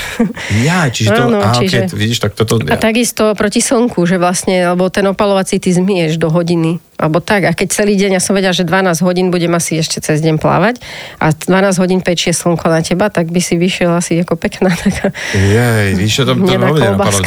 Ja, 0.62 0.86
čiže 0.86 1.18
to... 1.18 1.22
Áno, 1.28 1.42
á, 1.42 1.58
čiže- 1.58 1.90
okay, 1.90 1.98
vidíš, 1.98 2.22
tak 2.22 2.38
toto... 2.38 2.62
A 2.62 2.78
takisto 2.78 3.34
proti 3.34 3.58
slnku, 3.58 4.06
že 4.06 4.22
vlastne, 4.22 4.70
lebo 4.70 4.86
ten 4.86 5.04
opalovací 5.10 5.58
ty 5.58 5.74
zmieš 5.74 6.14
do 6.16 6.30
hodiny. 6.30 6.78
Alebo 6.98 7.22
tak. 7.22 7.46
A 7.46 7.54
keď 7.54 7.68
celý 7.70 7.94
deň, 7.94 8.18
ja 8.18 8.22
som 8.22 8.34
vedela, 8.34 8.50
že 8.50 8.66
12 8.66 9.06
hodín 9.06 9.30
budem 9.30 9.54
asi 9.54 9.78
ešte 9.78 10.02
cez 10.02 10.18
deň 10.18 10.42
plávať 10.42 10.82
a 11.22 11.30
12 11.30 11.78
hodín 11.78 12.00
pečie 12.02 12.34
slnko 12.34 12.66
na 12.66 12.82
teba, 12.82 13.06
tak 13.06 13.30
by 13.30 13.38
si 13.38 13.54
vyšiel 13.54 13.94
asi 13.94 14.18
ako 14.18 14.34
pekná 14.34 14.74
taká. 14.74 15.14
Jej, 15.30 15.94
víš, 15.94 16.26
to, 16.26 16.34
to 16.34 16.42
veľmi 16.42 16.74
nenapadlo. 16.74 17.22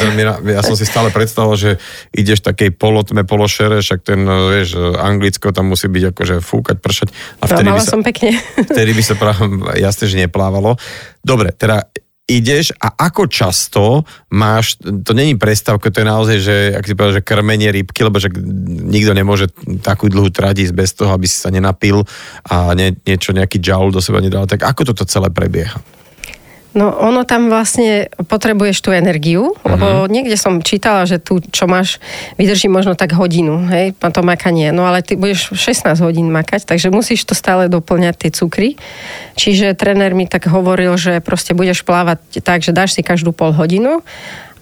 Ja 0.52 0.60
som 0.60 0.76
si 0.76 0.84
stále 0.84 1.08
predstavoval, 1.08 1.56
že 1.56 1.70
ideš 2.12 2.44
takej 2.44 2.76
polotme, 2.76 3.24
pološere, 3.24 3.80
však 3.80 4.00
ten, 4.04 4.20
eh, 4.22 4.60
vieš, 4.60 4.76
eh, 4.76 5.00
Anglicko 5.00 5.56
tam 5.56 5.72
musí 5.72 5.88
byť 5.88 6.04
akože 6.12 6.34
fúkať, 6.44 6.76
pršať. 6.76 7.08
A 7.40 7.48
No, 7.48 7.56
vtedy 7.56 7.68
by 7.68 7.72
mala 7.72 7.84
sa, 7.84 7.92
som 7.96 8.02
pekne. 8.04 8.30
vtedy 8.60 8.92
by 8.92 9.02
sa 9.02 9.14
práve 9.16 9.40
jasne, 9.88 10.04
že 10.04 10.20
neplávalo. 10.20 10.76
Dobre, 11.24 11.56
teda 11.56 11.88
ideš 12.30 12.70
a 12.78 12.94
ako 13.10 13.26
často 13.26 14.06
máš, 14.30 14.78
to 14.78 15.12
není 15.12 15.34
prestávka, 15.34 15.90
to 15.90 16.00
je 16.00 16.06
naozaj, 16.06 16.38
že, 16.38 16.56
ak 16.72 16.86
si 16.86 16.94
povedal, 16.94 17.18
že 17.18 17.26
krmenie 17.26 17.68
rybky, 17.74 18.00
lebo 18.06 18.22
že 18.22 18.30
nikto 18.88 19.12
nemôže 19.12 19.50
takú 19.82 20.06
dlhú 20.06 20.30
trať 20.30 20.70
ísť 20.70 20.74
bez 20.74 20.90
toho, 20.94 21.10
aby 21.12 21.26
si 21.26 21.36
sa 21.36 21.50
nenapil 21.50 22.06
a 22.46 22.72
nie, 22.78 22.94
niečo, 23.04 23.34
nejaký 23.34 23.58
džaul 23.58 23.90
do 23.90 23.98
seba 23.98 24.22
nedal. 24.22 24.46
Tak 24.46 24.62
ako 24.62 24.94
toto 24.94 25.02
celé 25.04 25.28
prebieha? 25.34 26.01
No 26.72 26.88
ono 26.88 27.28
tam 27.28 27.52
vlastne 27.52 28.08
potrebuješ 28.16 28.80
tú 28.80 28.96
energiu, 28.96 29.52
uh-huh. 29.52 29.68
lebo 29.76 29.86
niekde 30.08 30.40
som 30.40 30.64
čítala, 30.64 31.04
že 31.04 31.20
tu, 31.20 31.44
čo 31.52 31.68
máš, 31.68 32.00
vydrží 32.40 32.72
možno 32.72 32.96
tak 32.96 33.12
hodinu, 33.12 33.68
hej, 33.68 33.92
na 34.00 34.08
to 34.08 34.24
makanie. 34.24 34.72
No 34.72 34.88
ale 34.88 35.04
ty 35.04 35.20
budeš 35.20 35.52
16 35.52 36.00
hodín 36.00 36.32
makať, 36.32 36.64
takže 36.64 36.88
musíš 36.88 37.28
to 37.28 37.36
stále 37.36 37.68
doplňať 37.68 38.14
tie 38.24 38.30
cukry. 38.32 38.80
Čiže 39.36 39.76
tréner 39.76 40.16
mi 40.16 40.24
tak 40.24 40.48
hovoril, 40.48 40.96
že 40.96 41.20
proste 41.20 41.52
budeš 41.52 41.84
plávať 41.84 42.40
tak, 42.40 42.64
že 42.64 42.72
dáš 42.72 42.96
si 42.96 43.04
každú 43.04 43.36
pol 43.36 43.52
hodinu 43.52 44.00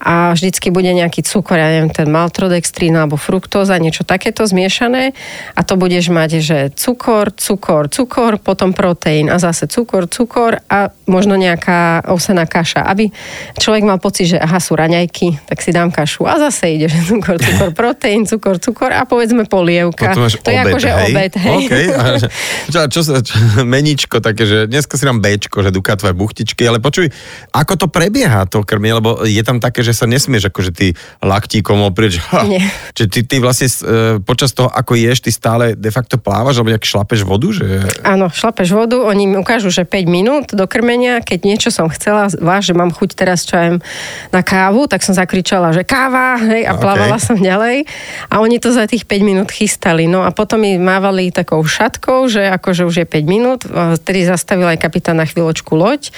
a 0.01 0.33
vždycky 0.33 0.73
bude 0.73 0.89
nejaký 0.89 1.21
cukor, 1.21 1.61
ja 1.61 1.69
neviem, 1.69 1.93
ten 1.93 2.09
maltrodextrín 2.09 2.97
alebo 2.97 3.21
fruktóza, 3.21 3.77
niečo 3.77 4.01
takéto 4.01 4.41
zmiešané 4.49 5.13
a 5.53 5.61
to 5.61 5.77
budeš 5.77 6.09
mať, 6.09 6.41
že 6.41 6.57
cukor, 6.73 7.29
cukor, 7.29 7.85
cukor, 7.85 8.41
potom 8.41 8.73
proteín 8.73 9.29
a 9.29 9.37
zase 9.37 9.69
cukor, 9.69 10.09
cukor 10.09 10.57
a 10.65 10.89
možno 11.05 11.37
nejaká 11.37 12.09
ovsená 12.09 12.49
kaša, 12.49 12.81
aby 12.89 13.13
človek 13.61 13.85
mal 13.85 14.01
pocit, 14.01 14.33
že 14.33 14.37
aha, 14.41 14.57
sú 14.57 14.73
raňajky, 14.73 15.45
tak 15.45 15.61
si 15.61 15.69
dám 15.69 15.93
kašu 15.93 16.25
a 16.25 16.41
zase 16.49 16.81
ide, 16.81 16.89
že 16.89 16.97
cukor, 17.05 17.37
cukor, 17.37 17.69
proteín, 17.79 18.25
cukor, 18.25 18.57
cukor 18.57 18.89
a 18.89 19.05
povedzme 19.05 19.45
polievka. 19.45 20.17
Potom 20.17 20.25
máš 20.25 20.41
to 20.41 20.49
je 20.49 20.57
obed, 20.57 20.71
akože 20.73 20.89
hej? 20.89 21.05
obed, 21.05 21.33
hej. 21.37 21.57
Okay. 21.61 21.85
A 21.93 22.03
čo, 22.71 22.79
čo, 22.89 22.99
čo, 23.21 23.33
meničko 23.61 24.17
také, 24.17 24.49
že 24.49 24.65
dneska 24.65 24.97
si 24.97 25.05
dám 25.05 25.21
Bčko, 25.21 25.61
že 25.61 25.69
dukatové 25.69 26.17
buchtičky, 26.17 26.65
ale 26.65 26.81
počuj, 26.81 27.13
ako 27.53 27.73
to 27.77 27.87
prebieha 27.91 28.49
to 28.49 28.65
krmie, 28.65 28.95
lebo 28.95 29.21
je 29.27 29.43
tam 29.45 29.61
také, 29.61 29.85
že 29.85 29.90
sa 29.93 30.09
nesmieš 30.09 30.51
akože 30.51 30.71
ty 30.71 30.87
laktíkom 31.21 31.87
oprieť, 31.87 32.17
že, 32.17 32.21
ha, 32.33 32.41
Nie. 32.47 32.63
že 32.95 33.05
ty, 33.07 33.23
ty 33.23 33.37
vlastne 33.37 33.67
e, 33.67 33.75
počas 34.23 34.51
toho, 34.55 34.67
ako 34.71 34.97
ješ, 34.97 35.23
ty 35.23 35.31
stále 35.31 35.77
de 35.77 35.91
facto 35.93 36.17
plávaš, 36.17 36.59
alebo 36.59 36.73
nejak 36.73 36.87
šlapeš 36.87 37.21
vodu, 37.23 37.51
že... 37.51 37.65
Áno, 38.01 38.31
šlapeš 38.31 38.73
vodu, 38.73 38.97
oni 38.99 39.27
mi 39.29 39.35
ukážu, 39.37 39.69
že 39.69 39.87
5 39.87 40.07
minút 40.07 40.45
do 40.51 40.65
krmenia, 40.65 41.21
keď 41.21 41.39
niečo 41.43 41.69
som 41.69 41.87
chcela, 41.91 42.31
váš, 42.39 42.71
že 42.71 42.73
mám 42.77 42.91
chuť 42.91 43.09
teraz 43.15 43.43
čo 43.47 43.55
aj 43.59 43.69
na 44.31 44.41
kávu, 44.41 44.87
tak 44.87 45.03
som 45.03 45.15
zakričala, 45.15 45.75
že 45.75 45.83
káva, 45.87 46.39
hej, 46.39 46.65
a 46.67 46.75
OK. 46.75 46.81
plávala 46.81 47.17
som 47.19 47.37
ďalej. 47.37 47.85
A 48.31 48.39
oni 48.39 48.57
to 48.57 48.71
za 48.71 48.87
tých 48.87 49.05
5 49.05 49.21
minút 49.21 49.49
chystali. 49.51 50.07
No 50.07 50.23
a 50.23 50.31
potom 50.31 50.63
mi 50.63 50.75
mávali 50.79 51.29
takou 51.33 51.61
šatkou, 51.63 52.27
že 52.31 52.47
akože 52.47 52.87
už 52.87 52.95
je 53.03 53.07
5 53.07 53.25
minút, 53.27 53.59
vtedy 53.67 54.27
zastavil 54.27 54.67
aj 54.69 54.79
kapitán 54.81 55.19
na 55.19 55.25
chvíľočku 55.27 55.73
loď, 55.75 56.13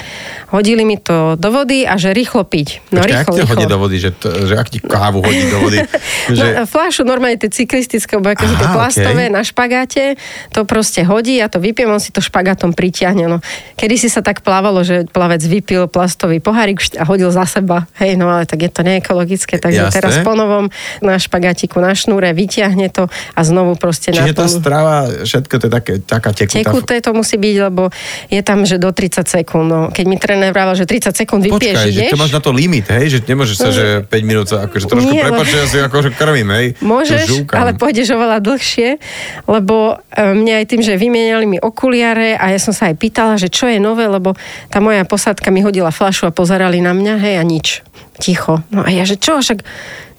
hodili 0.53 0.83
mi 0.83 0.97
to 0.99 1.35
do 1.35 1.49
vody 1.49 1.83
a 1.83 1.97
že 1.97 2.13
rýchlo 2.15 2.45
piť. 2.45 2.83
No 2.93 3.03
Počkaj, 3.03 3.21
ak 3.21 3.27
rýchlo, 3.27 3.37
rýchlo. 3.37 3.62
Hodí 3.63 3.71
do 3.71 3.77
vody, 3.79 3.97
že, 3.97 4.11
to, 4.11 4.27
že 4.43 4.53
ak 4.53 4.67
ti 4.67 4.79
kávu 4.79 5.23
hodí 5.23 5.47
do 5.47 5.57
vody, 5.63 5.79
No, 6.23 6.39
že... 6.39 6.63
fľašu 6.67 7.03
normálne 7.03 7.35
tie 7.35 7.51
cyklistické, 7.51 8.15
alebo 8.15 8.31
aké 8.31 8.47
sú 8.47 8.55
tie 8.55 8.69
plastové 8.69 9.27
okej. 9.27 9.35
na 9.35 9.41
špagáte, 9.43 10.03
to 10.51 10.63
proste 10.63 11.03
hodí, 11.03 11.39
ja 11.39 11.51
to 11.51 11.59
vypiem, 11.59 11.91
on 11.91 11.99
si 11.99 12.15
to 12.15 12.23
špagátom 12.23 12.71
pritiahne. 12.71 13.27
No. 13.27 13.37
Kedy 13.75 13.95
si 13.99 14.07
sa 14.07 14.23
tak 14.23 14.39
plávalo, 14.39 14.83
že 14.83 15.03
plavec 15.07 15.43
vypil 15.43 15.91
plastový 15.91 16.39
pohárik 16.39 16.79
a 16.95 17.03
hodil 17.03 17.27
za 17.27 17.43
seba. 17.43 17.87
Hej, 17.99 18.15
no 18.15 18.31
ale 18.31 18.47
tak 18.47 18.63
je 18.63 18.71
to 18.71 18.87
neekologické, 18.87 19.59
takže 19.59 19.91
Jasné. 19.91 19.95
teraz 19.95 20.13
po 20.23 20.31
novom 20.33 20.71
na 21.03 21.19
špagátiku 21.19 21.83
na 21.83 21.91
šnúre 21.91 22.31
vytiahne 22.31 22.87
to 22.87 23.11
a 23.35 23.41
znovu 23.43 23.75
proste 23.75 24.15
Čiže 24.15 24.31
tá 24.31 24.47
naplní. 24.47 24.59
strava, 24.63 24.93
všetko 25.27 25.53
to 25.59 25.65
je 25.67 25.71
také, 25.71 25.93
taká 25.99 26.29
tekutá. 26.31 26.59
Tekuté 26.63 26.95
to 27.03 27.11
musí 27.11 27.35
byť, 27.35 27.55
lebo 27.67 27.91
je 28.31 28.41
tam, 28.41 28.63
že 28.63 28.79
do 28.79 28.95
30 28.95 29.27
sekúnd. 29.27 29.67
No. 29.67 29.81
Keď 29.91 30.05
mi 30.07 30.15
tréner 30.15 30.55
vravel, 30.55 30.73
že 30.73 30.87
30 30.87 31.11
sekúnd 31.13 31.43
vypiješ, 31.43 31.77
Počkaj, 31.77 31.91
že 31.91 31.99
ideš, 31.99 32.11
to 32.11 32.19
máš 32.19 32.31
na 32.31 32.41
to 32.41 32.51
limit, 32.55 32.87
hej? 32.89 33.05
Že 33.11 33.19
nemôžeš 33.27 33.52
sa, 33.57 33.69
že 33.69 33.85
5 34.07 34.29
minút 34.29 34.47
sa 34.49 34.65
akože 34.65 34.85
trošku 34.87 35.13
že 35.43 35.57
ja 35.59 35.67
si 35.67 35.77
akože 35.83 36.09
krmím, 36.15 36.49
hej? 36.55 36.67
Môžeš, 36.79 37.45
ale 37.51 37.75
pôjdeš 37.75 38.15
oveľa 38.15 38.39
dlhšie, 38.39 38.97
lebo 39.45 39.99
e, 40.13 40.33
mne 40.33 40.63
aj 40.63 40.65
tým, 40.71 40.81
že 40.81 40.95
vymieniali 40.95 41.45
mi 41.45 41.57
okuliare 41.59 42.39
a 42.39 42.55
ja 42.55 42.59
som 42.61 42.71
sa 42.71 42.87
aj 42.89 42.95
pýtala, 42.95 43.35
že 43.35 43.51
čo 43.51 43.67
je 43.67 43.77
nové, 43.77 44.07
lebo 44.07 44.33
tá 44.71 44.79
moja 44.79 45.03
posádka 45.03 45.51
mi 45.51 45.59
hodila 45.59 45.91
flašu 45.91 46.29
a 46.29 46.35
pozerali 46.35 46.79
na 46.79 46.95
mňa, 46.95 47.13
hej, 47.19 47.35
a 47.37 47.43
nič. 47.43 47.83
Ticho. 48.17 48.63
No 48.71 48.85
a 48.85 48.89
ja, 48.93 49.03
že 49.03 49.19
čo, 49.19 49.41
však 49.41 49.65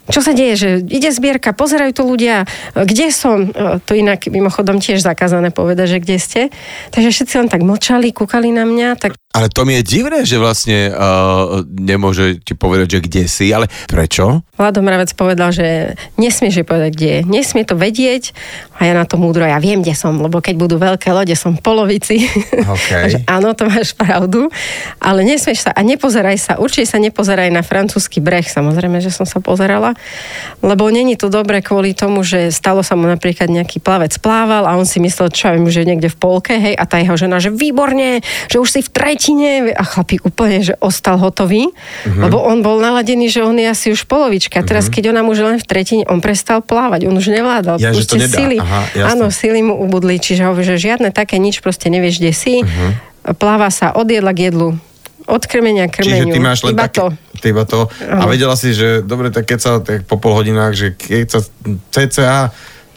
čo 0.04 0.20
sa 0.20 0.36
deje, 0.36 0.54
že 0.60 0.68
ide 0.84 1.08
zbierka, 1.08 1.56
pozerajú 1.56 1.92
to 1.96 2.04
ľudia, 2.04 2.44
e, 2.76 2.84
kde 2.84 3.08
som, 3.08 3.48
E, 3.54 3.78
to 3.86 3.94
inak 3.94 4.26
mimochodom 4.26 4.82
tiež 4.82 5.00
zakázané 5.00 5.54
povedať, 5.54 5.96
že 5.96 5.98
kde 6.02 6.16
ste. 6.18 6.42
Takže 6.90 7.10
všetci 7.14 7.34
len 7.40 7.48
tak 7.48 7.62
mlčali, 7.62 8.10
kúkali 8.10 8.50
na 8.50 8.66
mňa, 8.66 8.98
tak 8.98 9.16
Ale 9.34 9.50
to 9.50 9.66
mi 9.66 9.74
je 9.74 9.82
divné, 9.82 10.22
že 10.22 10.38
vlastne 10.38 10.94
uh, 10.94 11.66
nemôže 11.66 12.38
ti 12.46 12.54
povedať, 12.54 12.86
že 12.86 13.00
kde 13.02 13.22
si, 13.26 13.50
ale 13.50 13.66
prečo? 13.90 14.46
Vlado 14.54 14.78
Mravec 14.78 15.10
povedal, 15.18 15.50
že 15.50 15.98
nesmieš 16.14 16.62
jej 16.62 16.66
povedať, 16.66 16.90
kde 16.94 17.08
je. 17.10 17.20
Nesmie 17.26 17.66
to 17.66 17.74
vedieť. 17.74 18.30
A 18.78 18.86
ja 18.86 18.94
na 18.94 19.02
to 19.02 19.18
múdro, 19.18 19.42
ja 19.42 19.58
viem, 19.58 19.82
kde 19.82 19.98
som, 19.98 20.14
lebo 20.22 20.38
keď 20.38 20.54
budú 20.54 20.78
veľké 20.78 21.10
lode, 21.10 21.34
som 21.34 21.58
v 21.58 21.62
polovici. 21.66 22.30
OK. 22.78 22.90
A 23.04 23.06
že 23.10 23.18
áno, 23.26 23.58
to 23.58 23.66
máš 23.66 23.98
pravdu. 23.98 24.46
Ale 25.02 25.26
nesmieš 25.26 25.66
sa 25.66 25.74
a 25.74 25.82
nepozeraj 25.82 26.38
sa, 26.38 26.52
určite 26.62 26.86
sa 26.86 27.02
nepozeraj 27.02 27.50
na 27.50 27.66
francúzsky 27.66 28.22
breh, 28.22 28.46
samozrejme, 28.46 29.02
že 29.02 29.10
som 29.10 29.26
sa 29.26 29.42
pozerala. 29.42 29.98
Lebo 30.62 30.86
není 30.94 31.18
to 31.18 31.26
dobre 31.26 31.58
kvôli 31.58 31.90
tomu, 31.90 32.22
že 32.22 32.54
stalo 32.54 32.86
sa 32.86 32.94
mu 32.94 33.10
napríklad 33.10 33.50
nejaký 33.50 33.82
plavec 33.82 34.14
plával 34.22 34.70
a 34.70 34.78
on 34.78 34.86
si 34.86 35.02
myslel, 35.02 35.34
čo 35.34 35.50
ja 35.50 35.58
viem, 35.58 35.66
že 35.66 35.82
niekde 35.82 36.06
v 36.06 36.18
polke, 36.22 36.54
hej, 36.54 36.78
a 36.78 36.86
tá 36.86 37.02
jeho 37.02 37.18
žena, 37.18 37.42
že 37.42 37.50
výborne, 37.50 38.22
že 38.46 38.62
už 38.62 38.70
si 38.70 38.80
v 38.86 38.94
tretine 39.24 39.72
a 39.72 39.80
chlapík 39.80 40.20
úplne, 40.22 40.60
že 40.60 40.76
ostal 40.78 41.16
hotový, 41.16 41.72
Mhm. 42.04 42.20
lebo 42.20 42.37
on 42.38 42.60
bol 42.60 42.76
naladený, 42.76 43.26
že 43.26 43.40
on 43.40 43.56
je 43.56 43.64
asi 43.64 43.88
už 43.88 44.04
polovička. 44.04 44.60
Teraz, 44.60 44.87
keď 44.87 45.10
ona 45.10 45.24
už 45.24 45.40
len 45.40 45.56
v 45.56 45.64
tretine, 45.64 46.04
on 46.04 46.20
prestal 46.20 46.60
plávať, 46.60 47.08
on 47.08 47.16
už 47.16 47.32
nevládal. 47.32 47.80
Ja, 47.80 47.90
že 47.90 48.04
to 48.04 48.20
nedá. 48.20 48.28
sily, 48.30 48.60
Aha, 48.60 49.08
áno, 49.08 49.32
sily 49.32 49.60
mu 49.60 49.74
ubudli, 49.78 50.18
čiže 50.18 50.44
hovorí, 50.44 50.62
že 50.62 50.76
žiadne 50.76 51.08
také 51.08 51.37
nič, 51.37 51.58
proste 51.58 51.88
nevieš, 51.88 52.20
kde 52.20 52.32
si. 52.32 52.54
Mhm. 52.60 52.88
Pláva 53.34 53.72
sa 53.72 53.88
od 53.90 54.04
jedla 54.04 54.30
k 54.30 54.52
jedlu, 54.52 54.76
od 55.24 55.42
krmenia 55.42 55.88
k 55.88 56.04
Čiže 56.04 56.20
krmeniu. 56.20 56.34
ty 56.37 56.38
máš 56.38 56.60
len 56.60 56.76
Iba 56.76 56.84
také, 56.84 56.98
to. 57.00 57.06
Iba 57.42 57.64
to. 57.64 57.80
A 58.02 58.24
vedela 58.24 58.52
si, 58.54 58.72
že 58.72 59.00
dobre, 59.00 59.28
tak 59.28 59.44
keď 59.46 59.58
sa 59.58 59.70
tak 59.78 60.04
po 60.04 60.16
pol 60.16 60.32
hodinách, 60.34 60.72
že 60.74 60.87
keď 60.92 61.26
sa 61.30 61.40
cca 61.90 62.52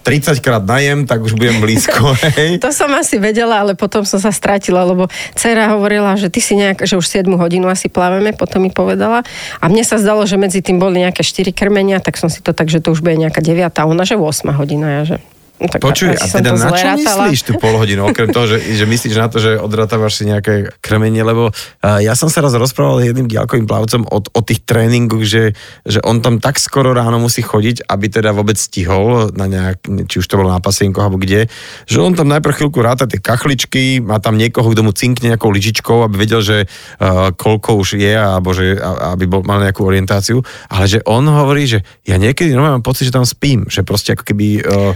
30 0.07 0.39
krát 0.39 0.63
najem, 0.63 1.03
tak 1.03 1.19
už 1.19 1.35
budem 1.35 1.59
blízko, 1.59 2.15
hej? 2.39 2.63
To 2.63 2.71
som 2.71 2.87
asi 2.95 3.19
vedela, 3.19 3.59
ale 3.59 3.75
potom 3.75 4.07
som 4.07 4.23
sa 4.23 4.31
stratila, 4.31 4.87
lebo 4.87 5.11
dcera 5.35 5.75
hovorila, 5.75 6.15
že 6.15 6.31
ty 6.31 6.39
si 6.39 6.55
nejak, 6.55 6.87
že 6.87 6.95
už 6.95 7.03
7 7.03 7.27
hodinu 7.35 7.67
asi 7.67 7.91
plávame, 7.91 8.31
potom 8.31 8.63
mi 8.63 8.71
povedala. 8.71 9.27
A 9.59 9.65
mne 9.67 9.83
sa 9.83 9.99
zdalo, 9.99 10.23
že 10.23 10.39
medzi 10.39 10.63
tým 10.63 10.79
boli 10.79 11.03
nejaké 11.03 11.27
4 11.27 11.51
krmenia, 11.51 11.99
tak 11.99 12.15
som 12.15 12.31
si 12.31 12.39
to 12.39 12.55
tak, 12.55 12.71
že 12.71 12.79
to 12.79 12.95
už 12.95 13.03
bude 13.03 13.19
nejaká 13.19 13.43
9, 13.43 13.67
a 13.67 13.81
ona, 13.83 14.07
že 14.07 14.15
8 14.15 14.47
hodina, 14.55 15.03
ja, 15.03 15.15
že... 15.15 15.17
No, 15.57 15.65
tak 15.65 15.81
Počuj, 15.81 16.13
a 16.13 16.25
teda 16.29 16.53
na 16.53 16.69
čo 16.69 16.85
rátala. 16.85 17.25
myslíš 17.33 17.41
tú 17.49 17.51
pol 17.57 17.73
hodinu, 17.81 18.05
okrem 18.05 18.29
toho, 18.29 18.45
že, 18.45 18.61
že 18.61 18.85
myslíš 18.85 19.15
na 19.17 19.25
to, 19.25 19.41
že 19.41 19.57
odratávaš 19.57 20.21
si 20.21 20.29
nejaké 20.29 20.69
krmenie, 20.85 21.25
lebo 21.25 21.49
uh, 21.49 21.97
ja 21.97 22.13
som 22.13 22.29
sa 22.29 22.45
raz 22.45 22.53
rozprával 22.53 23.01
s 23.01 23.09
jedným 23.09 23.25
diálkovým 23.25 23.65
plavcom 23.65 24.05
o, 24.05 24.21
o 24.21 24.41
tých 24.45 24.61
tréningoch, 24.69 25.25
že, 25.25 25.57
že 25.81 25.97
on 26.05 26.21
tam 26.21 26.37
tak 26.37 26.61
skoro 26.61 26.93
ráno 26.93 27.17
musí 27.17 27.41
chodiť, 27.41 27.89
aby 27.89 28.05
teda 28.05 28.37
vôbec 28.37 28.53
stihol 28.53 29.33
na 29.33 29.49
nejak, 29.49 29.81
či 30.05 30.21
už 30.21 30.29
to 30.29 30.37
bolo 30.37 30.53
na 30.53 30.61
pasienkoch 30.61 31.01
alebo 31.01 31.17
kde, 31.17 31.49
že 31.89 31.97
on 32.05 32.13
tam 32.13 32.29
najprv 32.29 32.53
chvíľku 32.53 32.77
ráta 32.85 33.09
tie 33.09 33.17
kachličky, 33.17 33.97
má 33.97 34.21
tam 34.21 34.37
niekoho, 34.37 34.69
kto 34.69 34.85
mu 34.85 34.93
cinkne 34.93 35.33
nejakou 35.33 35.49
lyžičkou, 35.49 36.05
aby 36.05 36.21
vedel, 36.21 36.45
že 36.45 36.69
uh, 36.69 37.33
koľko 37.33 37.81
už 37.81 37.97
je, 37.97 38.13
alebo 38.13 38.53
že, 38.53 38.77
aby 39.17 39.25
bol, 39.25 39.41
mal 39.41 39.57
nejakú 39.65 39.81
orientáciu, 39.89 40.45
ale 40.69 40.85
že 40.85 41.01
on 41.09 41.25
hovorí, 41.25 41.65
že 41.65 41.81
ja 42.05 42.21
niekedy 42.21 42.53
normálne 42.53 42.77
mám 42.77 42.85
pocit, 42.85 43.09
že 43.09 43.17
tam 43.17 43.25
spím, 43.25 43.65
že 43.73 43.81
proste 43.81 44.13
ako 44.13 44.21
keby 44.21 44.61
uh, 44.61 44.93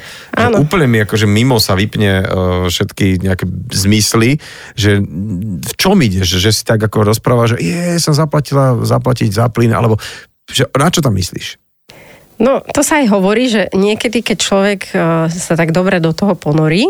Áno. 0.52 0.68
úplne 0.68 0.86
mi 0.92 1.00
akože 1.00 1.24
mimo 1.26 1.58
sa 1.64 1.80
vypne 1.80 2.12
uh, 2.20 2.26
všetky 2.68 3.24
nejaké 3.24 3.48
zmysly, 3.72 4.44
že 4.76 5.00
v 5.64 5.74
čom 5.80 5.96
ideš, 6.04 6.38
že 6.38 6.52
si 6.52 6.68
tak 6.68 6.84
ako 6.84 7.08
rozpráva, 7.08 7.48
že 7.48 7.58
je, 7.64 7.96
som 8.04 8.12
zaplatila 8.12 8.84
zaplatiť 8.84 9.32
za 9.32 9.48
plyn, 9.48 9.72
alebo 9.72 9.96
že, 10.52 10.68
na 10.76 10.92
čo 10.92 11.00
tam 11.00 11.16
myslíš? 11.16 11.56
No, 12.42 12.66
to 12.66 12.82
sa 12.82 13.06
aj 13.06 13.14
hovorí, 13.14 13.48
že 13.48 13.70
niekedy, 13.72 14.26
keď 14.26 14.38
človek 14.42 14.82
eh, 14.92 15.30
sa 15.30 15.54
tak 15.54 15.72
dobre 15.72 16.02
do 16.02 16.12
toho 16.12 16.34
ponorí, 16.34 16.90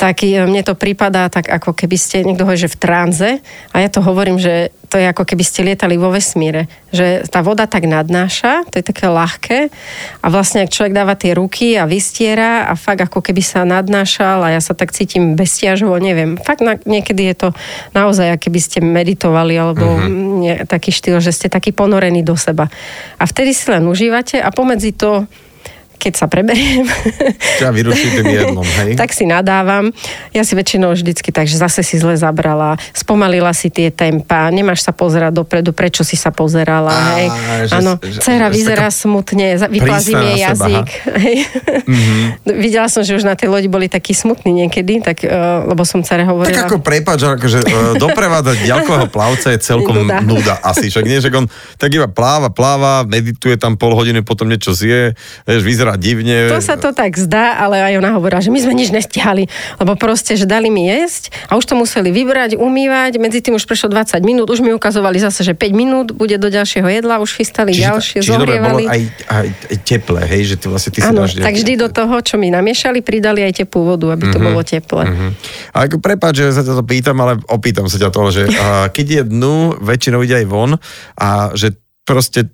tak 0.00 0.24
mne 0.24 0.64
to 0.64 0.72
prípadá 0.72 1.28
tak, 1.28 1.52
ako 1.52 1.76
keby 1.76 2.00
ste, 2.00 2.24
niekto 2.24 2.48
hovorí, 2.48 2.56
že 2.56 2.72
v 2.72 2.80
tranze, 2.80 3.30
a 3.68 3.84
ja 3.84 3.92
to 3.92 4.00
hovorím, 4.00 4.40
že 4.40 4.72
to 4.88 4.96
je 4.96 5.04
ako 5.04 5.28
keby 5.28 5.44
ste 5.44 5.60
lietali 5.60 6.00
vo 6.00 6.08
vesmíre. 6.08 6.72
Že 6.88 7.28
tá 7.28 7.44
voda 7.44 7.68
tak 7.68 7.84
nadnáša, 7.84 8.64
to 8.72 8.80
je 8.80 8.84
také 8.88 9.06
ľahké 9.06 9.68
a 10.24 10.26
vlastne 10.32 10.64
ak 10.64 10.72
človek 10.72 10.96
dáva 10.96 11.14
tie 11.20 11.36
ruky 11.36 11.76
a 11.76 11.84
vystiera 11.84 12.66
a 12.66 12.74
fakt 12.80 13.04
ako 13.04 13.20
keby 13.20 13.44
sa 13.44 13.68
nadnášal 13.68 14.40
a 14.40 14.56
ja 14.56 14.60
sa 14.64 14.72
tak 14.72 14.96
cítim 14.96 15.36
bezťažovo, 15.36 16.00
neviem. 16.00 16.40
Fakt 16.40 16.64
na, 16.64 16.80
niekedy 16.80 17.30
je 17.30 17.36
to 17.36 17.48
naozaj, 17.92 18.40
keby 18.40 18.58
ste 18.58 18.80
meditovali 18.80 19.52
alebo 19.54 19.84
uh-huh. 19.84 20.08
nie, 20.42 20.64
taký 20.64 20.96
štýl, 20.96 21.20
že 21.20 21.36
ste 21.36 21.52
taký 21.52 21.76
ponorení 21.76 22.24
do 22.24 22.40
seba. 22.40 22.72
A 23.20 23.28
vtedy 23.28 23.52
si 23.52 23.68
len 23.68 23.84
užívate 23.84 24.40
a 24.40 24.48
pomedzi 24.48 24.96
to 24.96 25.28
keď 26.00 26.12
sa 26.16 26.26
preberiem, 26.26 26.88
Ťa 27.60 27.68
vyruší 27.70 28.08
tým 28.16 28.26
jednom, 28.26 28.64
hej? 28.64 28.96
tak 29.00 29.12
si 29.12 29.28
nadávam. 29.28 29.92
Ja 30.32 30.40
si 30.40 30.56
väčšinou 30.56 30.96
vždycky 30.96 31.28
tak, 31.28 31.44
že 31.44 31.60
zase 31.60 31.84
si 31.84 32.00
zle 32.00 32.16
zabrala, 32.16 32.80
spomalila 32.96 33.52
si 33.52 33.68
tie 33.68 33.92
tempa, 33.92 34.48
nemáš 34.48 34.80
sa 34.80 34.96
pozerať 34.96 35.36
dopredu, 35.36 35.76
prečo 35.76 36.00
si 36.00 36.16
sa 36.16 36.32
pozerala, 36.32 36.88
Á, 36.88 37.04
hej. 37.14 37.26
že- 37.68 37.76
Áno, 37.76 37.92
že- 38.00 38.20
dcera 38.24 38.48
že 38.48 38.54
vyzerá 38.56 38.88
smutne, 38.88 39.60
za- 39.60 39.68
vyplazí 39.68 40.16
jej 40.16 40.36
jazyk. 40.40 40.88
hej. 41.24 41.36
Mhm. 41.84 42.22
Videla 42.64 42.88
som, 42.88 43.04
že 43.04 43.12
už 43.14 43.28
na 43.28 43.36
tej 43.36 43.52
lodi 43.52 43.68
boli 43.68 43.86
takí 43.86 44.16
smutní 44.16 44.64
niekedy, 44.64 45.04
tak, 45.04 45.20
uh, 45.22 45.68
lebo 45.68 45.84
som 45.84 46.00
dcere 46.00 46.24
Tak 46.24 46.30
hovorila... 46.32 46.64
ako 46.64 46.80
prepáč, 46.80 47.20
akože 47.28 47.58
uh, 47.60 47.94
doprevádzať 48.00 48.56
ďalkového 48.64 49.08
plavca 49.12 49.52
je 49.52 49.58
celkom 49.60 50.06
Nuda. 50.06 50.24
nuda. 50.24 50.54
asi. 50.64 50.88
Však 50.88 51.04
nie, 51.04 51.20
že 51.20 51.28
on 51.34 51.50
tak 51.76 51.90
iba 51.90 52.06
pláva, 52.06 52.48
pláva, 52.48 53.02
medituje 53.04 53.58
tam 53.58 53.74
pol 53.74 53.92
hodiny, 53.92 54.22
potom 54.22 54.46
niečo 54.46 54.70
zje, 54.70 55.16
vieš, 55.44 55.62
vyzerá 55.66 55.89
divne. 55.96 56.50
To 56.50 56.58
sa 56.58 56.74
to 56.76 56.92
tak 56.92 57.14
zdá, 57.14 57.56
ale 57.56 57.80
aj 57.80 57.94
ona 57.98 58.10
hovorila, 58.12 58.38
že 58.38 58.50
my 58.50 58.60
sme 58.60 58.74
nič 58.74 58.90
nestihali, 58.90 59.48
lebo 59.78 59.94
proste, 59.94 60.34
že 60.34 60.44
dali 60.44 60.68
mi 60.68 60.86
jesť 60.86 61.30
a 61.46 61.56
už 61.56 61.64
to 61.64 61.74
museli 61.74 62.10
vybrať, 62.10 62.54
umývať, 62.54 63.16
medzi 63.16 63.40
tým 63.40 63.56
už 63.56 63.64
prešlo 63.64 63.88
20 63.88 64.20
minút, 64.20 64.46
už 64.46 64.60
mi 64.60 64.70
ukazovali 64.70 65.16
zase, 65.16 65.40
že 65.40 65.54
5 65.54 65.70
minút 65.72 66.06
bude 66.12 66.36
do 66.36 66.46
ďalšieho 66.46 66.86
jedla, 66.86 67.18
už 67.18 67.40
chystali 67.40 67.72
ďalšie, 67.72 68.20
čiže 68.20 68.34
dobre, 68.36 68.58
bolo 68.58 68.84
aj, 68.84 69.00
aj, 69.30 69.46
aj 69.70 69.76
teplé, 69.82 70.22
hej, 70.28 70.42
že 70.44 70.54
ty 70.58 70.66
vlastne 70.66 70.90
ty 70.92 71.00
si 71.00 71.08
Áno, 71.08 71.24
dáš 71.24 71.38
tak 71.38 71.54
vždy 71.56 71.72
do 71.78 71.88
toho, 71.88 72.14
čo 72.20 72.34
mi 72.36 72.50
namiešali, 72.50 73.00
pridali 73.00 73.40
aj 73.42 73.64
teplú 73.64 73.86
vodu, 73.86 74.12
aby 74.12 74.28
to 74.28 74.38
Mhm. 74.38 74.44
bolo 74.44 74.60
teplé. 74.60 75.04
A 75.70 75.86
ako 75.86 76.02
prepáč, 76.02 76.42
že 76.42 76.52
sa 76.52 76.60
ťa 76.60 76.74
to 76.76 76.84
pýtam, 76.84 77.16
ale 77.20 77.38
opýtam 77.46 77.86
sa 77.86 77.96
ťa 77.96 78.10
to, 78.10 78.22
že 78.28 78.42
a, 78.50 78.88
keď 78.90 79.06
je 79.06 79.22
dnu, 79.28 79.56
väčšinou 79.78 80.20
ide 80.24 80.42
aj 80.42 80.46
von 80.48 80.76
a 81.14 81.54
že 81.54 81.76
proste 82.02 82.50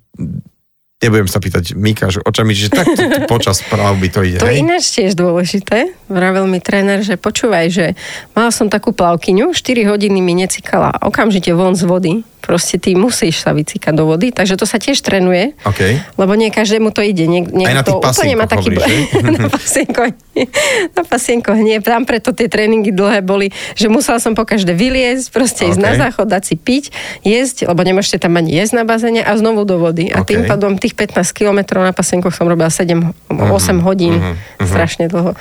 nebudem 1.05 1.29
sa 1.29 1.39
pýtať 1.39 1.77
Mika, 1.77 2.09
že 2.09 2.25
očami, 2.25 2.57
že 2.57 2.73
tak 2.73 2.89
to, 2.97 3.03
to 3.05 3.19
počas 3.29 3.61
by 3.69 4.09
to 4.09 4.25
ide, 4.25 4.41
To 4.41 4.49
hej? 4.49 4.65
ináč 4.65 4.97
tiež 4.97 5.13
dôležité. 5.13 5.93
Vravel 6.09 6.49
mi 6.49 6.57
tréner, 6.57 7.05
že 7.05 7.21
počúvaj, 7.21 7.67
že 7.69 7.87
mala 8.33 8.49
som 8.49 8.73
takú 8.73 8.97
plavkyňu, 8.97 9.53
4 9.53 9.93
hodiny 9.93 10.25
mi 10.25 10.33
necikala 10.33 10.97
okamžite 11.05 11.53
von 11.53 11.77
z 11.77 11.85
vody. 11.85 12.13
Proste 12.47 12.79
ty 12.79 12.95
musíš 12.95 13.43
sa 13.43 13.51
vycikať 13.51 13.91
do 13.91 14.07
vody, 14.07 14.31
takže 14.31 14.55
to 14.55 14.71
sa 14.71 14.79
tiež 14.79 15.03
trénuje. 15.03 15.59
OK. 15.67 15.99
Lebo 16.15 16.39
nie 16.39 16.55
každému 16.55 16.95
to 16.95 17.03
ide. 17.03 17.27
Nie, 17.27 17.43
nie, 17.43 17.67
Aj 17.67 17.75
na 17.75 17.83
to 17.83 17.99
úplne 17.99 18.39
má 18.39 18.47
taký... 18.47 18.71
hovoríš, 18.71 19.19
na 19.43 19.51
pasienkoch 19.51 20.15
nie. 20.39 20.47
Na 20.95 21.03
pasienkoch 21.03 21.59
nie. 21.59 21.77
Tam 21.83 22.07
preto 22.07 22.31
tie 22.31 22.47
tréningy 22.47 22.95
dlhé 22.95 23.27
boli, 23.27 23.51
že 23.75 23.91
musela 23.91 24.23
som 24.23 24.39
po 24.39 24.47
každé 24.47 24.79
vyliezť, 24.79 25.35
proste 25.35 25.67
ísť 25.67 25.83
OK. 25.83 25.87
na 25.91 25.93
záchod, 25.99 26.31
dať 26.31 26.43
si 26.47 26.55
piť, 26.55 26.95
jesť, 27.27 27.67
lebo 27.67 27.83
nemôžete 27.83 28.23
tam 28.23 28.39
ani 28.39 28.55
jesť 28.55 28.79
na 28.79 28.85
bazéne 28.87 29.27
a 29.27 29.33
znovu 29.35 29.67
do 29.67 29.83
vody. 29.83 30.15
A 30.15 30.23
OK. 30.23 30.31
tým 30.31 30.47
pádom 30.47 30.79
tých 30.79 30.95
15 30.95 31.27
kilometrov 31.35 31.83
na 31.83 31.91
pasienkoch 31.91 32.31
som 32.31 32.47
robila 32.47 32.71
7, 32.71 33.11
8 33.35 33.83
hodín. 33.83 34.39
Strašne 34.63 35.11
dlho. 35.11 35.35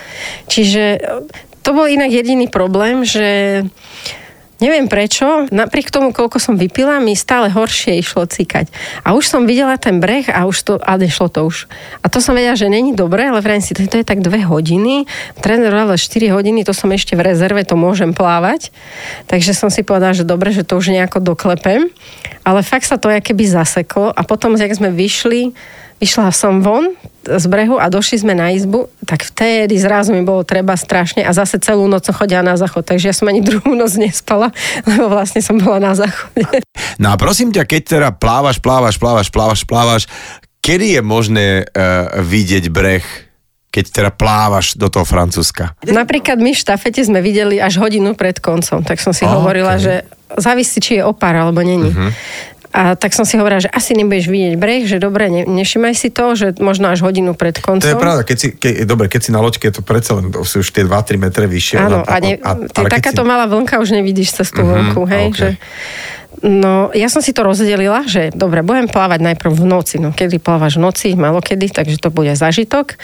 Čiže 0.49 0.83
e, 0.97 0.99
to 1.61 1.69
bol 1.73 1.85
inak 1.85 2.09
jediný 2.09 2.49
problém, 2.49 3.05
že 3.05 3.61
Neviem 4.63 4.87
prečo, 4.87 5.51
napriek 5.51 5.91
tomu, 5.91 6.15
koľko 6.15 6.39
som 6.39 6.55
vypila, 6.55 7.03
mi 7.03 7.11
stále 7.11 7.51
horšie 7.51 7.99
išlo 7.99 8.23
cikať. 8.23 8.71
A 9.03 9.11
už 9.11 9.27
som 9.27 9.43
videla 9.43 9.75
ten 9.75 9.99
breh 9.99 10.23
a 10.31 10.47
už 10.47 10.57
to, 10.63 10.73
a 10.79 10.95
nešlo 10.95 11.27
to 11.27 11.43
už. 11.43 11.67
A 11.99 12.07
to 12.07 12.23
som 12.23 12.31
vedela, 12.39 12.55
že 12.55 12.71
není 12.71 12.95
dobré, 12.95 13.27
ale 13.27 13.43
vrajím 13.43 13.59
si, 13.59 13.75
to 13.75 13.99
je 13.99 14.07
tak 14.07 14.23
dve 14.23 14.47
hodiny, 14.47 15.11
tréner 15.43 15.75
ale 15.75 15.99
4 15.99 16.31
hodiny, 16.31 16.63
to 16.63 16.71
som 16.71 16.87
ešte 16.95 17.19
v 17.19 17.35
rezerve, 17.35 17.67
to 17.67 17.75
môžem 17.75 18.15
plávať. 18.15 18.71
Takže 19.27 19.51
som 19.51 19.67
si 19.67 19.83
povedala, 19.83 20.15
že 20.15 20.23
dobre, 20.23 20.55
že 20.55 20.63
to 20.63 20.79
už 20.79 20.87
nejako 20.87 21.19
doklepem. 21.19 21.91
Ale 22.47 22.63
fakt 22.63 22.87
sa 22.87 22.95
to 22.95 23.11
keby 23.11 23.43
zaseklo 23.43 24.15
a 24.15 24.21
potom, 24.23 24.55
jak 24.55 24.71
sme 24.71 24.87
vyšli, 24.87 25.51
vyšla 26.05 26.29
som 26.29 26.61
von 26.61 26.93
z 27.25 27.45
brehu 27.49 27.81
a 27.81 27.89
došli 27.89 28.21
sme 28.21 28.37
na 28.37 28.53
izbu, 28.53 28.85
tak 29.09 29.25
vtedy 29.25 29.73
zrazu 29.81 30.13
mi 30.13 30.21
bolo 30.21 30.45
treba 30.45 30.77
strašne 30.77 31.25
a 31.25 31.33
zase 31.33 31.57
celú 31.57 31.89
noc 31.89 32.05
som 32.05 32.13
chodila 32.13 32.45
na 32.45 32.53
záchod, 32.53 32.85
takže 32.85 33.09
ja 33.09 33.15
som 33.17 33.25
ani 33.25 33.41
druhú 33.41 33.73
noc 33.73 33.97
nespala, 33.97 34.53
lebo 34.89 35.09
vlastne 35.09 35.41
som 35.41 35.57
bola 35.57 35.81
na 35.81 35.97
záchode. 35.97 36.61
No 37.01 37.09
a 37.09 37.17
prosím 37.17 37.49
ťa, 37.49 37.65
keď 37.65 37.81
teda 37.81 38.09
plávaš, 38.13 38.61
plávaš, 38.61 39.01
plávaš, 39.01 39.33
plávaš, 39.33 39.61
plávaš, 39.65 40.03
kedy 40.61 40.97
je 40.97 41.01
možné 41.01 41.45
uh, 41.65 42.21
vidieť 42.21 42.69
breh, 42.69 43.05
keď 43.73 43.85
teda 43.89 44.11
plávaš 44.13 44.77
do 44.77 44.87
toho 44.87 45.03
Francúzska? 45.03 45.73
Napríklad 45.81 46.37
my 46.37 46.53
v 46.53 46.61
štafete 46.61 47.01
sme 47.01 47.25
videli 47.25 47.57
až 47.57 47.81
hodinu 47.81 48.13
pred 48.13 48.37
koncom, 48.37 48.85
tak 48.85 49.01
som 49.01 49.11
si 49.11 49.25
Okay. 49.25 49.33
hovorila, 49.33 49.81
že 49.81 50.05
závisí, 50.37 50.77
či 50.77 51.01
je 51.01 51.03
opár 51.03 51.33
alebo 51.33 51.65
není. 51.65 51.89
A 52.75 52.99
tak 52.99 53.15
som 53.15 53.23
si 53.23 53.39
hovorila, 53.39 53.63
že 53.63 53.71
asi 53.71 53.95
nebudeš 53.95 54.27
vidieť 54.27 54.53
breh, 54.59 54.83
že 54.83 54.99
dobre, 54.99 55.31
ne, 55.31 55.47
nevšimaj 55.47 55.95
si 55.95 56.11
to, 56.11 56.35
že 56.35 56.59
možno 56.59 56.91
až 56.91 57.07
hodinu 57.07 57.31
pred 57.31 57.55
koncom. 57.55 57.87
To 57.87 57.95
je 57.95 57.95
pravda, 57.95 58.27
keď 58.27 58.37
si, 58.37 58.47
ke, 58.51 58.83
dobre, 58.83 59.07
keď 59.07 59.21
si 59.23 59.31
na 59.31 59.39
loďke, 59.39 59.71
to 59.71 59.79
predsa 59.79 60.19
len 60.19 60.27
to 60.27 60.43
sú 60.43 60.59
už 60.59 60.75
tie 60.75 60.83
2-3 60.83 61.15
metre 61.15 61.47
vyššie. 61.47 61.77
Áno, 61.79 62.03
a, 62.03 62.15
ne, 62.19 62.35
ale 62.35 62.67
ty, 62.67 62.83
keď 62.83 62.91
takáto 62.99 63.23
si, 63.23 63.29
malá 63.31 63.47
vlnka 63.47 63.79
už 63.79 63.95
nevidíš 63.95 64.35
cez 64.43 64.51
tú 64.51 64.67
vlnku, 64.67 65.07
hej, 65.07 65.25
ok. 65.31 65.37
že... 65.39 65.49
No, 66.43 66.91
ja 66.91 67.07
som 67.07 67.23
si 67.23 67.31
to 67.31 67.47
rozdelila, 67.47 68.03
že 68.03 68.27
dobre, 68.35 68.59
budem 68.59 68.91
plávať 68.91 69.23
najprv 69.23 69.55
v 69.55 69.65
noci, 69.71 69.95
no 70.03 70.11
kedy 70.11 70.43
plávaš 70.43 70.75
v 70.75 70.83
noci, 70.83 71.07
malo 71.15 71.39
kedy, 71.39 71.71
takže 71.71 71.95
to 71.95 72.11
bude 72.11 72.35
zažitok. 72.35 72.99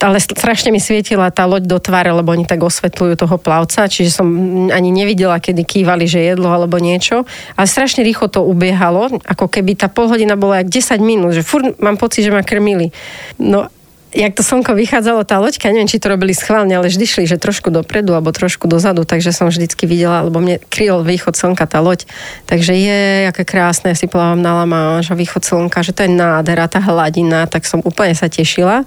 Ale 0.00 0.16
strašne 0.16 0.72
mi 0.72 0.80
svietila 0.80 1.28
tá 1.28 1.44
loď 1.44 1.68
do 1.68 1.76
tváre, 1.76 2.08
lebo 2.08 2.32
oni 2.32 2.48
tak 2.48 2.64
osvetľujú 2.64 3.20
toho 3.20 3.36
plavca, 3.36 3.84
čiže 3.84 4.16
som 4.16 4.26
ani 4.72 4.88
nevidela, 4.88 5.36
kedy 5.36 5.60
kývali, 5.60 6.08
že 6.08 6.24
jedlo 6.24 6.48
alebo 6.48 6.80
niečo. 6.80 7.28
Ale 7.52 7.68
strašne 7.68 8.00
rýchlo 8.00 8.32
to 8.32 8.40
ubiehalo, 8.40 9.12
ako 9.28 9.52
keby 9.52 9.76
tá 9.76 9.92
pol 9.92 10.08
hodina 10.08 10.40
bola 10.40 10.64
jak 10.64 10.72
10 10.96 11.04
minút, 11.04 11.36
že 11.36 11.44
furt 11.44 11.76
mám 11.76 12.00
pocit, 12.00 12.24
že 12.24 12.32
ma 12.32 12.40
krmili. 12.40 12.88
No 13.36 13.68
jak 14.10 14.34
to 14.34 14.42
slnko 14.42 14.74
vychádzalo, 14.74 15.22
tá 15.22 15.38
loďka, 15.38 15.70
neviem, 15.70 15.86
či 15.86 16.02
to 16.02 16.10
robili 16.10 16.34
schválne, 16.34 16.74
ale 16.74 16.90
vždy 16.90 17.06
šli, 17.06 17.24
že 17.30 17.38
trošku 17.38 17.70
dopredu 17.70 18.10
alebo 18.10 18.34
trošku 18.34 18.66
dozadu, 18.66 19.06
takže 19.06 19.30
som 19.30 19.46
vždycky 19.46 19.86
videla, 19.86 20.26
lebo 20.26 20.42
mne 20.42 20.58
kryl 20.66 21.06
východ 21.06 21.38
slnka 21.38 21.62
tá 21.70 21.78
loď. 21.78 22.10
Takže 22.50 22.74
je, 22.74 23.30
aké 23.30 23.46
krásne, 23.46 23.94
ja 23.94 23.96
si 23.98 24.10
plávam 24.10 24.42
na 24.42 24.62
Lamáš 24.62 25.14
a 25.14 25.18
východ 25.18 25.46
slnka, 25.46 25.86
že 25.86 25.94
to 25.94 26.04
je 26.06 26.10
nádhera, 26.10 26.66
tá 26.66 26.82
hladina, 26.82 27.46
tak 27.46 27.62
som 27.70 27.78
úplne 27.86 28.18
sa 28.18 28.26
tešila. 28.26 28.82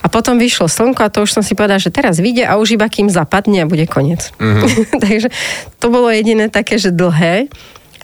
A 0.00 0.06
potom 0.08 0.40
vyšlo 0.40 0.72
slnko 0.72 1.04
a 1.04 1.12
to 1.12 1.28
už 1.28 1.36
som 1.36 1.44
si 1.44 1.52
povedala, 1.52 1.76
že 1.76 1.92
teraz 1.92 2.16
vyjde 2.16 2.48
a 2.48 2.56
už 2.56 2.80
iba 2.80 2.88
kým 2.88 3.12
zapadne 3.12 3.64
a 3.64 3.68
bude 3.68 3.84
koniec. 3.84 4.32
Mm-hmm. 4.40 4.98
takže 5.04 5.28
to 5.76 5.86
bolo 5.92 6.08
jediné 6.08 6.48
také, 6.48 6.80
že 6.80 6.88
dlhé. 6.88 7.52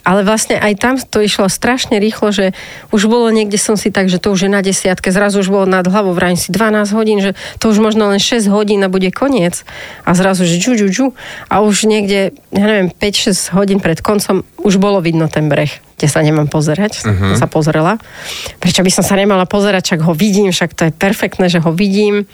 Ale 0.09 0.25
vlastne 0.25 0.57
aj 0.57 0.73
tam 0.81 0.97
to 0.97 1.21
išlo 1.21 1.53
strašne 1.53 2.01
rýchlo, 2.01 2.33
že 2.33 2.57
už 2.97 3.13
bolo 3.13 3.29
niekde 3.29 3.61
som 3.61 3.77
si 3.77 3.93
tak, 3.93 4.09
že 4.09 4.17
to 4.17 4.33
už 4.33 4.49
je 4.49 4.51
na 4.51 4.65
desiatke, 4.65 5.13
zrazu 5.13 5.45
už 5.45 5.53
bolo 5.53 5.69
nad 5.69 5.85
hlavou, 5.85 6.17
vrajím 6.17 6.41
si 6.41 6.49
12 6.49 6.97
hodín, 6.97 7.21
že 7.21 7.37
to 7.61 7.69
už 7.69 7.85
možno 7.85 8.09
len 8.09 8.17
6 8.17 8.49
hodín 8.49 8.81
a 8.81 8.89
bude 8.89 9.13
koniec. 9.13 9.69
A 10.09 10.17
zrazu, 10.17 10.49
že 10.49 10.57
džu, 10.57 10.81
džu, 10.81 10.89
džu. 10.89 11.07
A 11.53 11.61
už 11.61 11.85
niekde, 11.85 12.33
ja 12.57 12.65
neviem, 12.65 12.89
5-6 12.89 13.53
hodín 13.53 13.85
pred 13.85 14.01
koncom 14.01 14.49
už 14.65 14.81
bolo 14.81 15.05
vidno 15.05 15.29
ten 15.29 15.53
breh, 15.53 15.77
kde 15.99 16.07
sa 16.07 16.23
nemám 16.23 16.47
pozerať. 16.47 17.03
Uh-huh. 17.03 17.35
Sa 17.35 17.51
pozrela. 17.51 17.99
Prečo 18.63 18.87
by 18.87 18.91
som 18.95 19.03
sa 19.03 19.19
nemala 19.19 19.51
pozerať, 19.51 19.93
však 19.93 20.07
ho 20.07 20.15
vidím, 20.15 20.55
však 20.55 20.71
to 20.79 20.87
je 20.87 20.93
perfektné, 20.95 21.51
že 21.51 21.59
ho 21.59 21.75
vidím. 21.75 22.31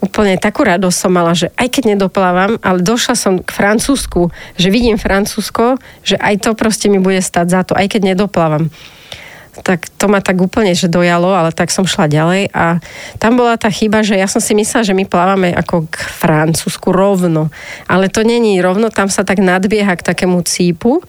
Úplne 0.00 0.40
takú 0.40 0.64
radosť 0.64 0.96
som 0.96 1.12
mala, 1.12 1.36
že 1.36 1.52
aj 1.60 1.68
keď 1.68 1.92
nedoplávam, 1.92 2.56
ale 2.64 2.80
došla 2.80 3.12
som 3.12 3.36
k 3.36 3.52
Francúzsku, 3.52 4.32
že 4.56 4.72
vidím 4.72 4.96
Francúzsko, 4.96 5.76
že 6.00 6.16
aj 6.16 6.40
to 6.40 6.50
proste 6.56 6.88
mi 6.88 6.96
bude 6.96 7.20
stať 7.20 7.46
za 7.52 7.60
to, 7.68 7.76
aj 7.76 7.92
keď 7.92 8.16
nedoplávam. 8.16 8.72
Tak 9.52 9.92
to 10.00 10.08
ma 10.08 10.24
tak 10.24 10.40
úplne, 10.40 10.72
že 10.72 10.88
dojalo, 10.88 11.36
ale 11.36 11.52
tak 11.52 11.68
som 11.68 11.84
šla 11.84 12.08
ďalej 12.08 12.48
a 12.56 12.80
tam 13.20 13.36
bola 13.36 13.60
tá 13.60 13.68
chyba, 13.68 14.00
že 14.00 14.16
ja 14.16 14.24
som 14.24 14.40
si 14.40 14.56
myslela, 14.56 14.88
že 14.88 14.96
my 14.96 15.04
plávame 15.04 15.52
ako 15.52 15.92
k 15.92 16.00
Francúzsku 16.00 16.88
rovno, 16.88 17.52
ale 17.84 18.08
to 18.08 18.24
není 18.24 18.56
rovno, 18.64 18.88
tam 18.88 19.12
sa 19.12 19.28
tak 19.28 19.44
nadbieha 19.44 19.92
k 20.00 20.08
takému 20.08 20.40
cípu. 20.48 21.04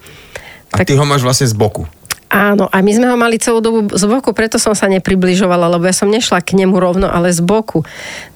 A 0.74 0.82
ty 0.82 0.97
ho 0.97 1.05
máš 1.05 1.21
vlastne 1.21 1.45
z 1.45 1.53
boku. 1.53 1.86
Áno, 2.34 2.65
a 2.65 2.82
my 2.82 2.91
sme 2.97 3.13
ho 3.13 3.17
mali 3.17 3.38
celú 3.38 3.61
dobu 3.61 3.93
z 3.93 4.09
boku, 4.09 4.34
preto 4.34 4.57
som 4.57 4.74
sa 4.74 4.89
nepribližovala, 4.89 5.69
lebo 5.78 5.86
ja 5.86 5.93
som 5.93 6.09
nešla 6.09 6.41
k 6.41 6.57
nemu 6.57 6.74
rovno, 6.82 7.05
ale 7.05 7.30
z 7.30 7.45
boku. 7.45 7.86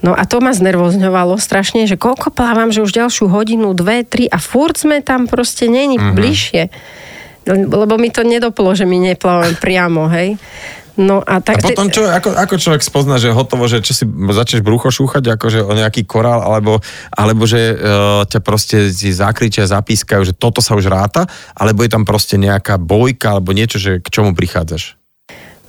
No 0.05 0.13
a 0.13 0.21
to 0.29 0.38
ma 0.38 0.53
znervozňovalo 0.53 1.41
strašne, 1.41 1.89
že 1.89 1.97
koľko 1.97 2.29
plávam, 2.29 2.69
že 2.69 2.85
už 2.85 2.93
ďalšiu 2.93 3.25
hodinu, 3.25 3.73
dve, 3.73 4.05
tri 4.05 4.29
a 4.29 4.38
furt 4.38 4.77
sme 4.77 5.01
tam 5.01 5.25
proste 5.25 5.65
není 5.65 5.97
mm-hmm. 5.97 6.13
bližšie. 6.13 6.63
Lebo 7.49 7.97
mi 7.97 8.13
to 8.13 8.21
nedoplo, 8.21 8.69
že 8.77 8.85
my 8.85 9.01
neplávam 9.01 9.57
priamo, 9.57 10.05
hej. 10.13 10.38
No 10.97 11.21
a 11.21 11.37
tak... 11.45 11.61
A 11.61 11.69
potom 11.69 11.93
čo, 11.93 12.09
ako, 12.09 12.33
ako 12.33 12.57
človek 12.57 12.81
spozná, 12.81 13.21
že 13.21 13.29
hotovo, 13.29 13.69
že 13.69 13.85
čo 13.85 13.93
si 13.93 14.03
začneš 14.09 14.65
brucho 14.65 14.89
šúchať, 14.89 15.37
akože 15.37 15.61
o 15.61 15.71
nejaký 15.77 16.09
korál, 16.09 16.41
alebo, 16.41 16.81
alebo 17.13 17.45
že 17.45 17.77
uh, 17.77 18.25
ťa 18.25 18.39
proste 18.41 18.89
si 18.89 19.13
zakričia, 19.13 19.69
zapískajú, 19.69 20.25
že 20.25 20.33
toto 20.33 20.57
sa 20.57 20.73
už 20.73 20.89
ráta, 20.89 21.29
alebo 21.53 21.85
je 21.85 21.93
tam 21.93 22.01
proste 22.01 22.41
nejaká 22.41 22.81
bojka, 22.81 23.37
alebo 23.37 23.53
niečo, 23.53 23.77
že 23.77 24.01
k 24.01 24.07
čomu 24.09 24.33
prichádzaš? 24.33 24.96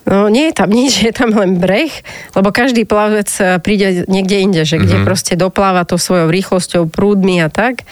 No 0.08 0.32
nie 0.32 0.48
je 0.50 0.54
tam 0.56 0.72
nič, 0.80 1.04
je 1.04 1.12
tam 1.12 1.36
len 1.36 1.60
breh, 1.60 1.92
lebo 2.32 2.48
každý 2.48 2.88
plavec 2.88 3.28
e, 3.38 3.60
príde 3.60 4.08
niekde 4.08 4.36
inde, 4.40 4.62
že 4.64 4.80
kde 4.80 4.98
mm-hmm. 4.98 5.06
proste 5.06 5.36
dopláva 5.36 5.84
to 5.84 6.00
svojou 6.00 6.32
rýchlosťou, 6.32 6.88
prúdmi 6.88 7.44
a 7.44 7.52
tak. 7.52 7.84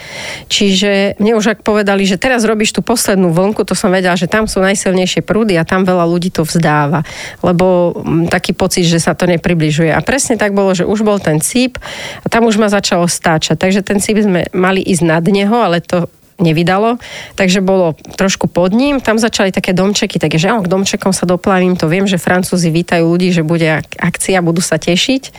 Čiže 0.49 1.21
mne 1.21 1.37
už 1.37 1.53
ak 1.53 1.59
povedali, 1.61 2.09
že 2.09 2.17
teraz 2.17 2.41
robíš 2.43 2.73
tú 2.73 2.81
poslednú 2.81 3.29
vlnku, 3.29 3.61
to 3.61 3.77
som 3.77 3.93
vedela, 3.93 4.17
že 4.17 4.25
tam 4.25 4.49
sú 4.49 4.57
najsilnejšie 4.65 5.21
prúdy 5.21 5.53
a 5.55 5.67
tam 5.67 5.85
veľa 5.85 6.09
ľudí 6.09 6.33
to 6.33 6.41
vzdáva, 6.41 7.05
lebo 7.45 7.93
m, 8.01 8.25
taký 8.25 8.57
pocit, 8.57 8.89
že 8.89 8.97
sa 8.97 9.13
to 9.13 9.29
nepribližuje. 9.29 9.93
A 9.93 10.01
presne 10.01 10.41
tak 10.41 10.57
bolo, 10.57 10.73
že 10.73 10.89
už 10.89 11.05
bol 11.05 11.21
ten 11.21 11.37
cíp 11.37 11.77
a 12.25 12.27
tam 12.27 12.49
už 12.49 12.57
ma 12.57 12.67
začalo 12.67 13.05
stáčať. 13.05 13.61
Takže 13.61 13.85
ten 13.85 14.01
cíp 14.01 14.17
sme 14.17 14.49
mali 14.57 14.81
ísť 14.81 15.03
nad 15.05 15.23
neho, 15.29 15.53
ale 15.53 15.85
to 15.85 16.09
nevydalo, 16.37 17.01
takže 17.33 17.59
bolo 17.59 17.93
trošku 18.13 18.45
pod 18.45 18.69
ním, 18.69 19.01
tam 19.01 19.17
začali 19.17 19.49
také 19.49 19.73
domčeky, 19.73 20.21
takže 20.21 20.53
áno, 20.53 20.61
k 20.61 20.69
domčekom 20.69 21.09
sa 21.09 21.25
doplavím, 21.25 21.73
to 21.73 21.89
viem, 21.89 22.05
že 22.05 22.21
Francúzi 22.21 22.69
vítajú 22.69 23.05
ľudí, 23.05 23.33
že 23.33 23.41
bude 23.41 23.81
ak- 23.81 23.97
akcia, 23.97 24.41
budú 24.41 24.61
sa 24.61 24.77
tešiť. 24.77 25.33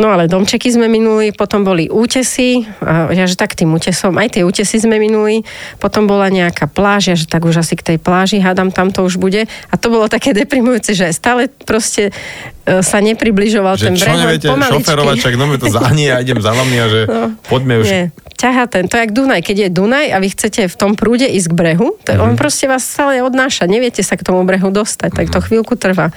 No 0.00 0.08
ale 0.08 0.24
domčeky 0.24 0.72
sme 0.72 0.88
minuli, 0.88 1.36
potom 1.36 1.68
boli 1.68 1.92
útesy, 1.92 2.64
ja 3.12 3.24
že 3.28 3.36
tak 3.36 3.52
tým 3.52 3.76
útesom, 3.76 4.16
aj 4.16 4.40
tie 4.40 4.42
útesy 4.42 4.80
sme 4.80 4.96
minuli, 4.96 5.44
potom 5.76 6.08
bola 6.08 6.32
nejaká 6.32 6.64
pláž, 6.64 7.12
ja 7.12 7.16
že 7.16 7.28
tak 7.28 7.44
už 7.44 7.60
asi 7.60 7.76
k 7.76 7.84
tej 7.84 7.98
pláži, 8.00 8.40
hádam, 8.40 8.72
tam 8.72 8.88
to 8.88 9.04
už 9.04 9.20
bude. 9.20 9.44
A 9.44 9.74
to 9.76 9.92
bolo 9.92 10.08
také 10.08 10.32
deprimujúce, 10.42 10.96
že 10.96 11.12
stále 11.12 11.52
proste 11.68 12.08
e, 12.08 12.80
sa 12.80 13.04
nepribližoval 13.04 13.76
Že 13.76 13.84
ten 13.84 13.94
čo 14.00 14.04
breh, 14.08 14.16
len 14.16 14.22
neviete 14.24 14.48
pomaličky. 14.48 14.80
šoferovať, 14.80 15.16
čak 15.20 15.34
no 15.36 15.44
to 15.60 15.68
zahnie 15.68 16.08
a 16.08 16.24
idem 16.24 16.40
za 16.40 16.52
vami 16.56 16.76
a 16.80 16.86
že 16.88 17.00
No. 17.12 17.36
poďme 17.52 17.84
už. 17.84 17.86
Nie, 17.86 18.02
ťaha 18.42 18.66
ten. 18.66 18.90
To 18.90 18.98
je 18.98 19.06
jak 19.06 19.14
Dunaj. 19.14 19.40
Keď 19.46 19.56
je 19.56 19.68
Dunaj 19.70 20.06
a 20.10 20.18
vy 20.18 20.28
chcete 20.34 20.66
v 20.66 20.74
tom 20.74 20.98
prúde 20.98 21.30
ísť 21.30 21.48
k 21.48 21.54
brehu, 21.54 21.88
to 22.02 22.18
Mhm. 22.18 22.20
on 22.20 22.32
proste 22.34 22.66
vás 22.66 22.82
stále 22.82 23.22
odnáša. 23.22 23.70
Neviete 23.70 24.02
sa 24.02 24.18
k 24.18 24.26
tomu 24.26 24.42
brehu 24.42 24.74
dostať, 24.74 25.10
tak 25.14 25.26
Mhm. 25.30 25.32
to 25.32 25.38
chvíľku 25.46 25.74
trvá. 25.78 26.10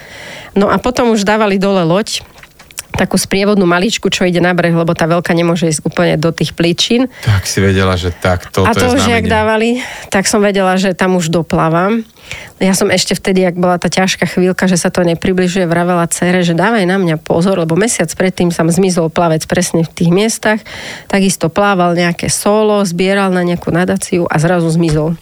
No 0.57 0.73
a 0.73 0.81
potom 0.81 1.13
už 1.13 1.21
dávali 1.21 1.61
dole 1.61 1.85
loď, 1.85 2.25
takú 2.95 3.19
sprievodnú 3.19 3.67
maličku, 3.67 4.07
čo 4.09 4.23
ide 4.25 4.39
na 4.39 4.55
breh, 4.55 4.73
lebo 4.73 4.95
tá 4.95 5.05
veľká 5.05 5.35
nemôže 5.35 5.67
ísť 5.67 5.83
úplne 5.85 6.15
do 6.15 6.31
tých 6.31 6.55
plíčin. 6.55 7.11
Tak 7.27 7.43
si 7.45 7.59
vedela, 7.59 7.99
že 7.99 8.15
tak, 8.15 8.49
toto 8.49 8.65
a 8.67 8.73
to 8.73 8.87
je 8.87 8.95
jak 8.95 9.27
znamenie. 9.27 9.29
dávali, 9.29 9.69
tak 10.09 10.25
som 10.25 10.39
vedela, 10.39 10.79
že 10.79 10.95
tam 10.95 11.19
už 11.19 11.29
doplávam. 11.29 12.07
Ja 12.57 12.73
som 12.73 12.89
ešte 12.89 13.13
vtedy, 13.13 13.45
ak 13.45 13.59
bola 13.59 13.77
tá 13.77 13.91
ťažká 13.91 14.25
chvíľka, 14.25 14.65
že 14.65 14.79
sa 14.79 14.89
to 14.89 15.05
nepribližuje, 15.05 15.69
vravela 15.69 16.09
cere, 16.09 16.41
že 16.41 16.57
dávaj 16.57 16.87
na 16.87 16.97
mňa 16.97 17.21
pozor, 17.21 17.61
lebo 17.61 17.77
mesiac 17.77 18.09
predtým 18.09 18.49
sa 18.49 18.65
zmizol 18.65 19.13
plavec 19.13 19.45
presne 19.45 19.85
v 19.85 19.91
tých 19.91 20.09
miestach. 20.09 20.59
Takisto 21.05 21.51
plával 21.51 21.93
nejaké 21.93 22.31
solo, 22.31 22.81
zbieral 22.81 23.29
na 23.29 23.45
nejakú 23.45 23.69
nadáciu 23.69 24.25
a 24.25 24.41
zrazu 24.41 24.71
zmizol. 24.73 25.19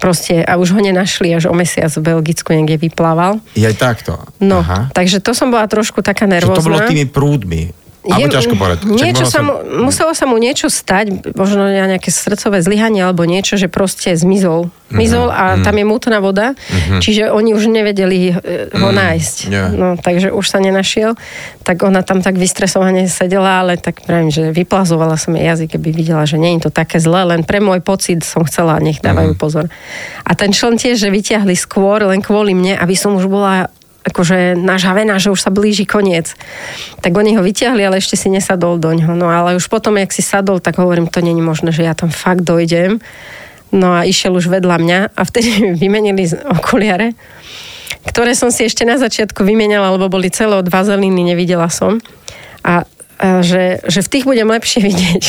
Proste 0.00 0.40
a 0.40 0.56
už 0.56 0.72
ho 0.72 0.80
nenašli, 0.80 1.30
až 1.36 1.46
o 1.46 1.54
mesiac 1.54 1.92
v 1.92 2.00
Belgicku 2.00 2.56
niekde 2.56 2.80
vyplával. 2.80 3.38
Je 3.52 3.68
takto. 3.76 4.16
No, 4.40 4.64
Aha. 4.64 4.88
takže 4.96 5.20
to 5.20 5.36
som 5.36 5.52
bola 5.52 5.68
trošku 5.68 6.00
taká 6.00 6.24
nervózna. 6.24 6.58
to 6.58 6.68
bolo 6.72 6.80
tými 6.88 7.04
prúdmi. 7.04 7.76
Alebo 8.00 8.32
ťažko 8.32 8.54
povedať. 8.56 8.88
Niečo 8.88 9.28
sa 9.28 9.44
mu, 9.44 9.60
muselo 9.84 10.16
sa 10.16 10.24
mu 10.24 10.40
niečo 10.40 10.72
stať, 10.72 11.36
možno 11.36 11.68
nejaké 11.68 12.08
srdcové 12.08 12.64
zlyhanie 12.64 13.04
alebo 13.04 13.28
niečo, 13.28 13.60
že 13.60 13.68
proste 13.68 14.16
zmizol. 14.16 14.72
Mhm. 14.88 14.96
Zmizol 14.96 15.26
a 15.28 15.60
tam 15.60 15.76
je 15.76 15.84
mútna 15.84 16.18
voda, 16.24 16.56
čiže 17.04 17.28
oni 17.28 17.52
už 17.52 17.68
nevedeli 17.68 18.32
e, 18.32 18.72
ho 18.72 18.88
nájsť. 18.88 19.36
Nie. 19.52 19.64
No, 19.76 19.88
takže 20.00 20.32
už 20.32 20.44
sa 20.48 20.64
nenašiel. 20.64 21.12
Tak 21.60 21.84
ona 21.84 22.00
tam 22.00 22.24
tak 22.24 22.40
vystresovane 22.40 23.04
sedela, 23.04 23.60
ale 23.60 23.76
tak 23.76 24.00
pravím, 24.00 24.32
že 24.32 24.48
vyplazovala 24.48 25.20
som 25.20 25.36
jej 25.36 25.44
jazyk, 25.44 25.76
keby 25.76 25.92
videla, 25.92 26.24
že 26.24 26.40
nie 26.40 26.56
je 26.56 26.66
to 26.66 26.70
také 26.72 26.96
zlé, 26.98 27.28
len 27.28 27.44
pre 27.44 27.60
môj 27.60 27.84
pocit 27.84 28.24
som 28.24 28.42
chcela, 28.48 28.80
nech 28.80 29.04
dávajú 29.04 29.36
pozor. 29.36 29.68
A 30.24 30.32
ten 30.32 30.56
člen 30.56 30.80
tiež, 30.80 30.96
že 30.96 31.12
vyťahli 31.12 31.52
skôr, 31.52 32.00
len 32.08 32.24
kvôli 32.24 32.56
mne, 32.56 32.80
aby 32.80 32.96
som 32.96 33.12
už 33.12 33.28
bola 33.28 33.68
akože 34.00 34.56
nažavená, 34.56 35.20
že 35.20 35.28
už 35.28 35.40
sa 35.44 35.52
blíži 35.52 35.84
koniec. 35.84 36.32
Tak 37.04 37.12
oni 37.12 37.36
ho 37.36 37.42
vyťahli, 37.44 37.84
ale 37.84 38.00
ešte 38.00 38.16
si 38.16 38.32
nesadol 38.32 38.80
do 38.80 38.96
ňoho. 38.96 39.12
No 39.12 39.28
ale 39.28 39.56
už 39.56 39.68
potom, 39.68 40.00
jak 40.00 40.12
si 40.12 40.24
sadol, 40.24 40.60
tak 40.60 40.80
hovorím, 40.80 41.08
to 41.08 41.20
není 41.20 41.44
možné, 41.44 41.72
že 41.72 41.84
ja 41.84 41.92
tam 41.92 42.08
fakt 42.08 42.42
dojdem. 42.42 42.98
No 43.70 43.94
a 43.94 44.02
išiel 44.02 44.34
už 44.34 44.50
vedľa 44.50 44.76
mňa 44.82 44.98
a 45.14 45.20
vtedy 45.22 45.48
mi 45.62 45.70
vymenili 45.86 46.26
okuliare, 46.48 47.14
ktoré 48.08 48.34
som 48.34 48.48
si 48.50 48.66
ešte 48.66 48.82
na 48.88 48.98
začiatku 48.98 49.46
vymenala, 49.46 49.94
lebo 49.94 50.10
boli 50.10 50.32
celé 50.32 50.56
od 50.58 50.66
vazelíny, 50.66 51.22
nevidela 51.22 51.68
som. 51.70 52.02
A 52.66 52.88
že, 53.20 53.84
že 53.84 54.00
v 54.00 54.10
tých 54.10 54.24
budem 54.24 54.48
lepšie 54.48 54.80
vidieť. 54.88 55.24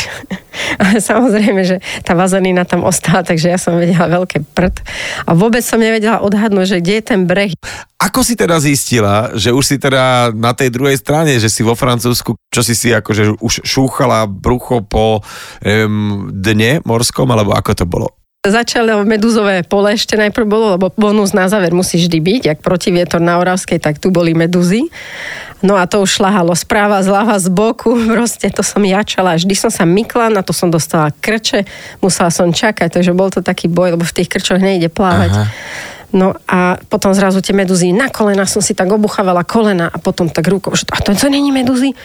Ale 0.80 1.04
samozrejme, 1.04 1.62
že 1.68 1.78
tá 2.04 2.16
vazelína 2.16 2.64
tam 2.64 2.88
ostala, 2.88 3.24
takže 3.24 3.52
ja 3.52 3.60
som 3.60 3.80
vedela 3.80 4.08
veľké 4.08 4.48
prd. 4.56 4.80
A 5.28 5.36
vôbec 5.36 5.64
som 5.64 5.80
nevedela 5.80 6.24
odhadnúť, 6.24 6.78
že 6.78 6.82
kde 6.84 6.94
je 7.00 7.04
ten 7.04 7.22
breh. 7.28 7.52
Ako 8.02 8.26
si 8.26 8.34
teda 8.34 8.58
zistila, 8.58 9.30
že 9.38 9.54
už 9.54 9.64
si 9.64 9.78
teda 9.78 10.34
na 10.34 10.56
tej 10.56 10.74
druhej 10.74 10.98
strane, 10.98 11.38
že 11.38 11.52
si 11.52 11.62
vo 11.62 11.78
Francúzsku, 11.78 12.34
čo 12.50 12.62
si 12.66 12.74
si 12.74 12.90
akože 12.90 13.38
už 13.44 13.62
šúchala 13.62 14.26
brucho 14.26 14.82
po 14.82 15.22
um, 15.22 16.32
dne 16.34 16.82
morskom, 16.82 17.30
alebo 17.30 17.54
ako 17.54 17.72
to 17.78 17.86
bolo? 17.86 18.21
Začalo 18.42 19.06
medúzové 19.06 19.62
pole 19.62 19.94
ešte 19.94 20.18
najprv 20.18 20.50
bolo, 20.50 20.74
lebo 20.74 20.90
bonus 20.98 21.30
na 21.30 21.46
záver 21.46 21.78
musí 21.78 22.02
vždy 22.02 22.18
byť, 22.18 22.44
ak 22.50 22.60
protivietor 22.66 23.22
na 23.22 23.38
Oravskej, 23.38 23.78
tak 23.78 24.02
tu 24.02 24.10
boli 24.10 24.34
medúzy. 24.34 24.90
No 25.62 25.78
a 25.78 25.86
to 25.86 26.02
už 26.02 26.18
šlahalo 26.18 26.58
správa, 26.58 27.06
zľava, 27.06 27.38
z 27.38 27.54
boku, 27.54 27.94
proste 28.18 28.50
to 28.50 28.66
som 28.66 28.82
jačala. 28.82 29.38
Vždy 29.38 29.54
som 29.54 29.70
sa 29.70 29.86
mykla, 29.86 30.34
na 30.34 30.42
to 30.42 30.58
som 30.58 30.74
dostala 30.74 31.14
krče, 31.22 31.70
musela 32.02 32.34
som 32.34 32.50
čakať, 32.50 32.90
takže 32.90 33.14
bol 33.14 33.30
to 33.30 33.46
taký 33.46 33.70
boj, 33.70 33.94
lebo 33.94 34.02
v 34.02 34.10
tých 34.10 34.34
krčoch 34.34 34.58
nejde 34.58 34.90
plávať. 34.90 35.38
Aha. 35.38 35.46
No 36.12 36.34
a 36.44 36.82
potom 36.92 37.14
zrazu 37.14 37.40
tie 37.40 37.56
medúzy 37.56 37.96
na 37.96 38.12
kolena 38.12 38.44
som 38.44 38.60
si 38.60 38.76
tak 38.76 38.90
obuchávala 38.92 39.46
kolena 39.48 39.88
a 39.88 40.02
potom 40.02 40.28
tak 40.28 40.44
rukou, 40.50 40.76
že 40.76 40.84
to, 40.84 40.98
a 40.98 41.00
to, 41.00 41.14
to 41.14 41.30
není 41.30 41.54
medúzy? 41.54 41.96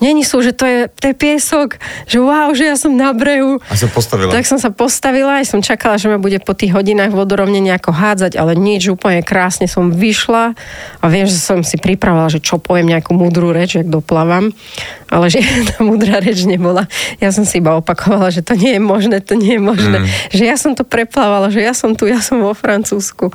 Není 0.00 0.24
sú, 0.24 0.40
že 0.40 0.56
to 0.56 0.64
je, 0.64 0.88
to 0.88 1.12
je 1.12 1.14
piesok, 1.14 1.76
že 2.08 2.16
wow, 2.16 2.48
že 2.56 2.64
ja 2.64 2.76
som 2.80 2.96
na 2.96 3.12
brehu. 3.12 3.60
A 3.68 3.76
sa 3.76 3.84
postavila. 3.86 4.32
Tak 4.32 4.48
som 4.48 4.56
sa 4.56 4.72
postavila, 4.72 5.44
aj 5.44 5.52
som 5.52 5.60
čakala, 5.60 6.00
že 6.00 6.08
ma 6.08 6.16
bude 6.16 6.40
po 6.40 6.56
tých 6.56 6.72
hodinách 6.72 7.12
vodorovne 7.12 7.60
nejako 7.60 7.92
hádzať, 7.92 8.40
ale 8.40 8.56
nič, 8.56 8.88
úplne 8.88 9.20
krásne 9.20 9.68
som 9.68 9.92
vyšla 9.92 10.56
a 11.00 11.04
viem, 11.12 11.28
že 11.28 11.36
som 11.36 11.60
si 11.60 11.76
pripravila, 11.76 12.32
že 12.32 12.40
čo 12.40 12.56
poviem 12.56 12.96
nejakú 12.96 13.12
múdru 13.12 13.52
reč, 13.52 13.76
jak 13.76 13.92
doplávam, 13.92 14.56
ale 15.12 15.28
že 15.28 15.44
tá 15.76 15.84
múdra 15.84 16.24
reč 16.24 16.48
nebola. 16.48 16.88
Ja 17.20 17.28
som 17.28 17.44
si 17.44 17.60
iba 17.60 17.76
opakovala, 17.76 18.32
že 18.32 18.40
to 18.40 18.56
nie 18.56 18.78
je 18.78 18.82
možné, 18.82 19.20
to 19.20 19.36
nie 19.36 19.60
je 19.60 19.62
možné. 19.62 19.96
Mm. 20.00 20.08
Že 20.32 20.42
ja 20.48 20.56
som 20.56 20.72
to 20.72 20.86
preplávala, 20.86 21.52
že 21.52 21.60
ja 21.60 21.76
som 21.76 21.92
tu, 21.92 22.08
ja 22.08 22.24
som 22.24 22.40
vo 22.40 22.56
Francúzsku. 22.56 23.28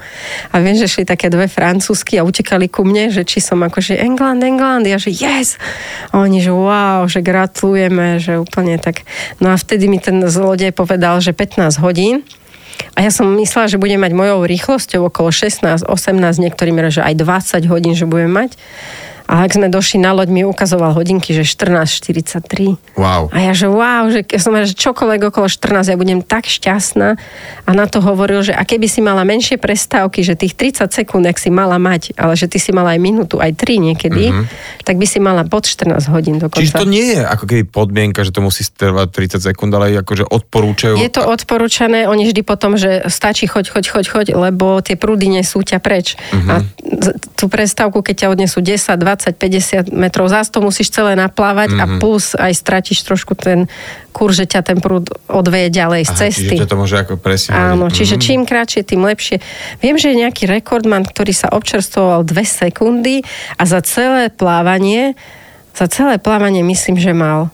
A 0.50 0.56
viem, 0.64 0.74
že 0.74 0.90
šli 0.90 1.06
také 1.06 1.28
dve 1.28 1.46
francúzsky 1.52 2.18
a 2.18 2.26
utekali 2.26 2.72
ku 2.72 2.88
mne, 2.88 3.12
že 3.12 3.28
či 3.28 3.44
som 3.44 3.62
akože 3.62 4.00
England, 4.00 4.42
England, 4.42 4.88
ja 4.88 4.96
že 4.96 5.12
yes. 5.12 5.60
A 6.16 6.24
oni, 6.24 6.40
že 6.40 6.55
wow, 6.56 7.04
že 7.06 7.20
gratulujeme, 7.20 8.18
že 8.24 8.40
úplne 8.40 8.80
tak. 8.80 9.04
No 9.44 9.52
a 9.52 9.60
vtedy 9.60 9.92
mi 9.92 10.00
ten 10.00 10.24
zlodej 10.24 10.72
povedal, 10.72 11.20
že 11.20 11.36
15 11.36 11.84
hodín. 11.84 12.24
A 12.96 13.04
ja 13.04 13.12
som 13.12 13.28
myslela, 13.36 13.72
že 13.72 13.80
budem 13.80 14.00
mať 14.00 14.12
mojou 14.16 14.44
rýchlosťou 14.44 15.08
okolo 15.08 15.32
16, 15.32 15.88
18, 15.88 16.44
niektorí 16.44 16.76
mi 16.76 16.84
že 16.92 17.04
aj 17.04 17.16
20 17.20 17.72
hodín, 17.72 17.96
že 17.96 18.08
budem 18.08 18.32
mať. 18.32 18.56
A 19.26 19.50
ak 19.50 19.58
sme 19.58 19.74
došli 19.74 19.98
na 19.98 20.14
loď, 20.14 20.30
mi 20.30 20.42
ukazoval 20.46 20.94
hodinky, 20.94 21.34
že 21.34 21.42
14.43. 21.42 22.78
Wow. 22.94 23.34
A 23.34 23.38
ja, 23.42 23.58
že 23.58 23.66
wow, 23.66 24.06
že 24.14 24.22
ja 24.22 24.38
som 24.38 24.54
že 24.54 24.78
čokoľvek 24.78 25.34
okolo 25.34 25.50
14, 25.50 25.90
ja 25.90 25.98
budem 25.98 26.22
tak 26.22 26.46
šťastná. 26.46 27.18
A 27.66 27.70
na 27.74 27.90
to 27.90 28.06
hovoril, 28.06 28.46
že 28.46 28.54
a 28.54 28.62
keby 28.62 28.86
si 28.86 29.02
mala 29.02 29.26
menšie 29.26 29.58
prestávky, 29.58 30.22
že 30.22 30.38
tých 30.38 30.54
30 30.54 30.94
sekúnd, 30.94 31.26
ak 31.26 31.42
si 31.42 31.50
mala 31.50 31.82
mať, 31.82 32.14
ale 32.14 32.38
že 32.38 32.46
ty 32.46 32.62
si 32.62 32.70
mala 32.70 32.94
aj 32.94 33.02
minútu, 33.02 33.42
aj 33.42 33.58
3 33.58 33.82
niekedy, 33.90 34.30
mm-hmm. 34.30 34.46
tak 34.86 35.02
by 35.02 35.06
si 35.10 35.18
mala 35.18 35.42
pod 35.42 35.66
14 35.66 36.06
hodín 36.14 36.38
dokonca. 36.38 36.62
Čiže 36.62 36.78
to 36.78 36.86
nie 36.86 37.18
je 37.18 37.22
ako 37.26 37.46
keby 37.50 37.64
podmienka, 37.66 38.22
že 38.22 38.30
to 38.30 38.46
musí 38.46 38.62
trvať 38.62 39.10
30 39.42 39.42
sekúnd, 39.42 39.74
ale 39.74 39.98
akože 40.06 40.30
odporúčajú. 40.30 41.02
Je 41.02 41.10
to 41.10 41.26
odporúčané, 41.26 42.06
oni 42.06 42.30
vždy 42.30 42.46
potom, 42.46 42.78
že 42.78 43.10
stačí 43.10 43.50
choď, 43.50 43.74
choď, 43.74 43.86
choď, 43.90 44.06
choď, 44.06 44.28
lebo 44.38 44.86
tie 44.86 44.94
prúdy 44.94 45.34
nesú 45.34 45.66
ťa 45.66 45.82
preč. 45.82 46.14
Uh-huh. 46.30 46.62
A 46.62 46.64
tú 47.34 47.50
prestávku, 47.50 48.06
keď 48.06 48.16
ťa 48.26 48.28
odnesú 48.32 48.62
10, 48.62 49.02
20, 49.02 49.15
50 49.16 49.96
metrov, 49.96 50.28
zás 50.28 50.52
to 50.52 50.60
musíš 50.60 50.92
celé 50.92 51.16
naplávať 51.16 51.72
uh-huh. 51.72 51.84
a 51.84 51.86
plus 52.02 52.36
aj 52.36 52.52
stratíš 52.52 53.06
trošku 53.08 53.38
ten 53.40 53.72
kurz, 54.12 54.40
že 54.40 54.48
ťa 54.48 54.62
ten 54.64 54.78
prúd 54.80 55.12
odveje 55.28 55.72
ďalej 55.72 56.08
z 56.08 56.12
Aha, 56.12 56.20
cesty. 56.28 56.56
Čiže 56.56 56.72
to 56.72 56.80
môže 56.80 56.96
ako 56.96 57.20
presne. 57.20 57.52
Áno, 57.52 57.92
Mhm. 57.92 57.96
čiže 57.96 58.16
čím 58.16 58.48
kratšie, 58.48 58.88
tým 58.88 59.04
lepšie. 59.04 59.44
Viem, 59.84 60.00
že 60.00 60.16
je 60.16 60.24
nejaký 60.24 60.48
rekordman, 60.48 61.04
ktorý 61.04 61.36
sa 61.36 61.52
občerstvoval 61.52 62.24
2 62.24 62.48
sekundy 62.48 63.28
a 63.60 63.64
za 63.68 63.84
celé 63.84 64.32
plávanie, 64.32 65.20
za 65.76 65.92
celé 65.92 66.16
plávanie 66.16 66.64
myslím, 66.64 66.96
že 66.96 67.12
mal 67.12 67.52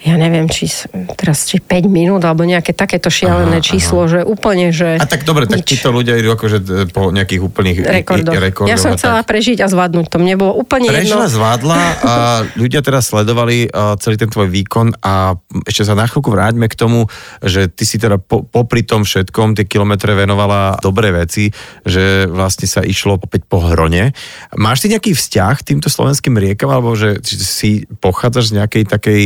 ja 0.00 0.16
neviem, 0.16 0.48
či 0.48 0.64
teraz 1.12 1.44
či 1.44 1.60
5 1.60 1.84
minút, 1.84 2.24
alebo 2.24 2.40
nejaké 2.48 2.72
takéto 2.72 3.12
šialené 3.12 3.60
Aha, 3.60 3.64
číslo, 3.64 4.08
že 4.08 4.24
úplne, 4.24 4.72
že... 4.72 4.96
A 4.96 5.04
tak 5.04 5.28
dobre, 5.28 5.44
tak 5.44 5.60
nič. 5.60 5.76
títo 5.76 5.92
ľudia 5.92 6.16
idú 6.16 6.32
akože 6.32 6.58
e, 6.64 6.68
po 6.88 7.12
nejakých 7.12 7.40
úplných 7.44 7.78
rekordoch. 7.84 8.32
rekordoch. 8.32 8.72
Ja 8.72 8.80
som 8.80 8.96
chcela 8.96 9.20
tak. 9.20 9.28
prežiť 9.28 9.60
a 9.60 9.68
zvládnuť 9.68 10.06
to. 10.08 10.16
Mne 10.16 10.40
bolo 10.40 10.56
úplne 10.56 10.88
Prežila, 10.88 11.28
jedno. 11.28 11.36
zvládla 11.36 11.80
a 12.08 12.12
ľudia 12.56 12.80
teraz 12.80 13.12
sledovali 13.12 13.68
uh, 13.68 14.00
celý 14.00 14.16
ten 14.16 14.32
tvoj 14.32 14.48
výkon 14.48 15.04
a 15.04 15.36
ešte 15.68 15.84
sa 15.84 15.92
na 15.92 16.08
chvíľku 16.08 16.32
vráťme 16.32 16.64
k 16.72 16.80
tomu, 16.80 17.04
že 17.44 17.68
ty 17.68 17.84
si 17.84 18.00
teda 18.00 18.16
po, 18.16 18.40
popri 18.40 18.88
tom 18.88 19.04
všetkom 19.04 19.52
tie 19.52 19.68
kilometre 19.68 20.16
venovala 20.16 20.80
dobré 20.80 21.12
veci, 21.12 21.52
že 21.84 22.24
vlastne 22.24 22.64
sa 22.64 22.80
išlo 22.80 23.20
opäť 23.20 23.44
po 23.44 23.60
hrone. 23.60 24.16
Máš 24.56 24.80
ty 24.80 24.96
nejaký 24.96 25.12
vzťah 25.12 25.54
k 25.60 25.66
týmto 25.76 25.92
slovenským 25.92 26.40
riekam, 26.40 26.72
alebo 26.72 26.96
že 26.96 27.20
si 27.26 27.84
pochádzaš 28.00 28.56
z 28.56 28.64
nejakej 28.64 28.84
takej, 28.88 29.20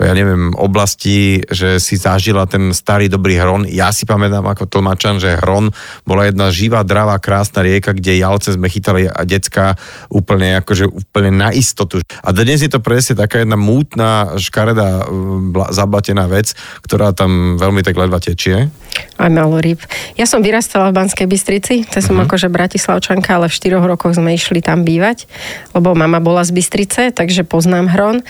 ja 0.00 0.13
neviem, 0.14 0.54
oblasti, 0.54 1.42
že 1.50 1.82
si 1.82 1.98
zažila 1.98 2.46
ten 2.46 2.70
starý 2.70 3.10
dobrý 3.10 3.36
hron. 3.36 3.62
Ja 3.68 3.90
si 3.90 4.06
pamätám 4.06 4.46
ako 4.46 4.70
tlmačan, 4.70 5.18
že 5.18 5.36
hron 5.42 5.74
bola 6.06 6.30
jedna 6.30 6.48
živá, 6.54 6.86
dravá, 6.86 7.18
krásna 7.18 7.60
rieka, 7.60 7.92
kde 7.92 8.22
jalce 8.22 8.54
sme 8.54 8.70
chytali 8.70 9.10
a 9.10 9.26
decka 9.26 9.74
úplne, 10.08 10.62
akože 10.62 10.86
úplne 10.86 11.34
na 11.34 11.48
istotu. 11.50 12.00
A 12.22 12.30
dnes 12.30 12.62
je 12.62 12.70
to 12.70 12.78
presne 12.78 13.18
taká 13.18 13.42
jedna 13.42 13.58
mútna, 13.58 14.38
škaredá, 14.38 15.10
bla- 15.50 15.74
zablatená 15.74 16.30
vec, 16.30 16.54
ktorá 16.86 17.10
tam 17.10 17.58
veľmi 17.58 17.82
tak 17.82 17.98
ledva 17.98 18.22
tečie. 18.22 18.70
Aj 19.18 19.30
malo 19.30 19.58
rýb. 19.58 19.82
Ja 20.14 20.26
som 20.26 20.38
vyrastala 20.38 20.94
v 20.94 21.02
Banskej 21.02 21.26
Bystrici, 21.26 21.82
to 21.82 21.98
som 21.98 22.14
Mhm. 22.18 22.30
akože 22.30 22.48
bratislavčanka, 22.48 23.34
ale 23.34 23.50
v 23.50 23.56
štyroch 23.58 23.82
rokoch 23.82 24.14
sme 24.14 24.38
išli 24.38 24.62
tam 24.62 24.86
bývať, 24.86 25.26
lebo 25.74 25.98
mama 25.98 26.22
bola 26.22 26.46
z 26.46 26.54
Bystrice, 26.54 27.10
takže 27.10 27.42
poznám 27.42 27.90
hron. 27.90 28.22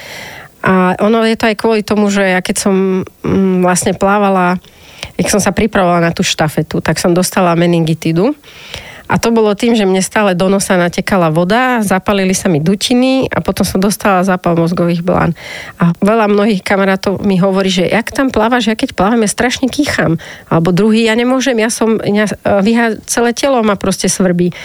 A 0.65 0.97
ono 1.05 1.21
je 1.29 1.37
to 1.37 1.45
aj 1.53 1.61
kvôli 1.61 1.85
tomu, 1.85 2.09
že 2.09 2.25
ja 2.25 2.41
keď 2.41 2.57
som 2.57 3.05
mm, 3.05 3.61
vlastne 3.61 3.93
plávala, 3.93 4.57
keď 5.21 5.27
som 5.29 5.41
sa 5.41 5.53
pripravovala 5.53 6.09
na 6.09 6.13
tú 6.17 6.25
štafetu, 6.25 6.81
tak 6.81 6.97
som 6.97 7.13
dostala 7.13 7.53
meningitidu. 7.53 8.33
A 9.05 9.21
to 9.21 9.29
bolo 9.29 9.53
tým, 9.53 9.77
že 9.77 9.85
mne 9.85 10.01
stále 10.01 10.33
do 10.33 10.49
nosa 10.49 10.81
natekala 10.81 11.29
voda, 11.29 11.85
zapalili 11.85 12.33
sa 12.33 12.49
mi 12.49 12.57
dutiny 12.57 13.29
a 13.29 13.45
potom 13.45 13.61
som 13.61 13.77
dostala 13.77 14.25
zápal 14.25 14.57
mozgových 14.57 15.05
blán. 15.05 15.37
A 15.77 15.93
veľa 16.01 16.25
mnohých 16.33 16.65
kamarátov 16.65 17.21
mi 17.21 17.37
hovorí, 17.37 17.69
že 17.69 17.85
jak 17.85 18.09
tam 18.17 18.33
plávaš, 18.33 18.73
ja 18.73 18.77
keď 18.77 18.97
plávam, 18.97 19.21
ja 19.21 19.29
strašne 19.29 19.69
kýcham. 19.69 20.17
Alebo 20.49 20.73
druhý, 20.73 21.13
ja 21.13 21.15
nemôžem, 21.15 21.61
ja 21.61 21.69
som, 21.69 22.01
ja, 22.01 22.25
vyha, 22.43 22.97
celé 23.05 23.37
telo 23.37 23.61
ma 23.61 23.77
proste 23.77 24.09
svrbí. 24.09 24.57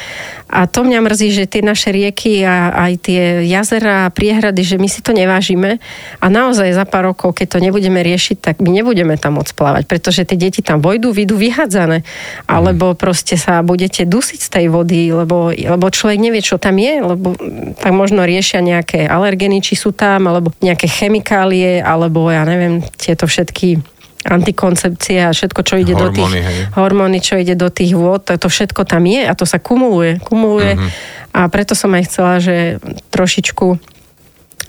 A 0.49 0.65
to 0.65 0.81
mňa 0.81 0.99
mrzí, 1.05 1.29
že 1.35 1.45
tie 1.45 1.61
naše 1.61 1.93
rieky 1.93 2.41
a 2.41 2.73
aj 2.89 2.93
tie 3.05 3.45
jazera 3.45 4.09
a 4.09 4.13
priehrady, 4.13 4.65
že 4.65 4.81
my 4.81 4.89
si 4.89 5.05
to 5.05 5.13
nevážime. 5.13 5.77
A 6.23 6.25
naozaj 6.31 6.73
za 6.73 6.89
pár 6.89 7.11
rokov, 7.11 7.37
keď 7.37 7.59
to 7.59 7.59
nebudeme 7.61 8.01
riešiť, 8.01 8.41
tak 8.41 8.55
my 8.63 8.71
nebudeme 8.71 9.13
tam 9.19 9.37
môcť 9.37 9.53
plávať, 9.53 9.83
pretože 9.85 10.25
tie 10.25 10.39
deti 10.39 10.65
tam 10.65 10.81
vojdu, 10.81 11.13
vyjdú 11.13 11.37
vyhádzané. 11.37 12.01
Alebo 12.49 12.97
proste 12.97 13.37
sa 13.37 13.61
budete 13.61 14.09
dusiť 14.29 14.45
z 14.45 14.49
tej 14.53 14.65
vody, 14.69 15.09
lebo, 15.09 15.49
lebo 15.49 15.89
človek 15.89 16.21
nevie, 16.21 16.45
čo 16.45 16.61
tam 16.61 16.77
je, 16.77 17.01
lebo 17.01 17.33
tak 17.81 17.89
možno 17.89 18.21
riešia 18.29 18.61
nejaké 18.61 19.09
alergeny, 19.09 19.57
či 19.57 19.73
sú 19.73 19.89
tam, 19.89 20.29
alebo 20.29 20.53
nejaké 20.61 20.85
chemikálie, 20.85 21.81
alebo 21.81 22.29
ja 22.29 22.45
neviem, 22.45 22.85
tieto 22.93 23.25
všetky 23.25 23.81
antikoncepcie 24.29 25.25
a 25.25 25.33
všetko, 25.33 25.65
čo 25.65 25.81
ide 25.81 25.97
do 25.97 26.13
tých 26.13 26.29
Hormóny, 26.29 26.45
hej. 26.45 26.57
hormóny, 26.77 27.17
čo 27.25 27.41
ide 27.41 27.57
do 27.57 27.73
tých 27.73 27.97
vôd, 27.97 28.21
to, 28.29 28.37
to 28.37 28.53
všetko 28.53 28.85
tam 28.85 29.09
je 29.09 29.25
a 29.25 29.33
to 29.33 29.49
sa 29.49 29.57
kumuluje. 29.57 30.21
kumuluje 30.21 30.77
Mhm. 30.77 30.89
a 31.33 31.49
preto 31.49 31.73
som 31.73 31.89
aj 31.97 32.03
chcela, 32.05 32.37
že 32.37 32.77
trošičku 33.09 33.81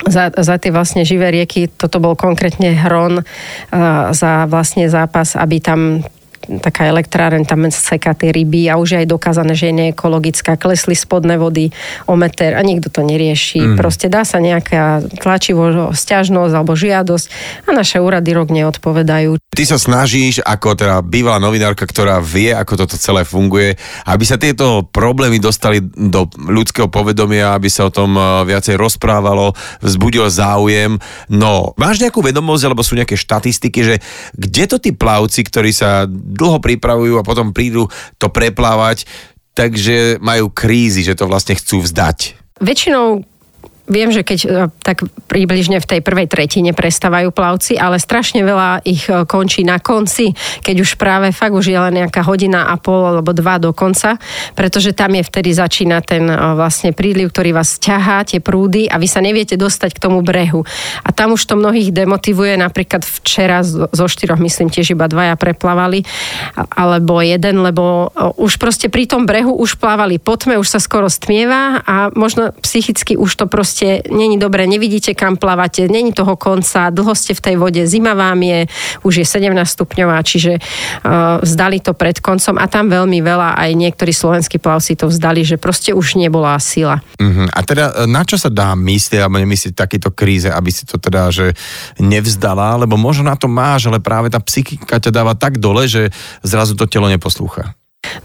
za, 0.09 0.33
za 0.33 0.57
tie 0.57 0.73
vlastne 0.73 1.05
živé 1.05 1.29
rieky, 1.29 1.69
toto 1.69 2.01
bol 2.01 2.17
konkrétne 2.17 2.73
hron 2.73 3.21
za 4.17 4.33
vlastne 4.49 4.89
zápas, 4.89 5.37
aby 5.37 5.61
tam 5.61 6.01
taká 6.49 6.89
elektráren, 6.89 7.45
tam 7.45 7.69
seká 7.69 8.17
tie 8.17 8.33
ryby 8.33 8.73
a 8.73 8.81
už 8.81 8.97
je 8.97 8.99
aj 9.05 9.09
dokázané, 9.09 9.53
že 9.53 9.69
je 9.69 9.75
neekologická, 9.77 10.57
klesli 10.57 10.97
spodné 10.97 11.37
vody 11.37 11.69
o 12.09 12.17
meter 12.17 12.57
a 12.57 12.63
nikto 12.65 12.89
to 12.89 13.05
nerieši. 13.05 13.75
Mm. 13.75 13.77
Proste 13.77 14.09
dá 14.09 14.25
sa 14.25 14.41
nejaká 14.41 15.05
tlačivo 15.21 15.93
stiažnosť 15.93 16.53
alebo 16.57 16.73
žiadosť 16.73 17.27
a 17.69 17.71
naše 17.77 18.01
úrady 18.01 18.33
rok 18.33 18.49
neodpovedajú. 18.49 19.37
Ty 19.53 19.65
sa 19.67 19.77
snažíš, 19.77 20.41
ako 20.41 20.79
teda 20.79 21.05
bývalá 21.05 21.37
novinárka, 21.37 21.85
ktorá 21.85 22.23
vie, 22.25 22.55
ako 22.57 22.87
toto 22.87 22.97
celé 22.97 23.29
funguje, 23.29 23.77
aby 24.09 24.25
sa 24.25 24.41
tieto 24.41 24.89
problémy 24.89 25.37
dostali 25.37 25.85
do 25.85 26.31
ľudského 26.39 26.89
povedomia, 26.89 27.53
aby 27.53 27.69
sa 27.69 27.87
o 27.87 27.95
tom 27.95 28.17
eh, 28.17 28.49
viacej 28.49 28.81
rozprávalo, 28.81 29.53
vzbudil 29.85 30.33
záujem. 30.33 30.97
No, 31.29 31.77
máš 31.77 32.01
nejakú 32.01 32.25
vedomosť, 32.25 32.63
alebo 32.65 32.87
sú 32.87 32.97
nejaké 32.97 33.19
štatistiky, 33.19 33.81
že 33.85 33.95
kde 34.33 34.65
to 34.71 34.77
tí 34.81 34.91
plavci, 34.95 35.45
ktorí 35.45 35.71
sa 35.75 36.07
dlho 36.31 36.63
pripravujú 36.63 37.19
a 37.19 37.27
potom 37.27 37.51
prídu 37.51 37.91
to 38.17 38.31
preplávať, 38.31 39.05
takže 39.53 40.23
majú 40.23 40.49
krízy, 40.49 41.03
že 41.03 41.19
to 41.19 41.27
vlastne 41.27 41.59
chcú 41.59 41.83
vzdať. 41.83 42.39
Väčšinou 42.61 43.25
viem, 43.91 44.15
že 44.15 44.23
keď 44.23 44.39
e, 44.47 44.49
tak 44.81 45.03
približne 45.27 45.83
v 45.83 45.89
tej 45.91 46.01
prvej 46.01 46.31
tretine 46.31 46.71
prestávajú 46.71 47.35
plavci, 47.35 47.75
ale 47.75 47.99
strašne 47.99 48.47
veľa 48.47 48.87
ich 48.87 49.11
e, 49.11 49.27
končí 49.27 49.67
na 49.67 49.83
konci, 49.83 50.33
keď 50.63 50.77
už 50.81 50.91
práve 50.95 51.35
fakt 51.35 51.53
už 51.53 51.75
je 51.75 51.77
len 51.77 52.07
nejaká 52.07 52.23
hodina 52.23 52.71
a 52.71 52.79
pol 52.79 53.03
alebo 53.19 53.35
dva 53.35 53.59
do 53.59 53.75
konca, 53.75 54.17
pretože 54.55 54.95
tam 54.95 55.19
je 55.19 55.27
vtedy 55.27 55.51
začína 55.51 56.01
ten 56.07 56.31
e, 56.31 56.35
vlastne 56.55 56.95
príliv, 56.95 57.35
ktorý 57.35 57.51
vás 57.53 57.83
ťahá, 57.83 58.23
tie 58.23 58.39
prúdy 58.39 58.87
a 58.87 58.97
vy 58.97 59.11
sa 59.11 59.19
neviete 59.19 59.59
dostať 59.59 59.99
k 59.99 60.03
tomu 60.07 60.23
brehu. 60.23 60.63
A 61.03 61.11
tam 61.11 61.35
už 61.35 61.43
to 61.51 61.59
mnohých 61.59 61.91
demotivuje, 61.91 62.55
napríklad 62.55 63.03
včera 63.03 63.67
zo 63.67 64.07
štyroch, 64.07 64.39
myslím, 64.39 64.71
tiež 64.71 64.95
iba 64.95 65.11
dvaja 65.11 65.35
preplavali, 65.35 66.07
alebo 66.79 67.19
jeden, 67.19 67.67
lebo 67.67 68.15
už 68.39 68.63
proste 68.63 68.87
pri 68.87 69.11
tom 69.11 69.27
brehu 69.27 69.51
už 69.51 69.77
plávali 69.77 70.23
po 70.23 70.39
tme, 70.39 70.57
už 70.63 70.79
sa 70.79 70.79
skoro 70.79 71.11
stmieva 71.11 71.83
a 71.83 72.13
možno 72.15 72.55
psychicky 72.63 73.19
už 73.19 73.35
to 73.35 73.45
proste 73.51 73.80
není 74.11 74.37
dobre, 74.39 74.67
nevidíte 74.67 75.15
kam 75.15 75.37
plávate, 75.37 75.89
není 75.89 76.13
toho 76.13 76.37
konca, 76.37 76.91
dlho 76.91 77.15
ste 77.15 77.33
v 77.35 77.41
tej 77.41 77.57
vode, 77.57 77.83
zima 77.87 78.13
vám 78.15 78.41
je, 78.43 78.61
už 79.03 79.15
je 79.23 79.27
17 79.27 79.53
stupňová, 79.65 80.21
čiže 80.23 80.59
uh, 80.59 81.41
vzdali 81.41 81.81
to 81.81 81.97
pred 81.97 82.19
koncom 82.21 82.61
a 82.61 82.67
tam 82.69 82.93
veľmi 82.93 83.19
veľa 83.21 83.57
aj 83.57 83.71
niektorí 83.77 84.13
slovenskí 84.13 84.61
plavci 84.61 84.97
to 84.97 85.09
vzdali, 85.09 85.43
že 85.45 85.57
proste 85.57 85.97
už 85.97 86.21
nebola 86.21 86.57
sila. 86.61 87.01
Uh-huh. 87.17 87.49
A 87.51 87.61
teda 87.65 88.05
e, 88.05 88.11
na 88.11 88.23
čo 88.23 88.37
sa 88.37 88.53
dá 88.53 88.77
myslieť 88.77 89.21
alebo 89.25 89.41
nemyslieť 89.41 89.73
v 89.73 89.81
takýto 89.81 90.11
kríze, 90.13 90.49
aby 90.53 90.71
si 90.71 90.85
to 90.85 91.01
teda 91.01 91.33
že 91.33 91.57
nevzdala, 91.97 92.77
lebo 92.85 93.01
možno 93.01 93.29
na 93.29 93.37
to 93.37 93.49
máš, 93.49 93.89
ale 93.89 94.03
práve 94.03 94.29
tá 94.29 94.39
psychika 94.43 95.01
ťa 95.01 95.11
dáva 95.11 95.33
tak 95.33 95.57
dole, 95.57 95.89
že 95.89 96.13
zrazu 96.45 96.77
to 96.77 96.85
telo 96.85 97.09
neposlúcha. 97.09 97.73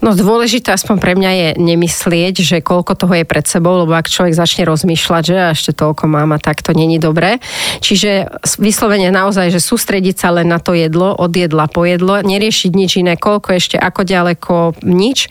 No 0.00 0.12
dôležité 0.12 0.72
aspoň 0.72 0.96
pre 1.00 1.12
mňa 1.16 1.30
je 1.32 1.48
nemyslieť, 1.60 2.34
že 2.40 2.56
koľko 2.64 2.96
toho 2.96 3.12
je 3.16 3.24
pred 3.28 3.44
sebou, 3.44 3.84
lebo 3.84 3.92
ak 3.96 4.08
človek 4.08 4.36
začne 4.36 4.62
rozmýšľať, 4.68 5.22
že 5.24 5.36
ešte 5.52 5.72
toľko 5.76 6.08
mám 6.08 6.32
a 6.32 6.38
tak 6.40 6.64
to 6.64 6.72
není 6.72 6.96
dobré. 6.96 7.42
Čiže 7.84 8.40
vyslovene 8.56 9.12
naozaj, 9.12 9.52
že 9.52 9.60
sústrediť 9.60 10.16
sa 10.16 10.32
len 10.32 10.48
na 10.48 10.62
to 10.62 10.72
jedlo, 10.72 11.12
od 11.12 11.32
jedla 11.32 11.68
po 11.68 11.84
jedlo, 11.84 12.24
neriešiť 12.24 12.70
nič 12.72 12.90
iné, 13.04 13.20
koľko 13.20 13.56
ešte, 13.56 13.76
ako 13.76 14.00
ďaleko, 14.04 14.54
nič. 14.84 15.28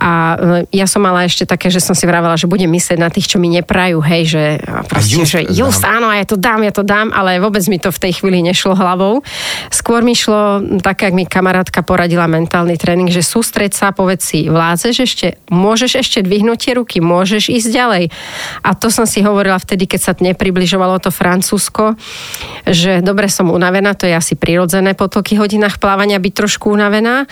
A 0.00 0.10
e, 0.64 0.72
ja 0.72 0.86
som 0.88 1.04
mala 1.04 1.28
ešte 1.28 1.44
také, 1.44 1.68
že 1.68 1.82
som 1.82 1.92
si 1.92 2.08
vravela, 2.08 2.40
že 2.40 2.48
budem 2.48 2.72
myslieť 2.72 2.98
na 3.00 3.12
tých, 3.12 3.28
čo 3.28 3.42
mi 3.42 3.52
neprajú, 3.52 4.00
hej, 4.00 4.22
že 4.30 4.44
proste, 4.88 5.20
just 5.20 5.32
že 5.32 5.40
just 5.50 5.84
áno, 5.84 6.08
ja 6.08 6.24
to 6.24 6.40
dám, 6.40 6.64
ja 6.64 6.72
to 6.72 6.86
dám, 6.86 7.12
ale 7.12 7.36
vôbec 7.36 7.66
mi 7.68 7.76
to 7.76 7.92
v 7.92 8.00
tej 8.00 8.22
chvíli 8.22 8.40
nešlo 8.40 8.78
hlavou. 8.78 9.20
Skôr 9.68 10.00
mi 10.00 10.16
šlo, 10.16 10.62
tak 10.80 11.04
jak 11.04 11.12
mi 11.12 11.28
kamarátka 11.28 11.84
poradila 11.84 12.30
mentálny 12.30 12.78
tréning, 12.78 13.10
že 13.10 13.20
sústreď 13.20 13.73
sa, 13.74 13.90
povedz 13.90 14.22
si, 14.22 14.46
vládzeš 14.46 14.96
ešte, 15.02 15.28
môžeš 15.50 15.98
ešte 15.98 16.18
dvihnúť 16.22 16.58
tie 16.70 16.72
ruky, 16.78 17.02
môžeš 17.02 17.50
ísť 17.50 17.68
ďalej. 17.74 18.04
A 18.62 18.70
to 18.78 18.88
som 18.88 19.04
si 19.04 19.20
hovorila 19.20 19.58
vtedy, 19.58 19.90
keď 19.90 20.00
sa 20.00 20.12
nepribližovalo 20.14 21.02
to 21.02 21.10
Francúzsko, 21.10 21.98
že 22.64 23.02
dobre 23.02 23.26
som 23.26 23.50
unavená, 23.50 23.98
to 23.98 24.06
je 24.06 24.14
asi 24.14 24.38
prirodzené 24.38 24.94
po 24.94 25.10
toľkých 25.10 25.42
hodinách 25.42 25.76
plávania 25.82 26.22
byť 26.22 26.32
trošku 26.32 26.70
unavená 26.70 27.26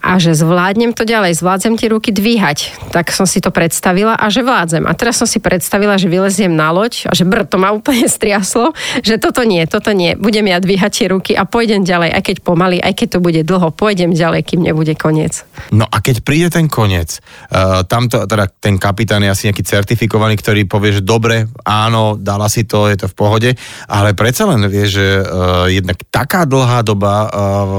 a 0.00 0.16
že 0.16 0.32
zvládnem 0.32 0.94
to 0.94 1.02
ďalej, 1.04 1.36
zvládzem 1.36 1.74
tie 1.76 1.90
ruky 1.90 2.14
dvíhať. 2.14 2.90
Tak 2.94 3.10
som 3.10 3.26
si 3.26 3.42
to 3.42 3.50
predstavila 3.50 4.14
a 4.14 4.30
že 4.30 4.46
vládzem. 4.46 4.86
A 4.86 4.92
teraz 4.94 5.18
som 5.18 5.26
si 5.26 5.42
predstavila, 5.42 5.98
že 5.98 6.06
vyleziem 6.06 6.54
na 6.54 6.70
loď 6.70 7.10
a 7.10 7.12
že 7.12 7.26
brr, 7.26 7.44
to 7.44 7.58
ma 7.58 7.74
úplne 7.74 8.06
striaslo, 8.06 8.72
že 9.02 9.18
toto 9.18 9.42
nie, 9.42 9.66
toto 9.66 9.90
nie. 9.90 10.14
Budem 10.14 10.46
ja 10.48 10.62
dvíhať 10.62 10.92
tie 10.92 11.06
ruky 11.10 11.32
a 11.34 11.44
pôjdem 11.48 11.82
ďalej, 11.82 12.14
aj 12.14 12.22
keď 12.22 12.36
pomaly, 12.44 12.78
aj 12.78 12.92
keď 12.94 13.08
to 13.16 13.18
bude 13.18 13.40
dlho, 13.42 13.68
pôjdem 13.74 14.12
ďalej, 14.12 14.54
kým 14.54 14.60
nebude 14.62 14.92
koniec. 14.94 15.42
No 15.80 15.88
a 15.88 16.04
keď 16.04 16.20
príde 16.20 16.52
ten 16.52 16.68
koniec, 16.68 17.24
uh, 17.48 17.80
tamto, 17.88 18.28
teda 18.28 18.52
ten 18.60 18.76
kapitán 18.76 19.24
je 19.24 19.32
asi 19.32 19.48
nejaký 19.48 19.64
certifikovaný, 19.64 20.36
ktorý 20.36 20.68
povie, 20.68 21.00
že 21.00 21.02
dobre, 21.02 21.48
áno, 21.64 22.20
dala 22.20 22.52
si 22.52 22.68
to, 22.68 22.84
je 22.84 23.00
to 23.00 23.08
v 23.08 23.16
pohode, 23.16 23.50
ale 23.88 24.12
predsa 24.12 24.44
len 24.44 24.60
vie, 24.68 24.84
že 24.84 25.24
uh, 25.24 25.72
jednak 25.72 25.96
taká 26.12 26.44
dlhá 26.44 26.84
doba 26.84 27.14
uh, 27.24 27.28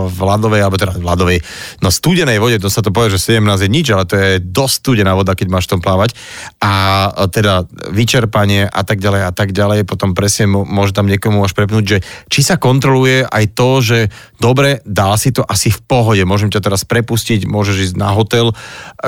v 0.10 0.18
ľadovej, 0.18 0.62
alebo 0.66 0.82
teda 0.82 0.98
v 0.98 1.06
ľadovej, 1.06 1.38
no 1.86 1.94
studenej 1.94 2.42
vode, 2.42 2.58
to 2.58 2.74
sa 2.74 2.82
to 2.82 2.90
povie, 2.90 3.14
že 3.14 3.38
17 3.38 3.70
je 3.70 3.70
nič, 3.70 3.94
ale 3.94 4.10
to 4.10 4.18
je 4.18 4.42
dosť 4.42 4.74
studená 4.82 5.14
voda, 5.14 5.38
keď 5.38 5.48
máš 5.54 5.70
tom 5.70 5.78
plávať. 5.78 6.18
A 6.58 7.06
uh, 7.06 7.30
teda 7.30 7.70
vyčerpanie 7.94 8.66
a 8.66 8.82
tak 8.82 8.98
ďalej 8.98 9.30
a 9.30 9.32
tak 9.36 9.54
ďalej, 9.54 9.86
potom 9.86 10.18
presne 10.18 10.50
môže 10.50 10.98
tam 10.98 11.06
niekomu 11.06 11.46
až 11.46 11.54
prepnúť, 11.54 11.86
že 11.86 11.98
či 12.34 12.42
sa 12.42 12.58
kontroluje 12.58 13.30
aj 13.30 13.46
to, 13.54 13.70
že 13.86 14.00
dobre, 14.42 14.82
dala 14.90 15.22
si 15.22 15.30
to 15.30 15.46
asi 15.46 15.70
v 15.70 15.86
pohode, 15.86 16.26
môžem 16.26 16.50
ťa 16.50 16.66
teraz 16.66 16.82
prepustiť, 16.82 17.46
môžeš 17.46 17.91
ísť 17.91 17.91
na 17.96 18.12
hotel, 18.12 18.52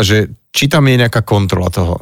že 0.02 0.28
či 0.54 0.70
tam 0.70 0.86
je 0.86 1.02
nejaká 1.02 1.26
kontrola 1.26 1.74
toho? 1.74 1.98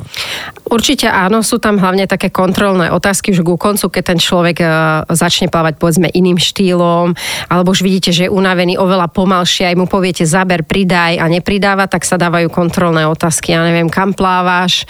Určite 0.67 1.07
áno, 1.07 1.39
sú 1.39 1.55
tam 1.55 1.79
hlavne 1.79 2.03
také 2.03 2.27
kontrolné 2.27 2.91
otázky 2.91 3.31
už 3.31 3.47
ku 3.47 3.55
koncu, 3.55 3.87
keď 3.87 4.03
ten 4.03 4.19
človek 4.19 4.57
uh, 4.59 4.67
začne 5.07 5.47
plávať 5.47 5.79
povedzme 5.79 6.11
iným 6.11 6.35
štýlom, 6.35 7.15
alebo 7.47 7.71
už 7.71 7.79
vidíte, 7.79 8.11
že 8.11 8.27
je 8.27 8.31
unavený 8.31 8.75
oveľa 8.75 9.07
pomalšie, 9.07 9.71
aj 9.71 9.79
mu 9.79 9.87
poviete 9.87 10.27
zaber, 10.27 10.67
pridaj 10.67 11.15
a 11.15 11.31
nepridáva, 11.31 11.87
tak 11.87 12.03
sa 12.03 12.19
dávajú 12.19 12.51
kontrolné 12.51 13.07
otázky. 13.07 13.55
Ja 13.55 13.63
neviem, 13.63 13.87
kam 13.87 14.11
plávaš. 14.11 14.83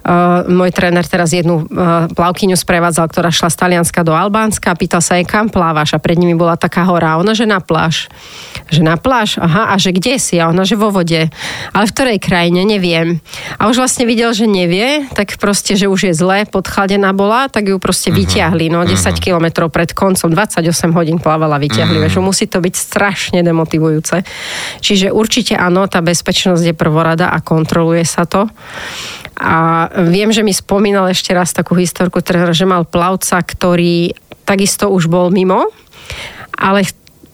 Uh, 0.00 0.48
môj 0.48 0.72
tréner 0.72 1.04
teraz 1.04 1.36
jednu 1.36 1.68
uh, 1.68 2.08
plavkyňu 2.16 2.56
sprevádzal, 2.56 3.12
ktorá 3.12 3.28
šla 3.28 3.52
z 3.52 3.56
Talianska 3.60 4.00
do 4.08 4.16
Albánska 4.16 4.72
a 4.72 4.78
pýtal 4.80 5.04
sa 5.04 5.20
jej, 5.20 5.28
kam 5.28 5.52
plávaš 5.52 5.92
a 5.92 6.00
pred 6.00 6.16
nimi 6.16 6.32
bola 6.32 6.56
taká 6.56 6.88
hora 6.88 7.20
ona, 7.20 7.36
že 7.36 7.44
na 7.44 7.60
pláž. 7.60 8.08
Že 8.72 8.88
na 8.88 8.96
pláž? 8.96 9.36
Aha, 9.36 9.68
a 9.68 9.76
že 9.76 9.92
kde 9.92 10.16
si? 10.16 10.40
A 10.40 10.48
ona, 10.48 10.64
že 10.64 10.80
vo 10.80 10.88
vode. 10.88 11.28
Ale 11.76 11.84
v 11.84 11.92
ktorej 11.92 12.16
krajine? 12.16 12.64
Neviem 12.64 13.01
A 13.58 13.68
už 13.68 13.82
vlastne 13.82 14.04
videl, 14.08 14.32
že 14.32 14.48
nevie, 14.48 15.06
tak 15.12 15.36
proste, 15.38 15.76
že 15.78 15.86
už 15.86 16.10
je 16.10 16.14
zle, 16.14 16.44
podchladená 16.48 17.12
bola, 17.12 17.46
tak 17.46 17.68
ju 17.68 17.76
proste 17.78 18.10
uh-huh. 18.10 18.22
vyťahli, 18.22 18.66
no 18.72 18.82
10 18.82 18.92
uh-huh. 18.92 19.16
kilometrov 19.18 19.68
pred 19.70 19.92
koncom, 19.92 20.32
28 20.32 20.92
hodín 20.96 21.18
plávala, 21.20 21.60
vyťahli, 21.60 22.02
uh-huh. 22.02 22.12
že 22.12 22.20
musí 22.20 22.44
to 22.48 22.58
byť 22.62 22.74
strašne 22.74 23.40
demotivujúce. 23.44 24.24
Čiže 24.80 25.12
určite 25.12 25.54
áno, 25.58 25.86
tá 25.86 26.00
bezpečnosť 26.00 26.72
je 26.72 26.74
prvorada 26.74 27.30
a 27.30 27.38
kontroluje 27.44 28.02
sa 28.06 28.24
to. 28.24 28.48
A 29.38 29.88
viem, 30.06 30.30
že 30.30 30.44
mi 30.46 30.54
spomínal 30.54 31.10
ešte 31.10 31.34
raz 31.34 31.50
takú 31.50 31.74
historku, 31.74 32.20
teda, 32.22 32.54
že 32.54 32.68
mal 32.68 32.86
plavca, 32.86 33.40
ktorý 33.40 34.14
takisto 34.46 34.90
už 34.92 35.08
bol 35.08 35.32
mimo, 35.32 35.70
ale 36.52 36.84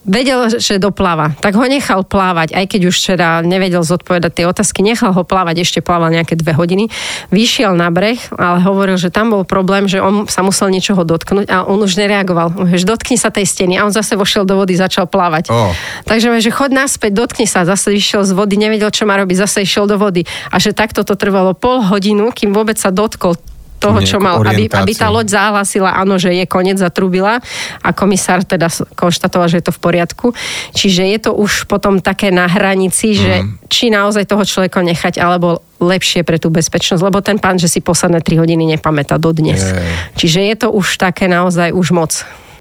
vedel, 0.08 0.48
že 0.48 0.80
dopláva, 0.80 1.36
tak 1.38 1.54
ho 1.54 1.64
nechal 1.68 2.02
plávať, 2.02 2.56
aj 2.56 2.64
keď 2.64 2.80
už 2.88 2.96
teda 3.14 3.44
nevedel 3.44 3.84
zodpovedať 3.84 4.32
tie 4.32 4.44
otázky, 4.48 4.80
nechal 4.80 5.12
ho 5.12 5.22
plávať, 5.22 5.62
ešte 5.62 5.84
plával 5.84 6.10
nejaké 6.10 6.34
dve 6.34 6.56
hodiny, 6.56 6.88
vyšiel 7.28 7.76
na 7.76 7.92
breh, 7.92 8.18
ale 8.34 8.64
hovoril, 8.64 8.96
že 8.96 9.12
tam 9.12 9.30
bol 9.30 9.44
problém, 9.44 9.84
že 9.84 10.00
on 10.00 10.24
sa 10.24 10.40
musel 10.40 10.72
niečoho 10.72 11.04
dotknúť 11.04 11.46
a 11.52 11.68
on 11.68 11.78
už 11.84 12.00
nereagoval. 12.00 12.72
Že 12.72 12.88
dotkni 12.88 13.20
sa 13.20 13.28
tej 13.28 13.44
steny 13.44 13.76
a 13.76 13.84
on 13.84 13.92
zase 13.92 14.16
vošiel 14.16 14.48
do 14.48 14.56
vody, 14.56 14.74
začal 14.74 15.04
plávať. 15.04 15.52
Oh. 15.52 15.70
Takže 16.08 16.40
že 16.40 16.50
chod 16.50 16.72
naspäť, 16.72 17.12
dotkni 17.12 17.44
sa, 17.44 17.68
zase 17.68 17.92
vyšiel 17.92 18.24
z 18.24 18.32
vody, 18.32 18.56
nevedel, 18.56 18.88
čo 18.88 19.04
má 19.04 19.20
robiť, 19.20 19.44
zase 19.44 19.68
išiel 19.68 19.84
do 19.84 20.00
vody. 20.00 20.24
A 20.48 20.56
že 20.56 20.72
takto 20.72 21.04
to 21.04 21.14
trvalo 21.14 21.52
pol 21.52 21.84
hodinu, 21.84 22.32
kým 22.32 22.56
vôbec 22.56 22.80
sa 22.80 22.88
dotkol 22.88 23.36
toho, 23.78 23.98
čo 24.02 24.18
mal, 24.18 24.42
aby, 24.42 24.66
aby 24.66 24.92
tá 24.92 25.06
loď 25.08 25.32
zahlasila, 25.32 25.94
áno, 25.94 26.18
že 26.18 26.34
je 26.34 26.44
koniec, 26.44 26.76
zatrubila 26.82 27.38
a 27.82 27.88
komisár 27.94 28.42
teda 28.42 28.66
konštatoval, 28.98 29.46
že 29.46 29.62
je 29.62 29.66
to 29.70 29.74
v 29.74 29.80
poriadku. 29.80 30.26
Čiže 30.74 31.02
je 31.06 31.18
to 31.22 31.30
už 31.38 31.70
potom 31.70 32.02
také 32.02 32.34
na 32.34 32.50
hranici, 32.50 33.14
že 33.14 33.46
mm. 33.46 33.70
či 33.70 33.94
naozaj 33.94 34.26
toho 34.26 34.42
človeka 34.42 34.82
nechať, 34.82 35.22
alebo 35.22 35.62
lepšie 35.78 36.26
pre 36.26 36.42
tú 36.42 36.50
bezpečnosť, 36.50 37.02
lebo 37.06 37.22
ten 37.22 37.38
pán, 37.38 37.56
že 37.56 37.70
si 37.70 37.78
posledné 37.78 38.18
3 38.20 38.42
hodiny 38.42 38.66
nepamätá 38.74 39.14
dodnes. 39.16 39.62
Je. 39.62 39.78
Čiže 40.18 40.40
je 40.42 40.54
to 40.58 40.68
už 40.74 40.98
také 40.98 41.30
naozaj 41.30 41.70
už 41.70 41.94
moc. 41.94 42.12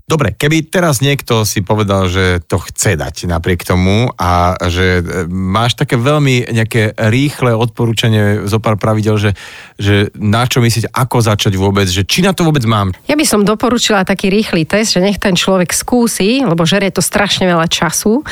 Dobre, 0.08 0.32
keby 0.32 0.72
teraz 0.72 1.04
niekto 1.04 1.44
si 1.44 1.60
povedal, 1.60 2.08
že 2.08 2.40
to 2.48 2.64
chce 2.64 2.96
dať 2.96 3.28
napriek 3.28 3.68
tomu 3.68 4.08
a 4.16 4.56
že 4.72 5.04
e, 5.04 5.28
máš 5.28 5.76
také 5.76 6.00
veľmi 6.00 6.48
nejaké 6.48 6.96
rýchle 6.96 7.52
odporúčanie 7.52 8.48
zo 8.48 8.64
pár 8.64 8.80
pravidel, 8.80 9.20
že, 9.20 9.36
že 9.76 10.08
na 10.16 10.48
čo 10.48 10.64
myslíte, 10.64 10.96
ako 10.96 11.20
začať 11.20 11.60
vôbec, 11.60 11.92
že 11.92 12.08
či 12.08 12.24
na 12.24 12.32
to 12.32 12.48
vôbec 12.48 12.64
mám? 12.64 12.96
Ja 13.04 13.20
by 13.20 13.26
som 13.28 13.44
doporučila 13.44 14.08
taký 14.08 14.32
rýchly 14.32 14.64
test, 14.64 14.96
že 14.96 15.04
nech 15.04 15.20
ten 15.20 15.36
človek 15.36 15.76
skúsi, 15.76 16.40
lebo 16.40 16.64
žerie 16.64 16.88
to 16.88 17.04
strašne 17.04 17.44
veľa 17.44 17.68
času, 17.68 18.24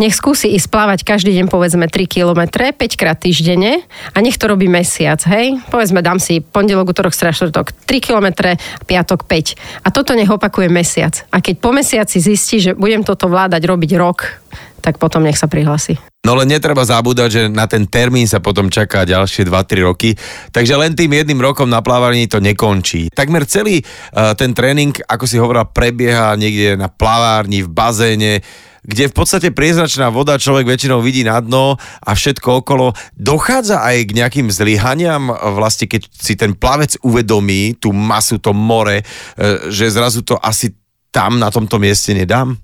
nech 0.00 0.16
skúsi 0.16 0.56
ísť 0.56 0.72
plávať 0.72 1.04
každý 1.04 1.36
deň 1.36 1.52
povedzme 1.52 1.84
3 1.84 2.00
km, 2.08 2.48
5 2.48 2.80
krát 2.96 3.20
týždenne 3.20 3.84
a 4.16 4.24
nech 4.24 4.40
to 4.40 4.48
robí 4.48 4.72
mesiac, 4.72 5.20
hej? 5.28 5.60
Povedzme, 5.68 6.00
dám 6.00 6.16
si 6.16 6.40
pondelok, 6.40 6.96
útorok, 6.96 7.12
streda, 7.12 7.36
štvrtok 7.36 7.76
3 7.84 8.08
km, 8.08 8.56
piatok 8.88 9.28
5. 9.28 9.84
A 9.84 9.92
toto 9.92 10.16
nech 10.16 10.32
opakuje 10.32 10.72
mesiac 10.72 11.09
mesiac. 11.10 11.26
A 11.34 11.42
keď 11.42 11.54
po 11.58 11.70
mesiaci 11.74 12.16
zistí, 12.22 12.56
že 12.62 12.78
budem 12.78 13.02
toto 13.02 13.26
vládať 13.26 13.62
robiť 13.66 13.90
rok, 13.98 14.18
tak 14.80 14.96
potom 14.96 15.26
nech 15.26 15.36
sa 15.36 15.50
prihlási. 15.50 15.98
No 16.20 16.36
len 16.36 16.52
netreba 16.52 16.84
zabúdať, 16.84 17.28
že 17.32 17.42
na 17.48 17.64
ten 17.64 17.88
termín 17.88 18.28
sa 18.28 18.44
potom 18.44 18.68
čaká 18.68 19.08
ďalšie 19.08 19.48
2-3 19.48 19.88
roky, 19.88 20.12
takže 20.52 20.76
len 20.76 20.92
tým 20.92 21.16
jedným 21.16 21.40
rokom 21.40 21.68
na 21.68 21.80
plávaní 21.80 22.28
to 22.28 22.44
nekončí. 22.44 23.08
Takmer 23.12 23.48
celý 23.48 23.80
uh, 23.80 24.36
ten 24.36 24.52
tréning, 24.52 24.92
ako 25.08 25.24
si 25.24 25.40
hovorila, 25.40 25.64
prebieha 25.64 26.36
niekde 26.36 26.76
na 26.76 26.92
plavárni, 26.92 27.64
v 27.64 27.72
bazéne, 27.72 28.44
kde 28.80 29.12
v 29.12 29.16
podstate 29.16 29.48
prieznačná 29.52 30.08
voda 30.08 30.40
človek 30.40 30.64
väčšinou 30.64 31.04
vidí 31.04 31.20
na 31.24 31.40
dno 31.40 31.76
a 31.76 32.10
všetko 32.16 32.64
okolo. 32.64 32.96
Dochádza 33.16 33.84
aj 33.84 33.96
k 34.08 34.16
nejakým 34.16 34.48
zlyhaniam, 34.48 35.28
vlastne 35.56 35.84
keď 35.84 36.08
si 36.08 36.36
ten 36.36 36.56
plavec 36.56 36.96
uvedomí 37.04 37.76
tú 37.76 37.92
masu, 37.92 38.40
to 38.40 38.56
more, 38.56 39.00
e, 39.00 39.04
že 39.68 39.92
zrazu 39.92 40.24
to 40.24 40.40
asi 40.40 40.72
tam 41.10 41.38
na 41.38 41.50
tomto 41.50 41.78
mieste 41.78 42.14
nedám? 42.14 42.56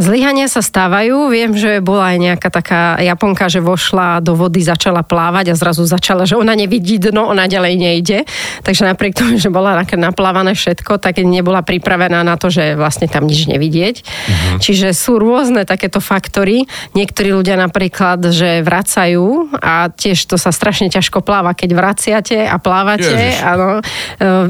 Zlyhania 0.00 0.50
sa 0.50 0.64
stávajú. 0.64 1.30
Viem, 1.30 1.54
že 1.54 1.78
bola 1.78 2.14
aj 2.14 2.18
nejaká 2.18 2.48
taká 2.50 2.96
Japonka, 2.98 3.46
že 3.46 3.62
vošla 3.62 4.18
do 4.24 4.34
vody, 4.34 4.64
začala 4.64 5.04
plávať 5.06 5.52
a 5.52 5.58
zrazu 5.58 5.86
začala, 5.86 6.26
že 6.26 6.34
ona 6.34 6.56
nevidí 6.56 6.98
dno, 6.98 7.30
ona 7.30 7.46
ďalej 7.46 7.74
nejde. 7.78 8.18
Takže 8.66 8.88
napriek 8.88 9.14
tomu, 9.14 9.38
že 9.38 9.52
bola 9.52 9.78
naplávané 9.78 10.56
všetko, 10.56 10.98
tak 10.98 11.22
nebola 11.22 11.62
pripravená 11.62 12.24
na 12.26 12.34
to, 12.34 12.50
že 12.50 12.74
vlastne 12.74 13.06
tam 13.06 13.28
nič 13.28 13.46
nevidieť. 13.46 13.96
Uh-huh. 14.02 14.58
Čiže 14.58 14.96
sú 14.96 15.20
rôzne 15.20 15.62
takéto 15.68 16.00
faktory. 16.02 16.66
Niektorí 16.96 17.30
ľudia 17.36 17.60
napríklad, 17.60 18.32
že 18.32 18.64
vracajú 18.64 19.54
a 19.60 19.92
tiež 19.92 20.26
to 20.26 20.40
sa 20.40 20.50
strašne 20.50 20.88
ťažko 20.88 21.20
pláva, 21.22 21.52
keď 21.52 21.70
vraciate 21.76 22.38
a 22.48 22.56
plávate. 22.56 23.36
Áno, 23.44 23.78
e, 23.78 23.82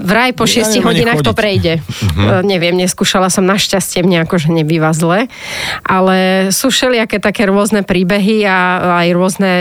vraj 0.01 0.33
po 0.33 0.47
6 0.47 0.79
ja 0.79 0.85
hodinách 0.87 1.27
to 1.27 1.35
prejde. 1.35 1.83
Uh-huh. 1.83 2.41
Neviem, 2.47 2.79
neskúšala 2.79 3.29
som 3.29 3.43
našťastie, 3.45 4.07
mne 4.07 4.25
akože 4.25 4.49
nebýva 4.55 4.95
zle 4.95 5.10
zle, 5.11 5.27
ale 5.83 6.49
sú 6.55 6.71
všelijaké 6.71 7.19
také 7.19 7.51
rôzne 7.51 7.83
príbehy 7.83 8.47
a 8.47 8.59
aj 9.03 9.09
rôzne 9.11 9.53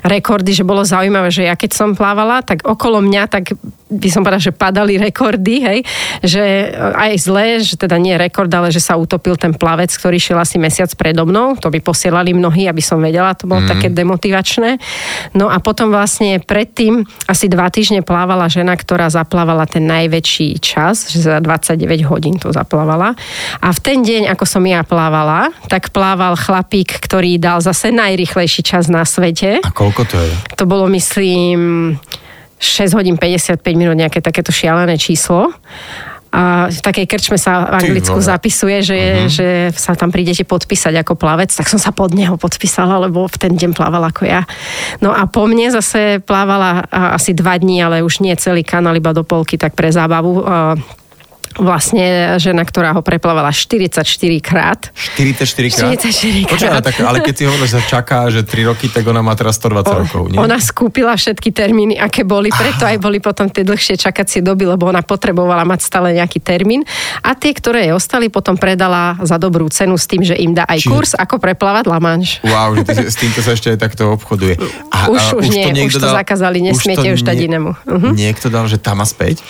rekordy, 0.00 0.56
že 0.56 0.64
bolo 0.64 0.80
zaujímavé, 0.80 1.28
že 1.28 1.44
ja 1.44 1.52
keď 1.52 1.70
som 1.76 1.92
plávala, 1.92 2.40
tak 2.40 2.64
okolo 2.64 3.04
mňa 3.04 3.22
tak 3.28 3.52
by 3.94 4.08
som 4.10 4.22
povedala, 4.26 4.42
že 4.42 4.54
padali 4.54 4.98
rekordy, 4.98 5.54
hej, 5.62 5.78
že 6.20 6.42
aj 6.74 7.12
zle, 7.18 7.46
že 7.62 7.78
teda 7.78 7.96
nie 7.96 8.14
rekord, 8.18 8.50
ale 8.50 8.74
že 8.74 8.82
sa 8.82 8.98
utopil 8.98 9.38
ten 9.38 9.54
plavec, 9.54 9.90
ktorý 9.90 10.18
šiel 10.18 10.38
asi 10.38 10.58
mesiac 10.58 10.90
predo 10.98 11.24
mnou, 11.24 11.54
to 11.58 11.70
by 11.70 11.78
posielali 11.78 12.34
mnohí, 12.34 12.66
aby 12.66 12.82
som 12.82 12.98
vedela, 12.98 13.32
to 13.38 13.46
bolo 13.46 13.64
mm. 13.64 13.70
také 13.70 13.88
demotivačné. 13.90 14.78
No 15.38 15.48
a 15.48 15.62
potom 15.62 15.94
vlastne 15.94 16.42
predtým 16.42 17.06
asi 17.30 17.46
dva 17.46 17.70
týždne 17.70 18.02
plávala 18.02 18.50
žena, 18.50 18.74
ktorá 18.74 19.08
zaplávala 19.08 19.64
ten 19.70 19.86
najväčší 19.86 20.58
čas, 20.58 21.08
že 21.08 21.24
za 21.24 21.38
29 21.40 22.10
hodín 22.10 22.36
to 22.36 22.50
zaplávala. 22.50 23.14
A 23.62 23.68
v 23.70 23.78
ten 23.80 23.98
deň, 24.02 24.32
ako 24.34 24.44
som 24.44 24.62
ja 24.66 24.82
plávala, 24.82 25.54
tak 25.70 25.94
plával 25.94 26.34
chlapík, 26.34 26.98
ktorý 27.00 27.38
dal 27.38 27.62
zase 27.62 27.94
najrychlejší 27.94 28.62
čas 28.66 28.90
na 28.90 29.06
svete. 29.06 29.62
A 29.62 29.70
koľko 29.70 30.02
to 30.08 30.18
je? 30.18 30.32
To 30.58 30.64
bolo, 30.66 30.90
myslím, 30.90 31.94
6 32.64 32.96
hodín 32.96 33.20
55 33.20 33.60
minút, 33.76 34.00
nejaké 34.00 34.24
takéto 34.24 34.48
šialené 34.48 34.96
číslo. 34.96 35.52
A 36.34 36.66
v 36.66 36.80
takej 36.82 37.06
krčme 37.06 37.38
sa 37.38 37.62
v 37.70 37.78
Anglicku 37.78 38.18
zapisuje, 38.18 38.82
že, 38.82 38.98
uh-huh. 38.98 39.30
že 39.30 39.48
sa 39.70 39.94
tam 39.94 40.10
prídete 40.10 40.42
podpísať 40.42 41.06
ako 41.06 41.14
plavec, 41.14 41.54
tak 41.54 41.70
som 41.70 41.78
sa 41.78 41.94
pod 41.94 42.10
neho 42.10 42.34
podpísala, 42.34 42.98
lebo 43.06 43.30
v 43.30 43.36
ten 43.38 43.54
deň 43.54 43.70
plávala 43.70 44.10
ako 44.10 44.26
ja. 44.26 44.42
No 44.98 45.14
a 45.14 45.30
po 45.30 45.46
mne 45.46 45.70
zase 45.70 46.18
plávala 46.18 46.90
asi 46.90 47.38
dva 47.38 47.54
dní, 47.54 47.86
ale 47.86 48.02
už 48.02 48.18
nie 48.18 48.34
celý 48.34 48.66
kanál, 48.66 48.98
iba 48.98 49.14
do 49.14 49.22
polky, 49.22 49.54
tak 49.54 49.78
pre 49.78 49.94
zábavu 49.94 50.42
vlastne 51.58 52.36
žena, 52.38 52.62
ktorá 52.62 52.92
ho 52.92 53.02
preplávala 53.02 53.50
44 53.50 54.02
krát. 54.38 54.90
44 54.92 55.70
krát? 55.70 55.94
44 56.00 56.50
Počuaj, 56.50 56.70
ale, 56.70 56.80
krát. 56.80 56.84
tak, 56.84 56.96
ale 57.00 57.18
keď 57.20 57.34
si 57.34 57.42
hovorila, 57.46 57.68
že 57.68 57.80
čaká, 57.86 58.18
že 58.28 58.42
3 58.42 58.70
roky, 58.70 58.86
tak 58.90 59.04
ona 59.06 59.22
má 59.22 59.34
teraz 59.34 59.56
120 59.58 60.02
rokov, 60.06 60.22
nie? 60.30 60.38
Ona 60.38 60.58
skúpila 60.58 61.14
všetky 61.14 61.50
termíny, 61.50 61.94
aké 61.96 62.26
boli, 62.26 62.50
preto 62.50 62.84
aj 62.84 62.98
boli 62.98 63.18
potom 63.18 63.46
tie 63.48 63.62
dlhšie 63.62 63.94
čakacie 63.96 64.42
doby, 64.42 64.66
lebo 64.66 64.86
ona 64.86 65.00
potrebovala 65.00 65.62
mať 65.62 65.80
stále 65.82 66.12
nejaký 66.14 66.42
termín. 66.42 66.82
A 67.22 67.32
tie, 67.38 67.54
ktoré 67.54 67.86
jej 67.88 67.94
ostali, 67.94 68.28
potom 68.28 68.58
predala 68.58 69.16
za 69.22 69.38
dobrú 69.38 69.70
cenu 69.70 69.94
s 69.94 70.10
tým, 70.10 70.26
že 70.26 70.34
im 70.34 70.52
dá 70.52 70.66
aj 70.66 70.84
Čiže- 70.84 70.90
kurz, 70.90 71.10
ako 71.14 71.38
preplávať 71.38 71.84
La 71.86 72.00
Manche. 72.02 72.42
Wow, 72.42 72.74
že 72.82 73.08
s 73.08 73.16
týmto 73.16 73.40
sa 73.40 73.54
ešte 73.54 73.70
aj 73.72 73.78
takto 73.78 74.10
obchoduje. 74.10 74.58
A, 74.90 75.06
Už- 75.08 75.38
už 75.38 75.46
nie, 75.50 75.70
už 75.86 75.96
to 75.96 76.08
zakázali, 76.10 76.58
nesmiete 76.60 77.06
už 77.14 77.22
dať 77.22 77.38
inému. 77.46 77.70
Mhm. 77.86 78.08
Niekto 78.14 78.50
dal, 78.50 78.66
že 78.66 78.76
tam 78.80 79.00
a 79.00 79.06
späť? 79.06 79.40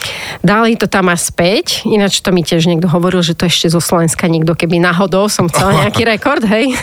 Dali 0.45 0.77
to 0.77 0.87
tam 0.87 1.09
a 1.09 1.17
späť, 1.17 1.87
ináč 1.95 2.21
to 2.21 2.35
mi 2.35 2.43
tiež 2.43 2.67
niekto 2.67 2.91
hovoril, 2.91 3.23
že 3.23 3.39
to 3.39 3.47
ešte 3.47 3.71
zo 3.71 3.79
Slovenska 3.79 4.27
nikto, 4.27 4.59
keby 4.59 4.83
náhodou 4.83 5.31
som 5.31 5.47
chcela 5.47 5.73
nejaký 5.87 6.03
rekord, 6.03 6.43
hej. 6.45 6.75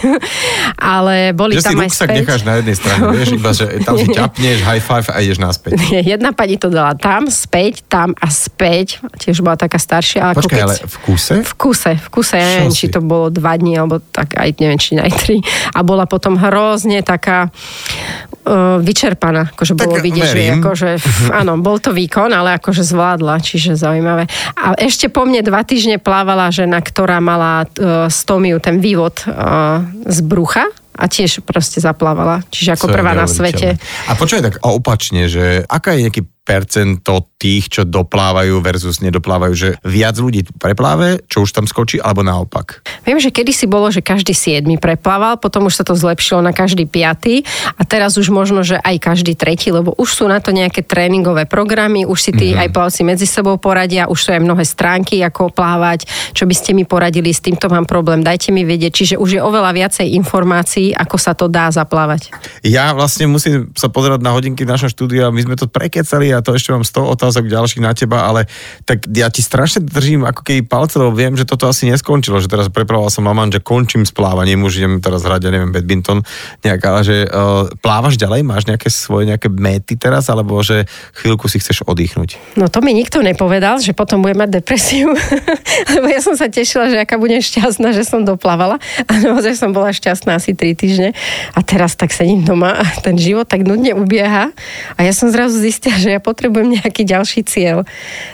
Ale 0.79 1.35
boli 1.35 1.59
Že 1.59 1.61
si 1.61 1.67
tam 1.67 1.79
aj 1.79 1.87
ruksak 1.91 2.07
späť. 2.07 2.17
necháš 2.23 2.41
na 2.47 2.53
jednej 2.59 2.75
strane, 2.79 3.01
vieš, 3.11 3.27
iba, 3.39 3.51
že 3.51 3.65
tam 3.83 3.95
si 3.99 4.07
ťapneš, 4.09 4.57
high 4.63 4.83
five 4.83 5.07
a 5.11 5.17
ideš 5.19 5.39
naspäť. 5.43 5.71
Jedna 6.11 6.31
pani 6.31 6.55
to 6.55 6.71
dala 6.71 6.95
tam, 6.95 7.27
späť, 7.27 7.83
tam 7.85 8.15
a 8.17 8.27
späť. 8.31 9.03
Tiež 9.19 9.43
bola 9.43 9.59
taká 9.59 9.77
staršia. 9.77 10.31
Ako 10.31 10.45
Počkaj, 10.45 10.57
keď... 10.57 10.63
ale 10.63 10.75
v 10.79 10.97
kuse? 11.03 11.35
V 11.41 11.53
kuse, 11.57 11.91
v 11.97 12.07
kuse, 12.09 12.35
ja 12.37 12.47
neviem, 12.57 12.71
si? 12.71 12.85
či 12.85 12.93
to 12.93 12.99
bolo 13.03 13.27
dva 13.27 13.57
dní, 13.57 13.75
alebo 13.75 13.99
tak 13.99 14.37
aj 14.37 14.49
neviem, 14.61 14.79
či 14.79 14.95
aj 14.97 15.11
tri. 15.17 15.37
A 15.75 15.81
bola 15.81 16.05
potom 16.05 16.37
hrozne 16.37 17.01
taká 17.01 17.49
uh, 17.49 18.77
vyčerpaná, 18.81 19.53
akože 19.53 19.73
Tak 19.73 19.81
bolo 19.81 19.95
vidieť, 19.97 20.27
že 20.29 20.41
akože, 20.61 20.89
áno, 21.33 21.57
bol 21.57 21.81
to 21.81 21.95
výkon, 21.95 22.29
ale 22.29 22.57
akože 22.61 22.85
zvládla, 22.85 23.41
čiže 23.41 23.77
zaujímavé. 23.77 24.29
A 24.57 24.77
ešte 24.77 25.00
po 25.07 25.25
mne 25.25 25.41
dva 25.41 25.63
týždne 25.63 25.97
plávala 25.97 26.51
žena, 26.51 26.83
ktorá 26.83 27.23
mala 27.23 27.65
uh, 27.65 28.11
stomiu, 28.11 28.59
ten 28.59 28.83
vývod 28.83 29.23
uh, 29.25 29.81
z 30.05 30.19
brucha 30.21 30.67
a 30.91 31.07
tiež 31.07 31.41
proste 31.41 31.79
zaplávala. 31.79 32.43
Čiže 32.51 32.75
ako 32.77 32.87
Co 32.91 32.93
prvá 32.93 33.15
na 33.15 33.25
svete. 33.25 33.79
A 34.05 34.13
počkaj 34.13 34.41
tak 34.43 34.55
a 34.61 34.67
opačne, 34.75 35.31
že 35.31 35.63
aká 35.65 35.95
je 35.95 36.05
nejaký 36.05 36.21
percento 36.41 37.29
tých, 37.37 37.69
čo 37.69 37.81
doplávajú 37.85 38.61
versus 38.61 39.01
nedoplávajú, 39.01 39.53
že 39.53 39.69
viac 39.85 40.17
ľudí 40.17 40.45
prepláve, 40.57 41.21
čo 41.25 41.45
už 41.45 41.53
tam 41.53 41.65
skočí, 41.65 41.97
alebo 41.97 42.21
naopak? 42.21 42.81
Viem, 43.05 43.17
že 43.17 43.33
kedysi 43.33 43.65
bolo, 43.65 43.89
že 43.89 44.05
každý 44.05 44.33
siedmy 44.33 44.77
preplával, 44.77 45.37
potom 45.37 45.69
už 45.69 45.81
sa 45.81 45.83
to 45.85 45.97
zlepšilo 45.97 46.41
na 46.41 46.53
každý 46.53 46.85
piatý 46.85 47.45
a 47.77 47.85
teraz 47.85 48.17
už 48.17 48.29
možno, 48.33 48.61
že 48.65 48.77
aj 48.77 48.97
každý 49.01 49.37
tretí, 49.37 49.69
lebo 49.69 49.93
už 49.97 50.09
sú 50.21 50.25
na 50.29 50.41
to 50.41 50.53
nejaké 50.53 50.81
tréningové 50.81 51.45
programy, 51.45 52.05
už 52.05 52.19
si 52.19 52.31
tí 52.33 52.53
mm-hmm. 52.53 52.61
aj 52.61 52.69
plavci 52.73 53.01
medzi 53.05 53.25
sebou 53.29 53.57
poradia, 53.61 54.09
už 54.09 54.17
sú 54.17 54.29
aj 54.33 54.41
mnohé 54.41 54.65
stránky, 54.65 55.21
ako 55.21 55.53
plávať, 55.53 56.09
čo 56.33 56.49
by 56.49 56.53
ste 56.57 56.73
mi 56.73 56.85
poradili, 56.85 57.33
s 57.33 57.41
týmto 57.41 57.69
mám 57.69 57.85
problém, 57.85 58.25
dajte 58.25 58.49
mi 58.49 58.65
vedieť, 58.65 58.93
čiže 58.93 59.15
už 59.17 59.29
je 59.37 59.41
oveľa 59.41 59.77
viacej 59.77 60.13
informácií, 60.17 60.93
ako 60.93 61.17
sa 61.21 61.37
to 61.37 61.45
dá 61.45 61.69
zaplávať. 61.69 62.33
Ja 62.65 62.93
vlastne 62.97 63.29
musím 63.29 63.73
sa 63.77 63.89
pozerať 63.89 64.21
na 64.25 64.33
hodinky 64.33 64.65
v 64.65 64.73
našom 64.73 64.89
štúdiu 64.89 65.25
a 65.25 65.33
my 65.33 65.41
sme 65.41 65.55
to 65.57 65.65
prekecali 65.65 66.30
a 66.31 66.43
to 66.43 66.55
ešte 66.55 66.71
mám 66.71 66.87
100 66.87 67.13
otázok 67.15 67.45
ďalších 67.47 67.83
na 67.83 67.91
teba, 67.91 68.25
ale 68.25 68.47
tak 68.87 69.05
ja 69.11 69.27
ti 69.27 69.43
strašne 69.43 69.83
držím 69.83 70.23
ako 70.23 70.41
keby 70.41 70.65
palce, 70.65 70.97
lebo 70.97 71.11
viem, 71.11 71.35
že 71.35 71.43
toto 71.43 71.67
asi 71.67 71.87
neskončilo, 71.91 72.39
že 72.39 72.47
teraz 72.47 72.71
prepravoval 72.71 73.11
som 73.11 73.27
Maman, 73.27 73.51
že 73.51 73.59
končím 73.59 74.07
s 74.07 74.15
plávaním, 74.15 74.63
už 74.63 74.79
idem 74.79 74.93
teraz 75.03 75.27
hrať, 75.27 75.47
ja 75.47 75.51
neviem, 75.51 75.75
badminton 75.75 76.23
nejak, 76.63 76.81
ale 76.87 76.99
že 77.03 77.17
uh, 77.27 77.67
plávaš 77.83 78.15
ďalej, 78.15 78.41
máš 78.47 78.63
nejaké 78.65 78.87
svoje 78.87 79.27
nejaké 79.27 79.51
méty 79.51 79.99
teraz, 79.99 80.31
alebo 80.31 80.55
že 80.63 80.87
chvíľku 81.19 81.51
si 81.51 81.59
chceš 81.59 81.83
oddychnúť. 81.83 82.39
No 82.55 82.71
to 82.71 82.79
mi 82.79 82.95
nikto 82.95 83.19
nepovedal, 83.19 83.83
že 83.83 83.91
potom 83.91 84.23
budem 84.23 84.47
mať 84.47 84.61
depresiu, 84.61 85.11
lebo 85.97 86.07
ja 86.07 86.23
som 86.23 86.37
sa 86.39 86.47
tešila, 86.47 86.87
že 86.87 86.97
aká 87.01 87.19
budem 87.19 87.43
šťastná, 87.43 87.91
že 87.91 88.07
som 88.07 88.23
doplávala 88.23 88.79
a 89.09 89.11
naozaj 89.19 89.57
som 89.59 89.75
bola 89.75 89.91
šťastná 89.91 90.39
asi 90.39 90.55
3 90.55 90.77
týždne 90.77 91.09
a 91.51 91.59
teraz 91.65 91.97
tak 91.99 92.15
sedím 92.15 92.45
doma 92.47 92.77
a 92.79 92.85
ten 93.01 93.17
život 93.17 93.49
tak 93.49 93.65
nudne 93.65 93.97
ubieha 93.97 94.53
a 94.95 94.99
ja 95.01 95.13
som 95.13 95.33
zrazu 95.33 95.59
zistila, 95.59 95.97
že 95.97 96.13
ja 96.13 96.20
potrebujem 96.21 96.77
nejaký 96.77 97.03
ďalší 97.03 97.41
cieľ. 97.43 97.83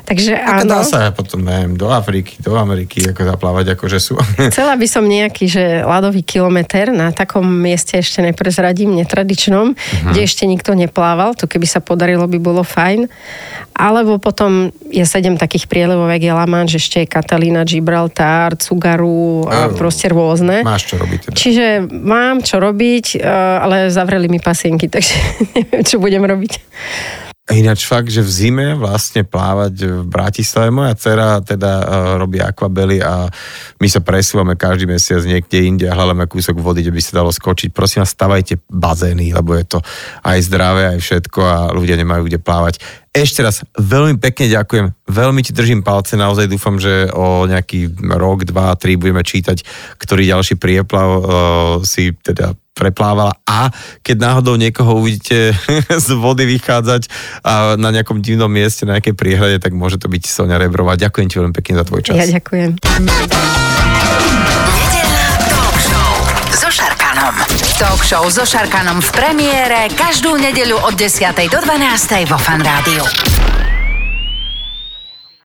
Takže 0.03 0.35
A 0.35 0.61
áno. 0.61 0.77
dá 0.77 0.83
sa 0.83 1.09
potom, 1.15 1.41
neviem, 1.41 1.79
do 1.79 1.87
Afriky, 1.87 2.37
do 2.43 2.59
Ameriky, 2.59 3.07
ako 3.07 3.23
zaplávať, 3.23 3.79
akože 3.79 3.99
sú. 4.03 4.19
Chcela 4.53 4.75
by 4.75 4.87
som 4.87 5.07
nejaký, 5.07 5.47
že 5.47 5.63
ľadový 5.87 6.21
kilometr 6.21 6.91
na 6.91 7.15
takom 7.15 7.47
mieste 7.47 7.97
ešte 7.97 8.19
neprezradím, 8.19 8.93
netradičnom, 8.99 9.73
uh-huh. 9.73 10.11
kde 10.11 10.21
ešte 10.27 10.43
nikto 10.43 10.75
neplával, 10.75 11.33
to 11.33 11.47
keby 11.47 11.65
sa 11.65 11.79
podarilo, 11.79 12.27
by 12.27 12.37
bolo 12.37 12.61
fajn. 12.67 13.07
Alebo 13.77 14.17
potom 14.17 14.73
je 14.89 15.05
sedem 15.05 15.37
takých 15.37 15.69
prielevov, 15.69 16.09
jak 16.09 16.23
je 16.25 16.33
Manche, 16.47 16.81
ešte 16.81 17.05
je 17.05 17.07
Katalína, 17.07 17.61
Gibraltar, 17.61 18.57
Cugaru 18.57 19.45
a 19.45 19.69
Áno. 19.69 19.77
proste 19.77 20.09
rôzne. 20.09 20.65
Máš 20.65 20.89
čo 20.89 20.95
robiť 20.97 21.19
teda. 21.29 21.35
Čiže 21.37 21.65
mám 21.91 22.41
čo 22.41 22.57
robiť, 22.57 23.21
eh, 23.21 23.27
ale 23.61 23.93
zavreli 23.93 24.25
mi 24.31 24.41
pasienky, 24.41 24.89
takže 24.93 25.13
neviem, 25.53 25.83
čo 25.85 26.01
budem 26.01 26.25
robiť. 26.25 26.53
Ináč 27.47 27.87
fakt, 27.87 28.11
že 28.11 28.19
v 28.19 28.27
zime 28.27 28.67
vlastne 28.75 29.23
plávať 29.23 29.87
v 29.87 30.03
Bratislave. 30.03 30.67
Moja 30.67 30.99
dcera 30.99 31.39
teda 31.39 31.71
uh, 31.79 31.85
robí 32.19 32.43
akvabely 32.43 32.99
a 32.99 33.23
my 33.79 33.87
sa 33.87 34.03
presúvame 34.03 34.59
každý 34.59 34.83
mesiac 34.83 35.23
niekde 35.23 35.63
inde 35.63 35.87
a 35.87 35.95
hľadáme 35.95 36.27
kúsok 36.27 36.59
vody, 36.59 36.83
kde 36.83 36.91
by 36.91 36.99
sa 36.99 37.23
dalo 37.23 37.31
skočiť. 37.31 37.71
Prosím 37.71 38.03
vás, 38.03 38.11
stavajte 38.11 38.59
bazény, 38.67 39.31
lebo 39.31 39.55
je 39.55 39.63
to 39.63 39.79
aj 40.27 40.43
zdravé, 40.43 40.91
aj 40.91 40.99
všetko 40.99 41.39
a 41.39 41.57
ľudia 41.71 41.95
nemajú 41.95 42.27
kde 42.27 42.43
plávať. 42.43 42.83
Ešte 43.15 43.39
raz 43.39 43.63
veľmi 43.79 44.19
pekne 44.19 44.51
ďakujem, 44.51 45.07
veľmi 45.07 45.39
ti 45.39 45.55
držím 45.55 45.87
palce, 45.87 46.19
naozaj 46.19 46.51
dúfam, 46.51 46.75
že 46.75 47.07
o 47.15 47.47
nejaký 47.47 47.95
rok, 48.11 48.43
dva, 48.43 48.75
tri 48.75 48.99
budeme 48.99 49.23
čítať, 49.23 49.63
ktorý 49.95 50.27
ďalší 50.27 50.59
prieplav 50.59 51.07
uh, 51.07 51.23
si 51.87 52.11
teda 52.11 52.59
preplávala 52.77 53.33
a 53.49 53.73
keď 54.05 54.17
náhodou 54.21 54.53
niekoho 54.53 55.01
uvidíte 55.01 55.57
z 56.05 56.09
vody 56.13 56.45
vychádzať 56.45 57.09
a 57.41 57.73
na 57.73 57.89
nejakom 57.89 58.21
divnom 58.21 58.47
mieste, 58.47 58.85
na 58.85 59.01
nejakej 59.01 59.17
priehrade, 59.17 59.57
tak 59.57 59.73
môže 59.73 59.97
to 59.97 60.05
byť 60.05 60.23
Sonia 60.29 60.61
Rebrová. 60.61 60.93
Ďakujem 60.93 61.27
ti 61.27 61.35
veľmi 61.41 61.55
pekne 61.57 61.81
za 61.81 61.83
tvoj 61.89 62.01
čas. 62.05 62.13
Ja 62.13 62.25
ďakujem. 62.29 62.77
Nedeľná 64.77 65.25
talk 65.49 65.77
show 65.81 66.11
so 66.53 66.69
Šarkanom. 66.69 67.35
Talk 67.81 68.01
show 68.05 68.23
so 68.29 68.45
Šarkanom 68.45 69.01
v 69.01 69.09
premiére 69.09 69.89
každú 69.97 70.37
nedeľu 70.37 70.77
od 70.85 70.93
10. 70.93 71.33
do 71.49 71.59
12. 71.59 72.29
vo 72.29 72.37
Fan 72.37 72.61
Rádiu. 72.61 73.36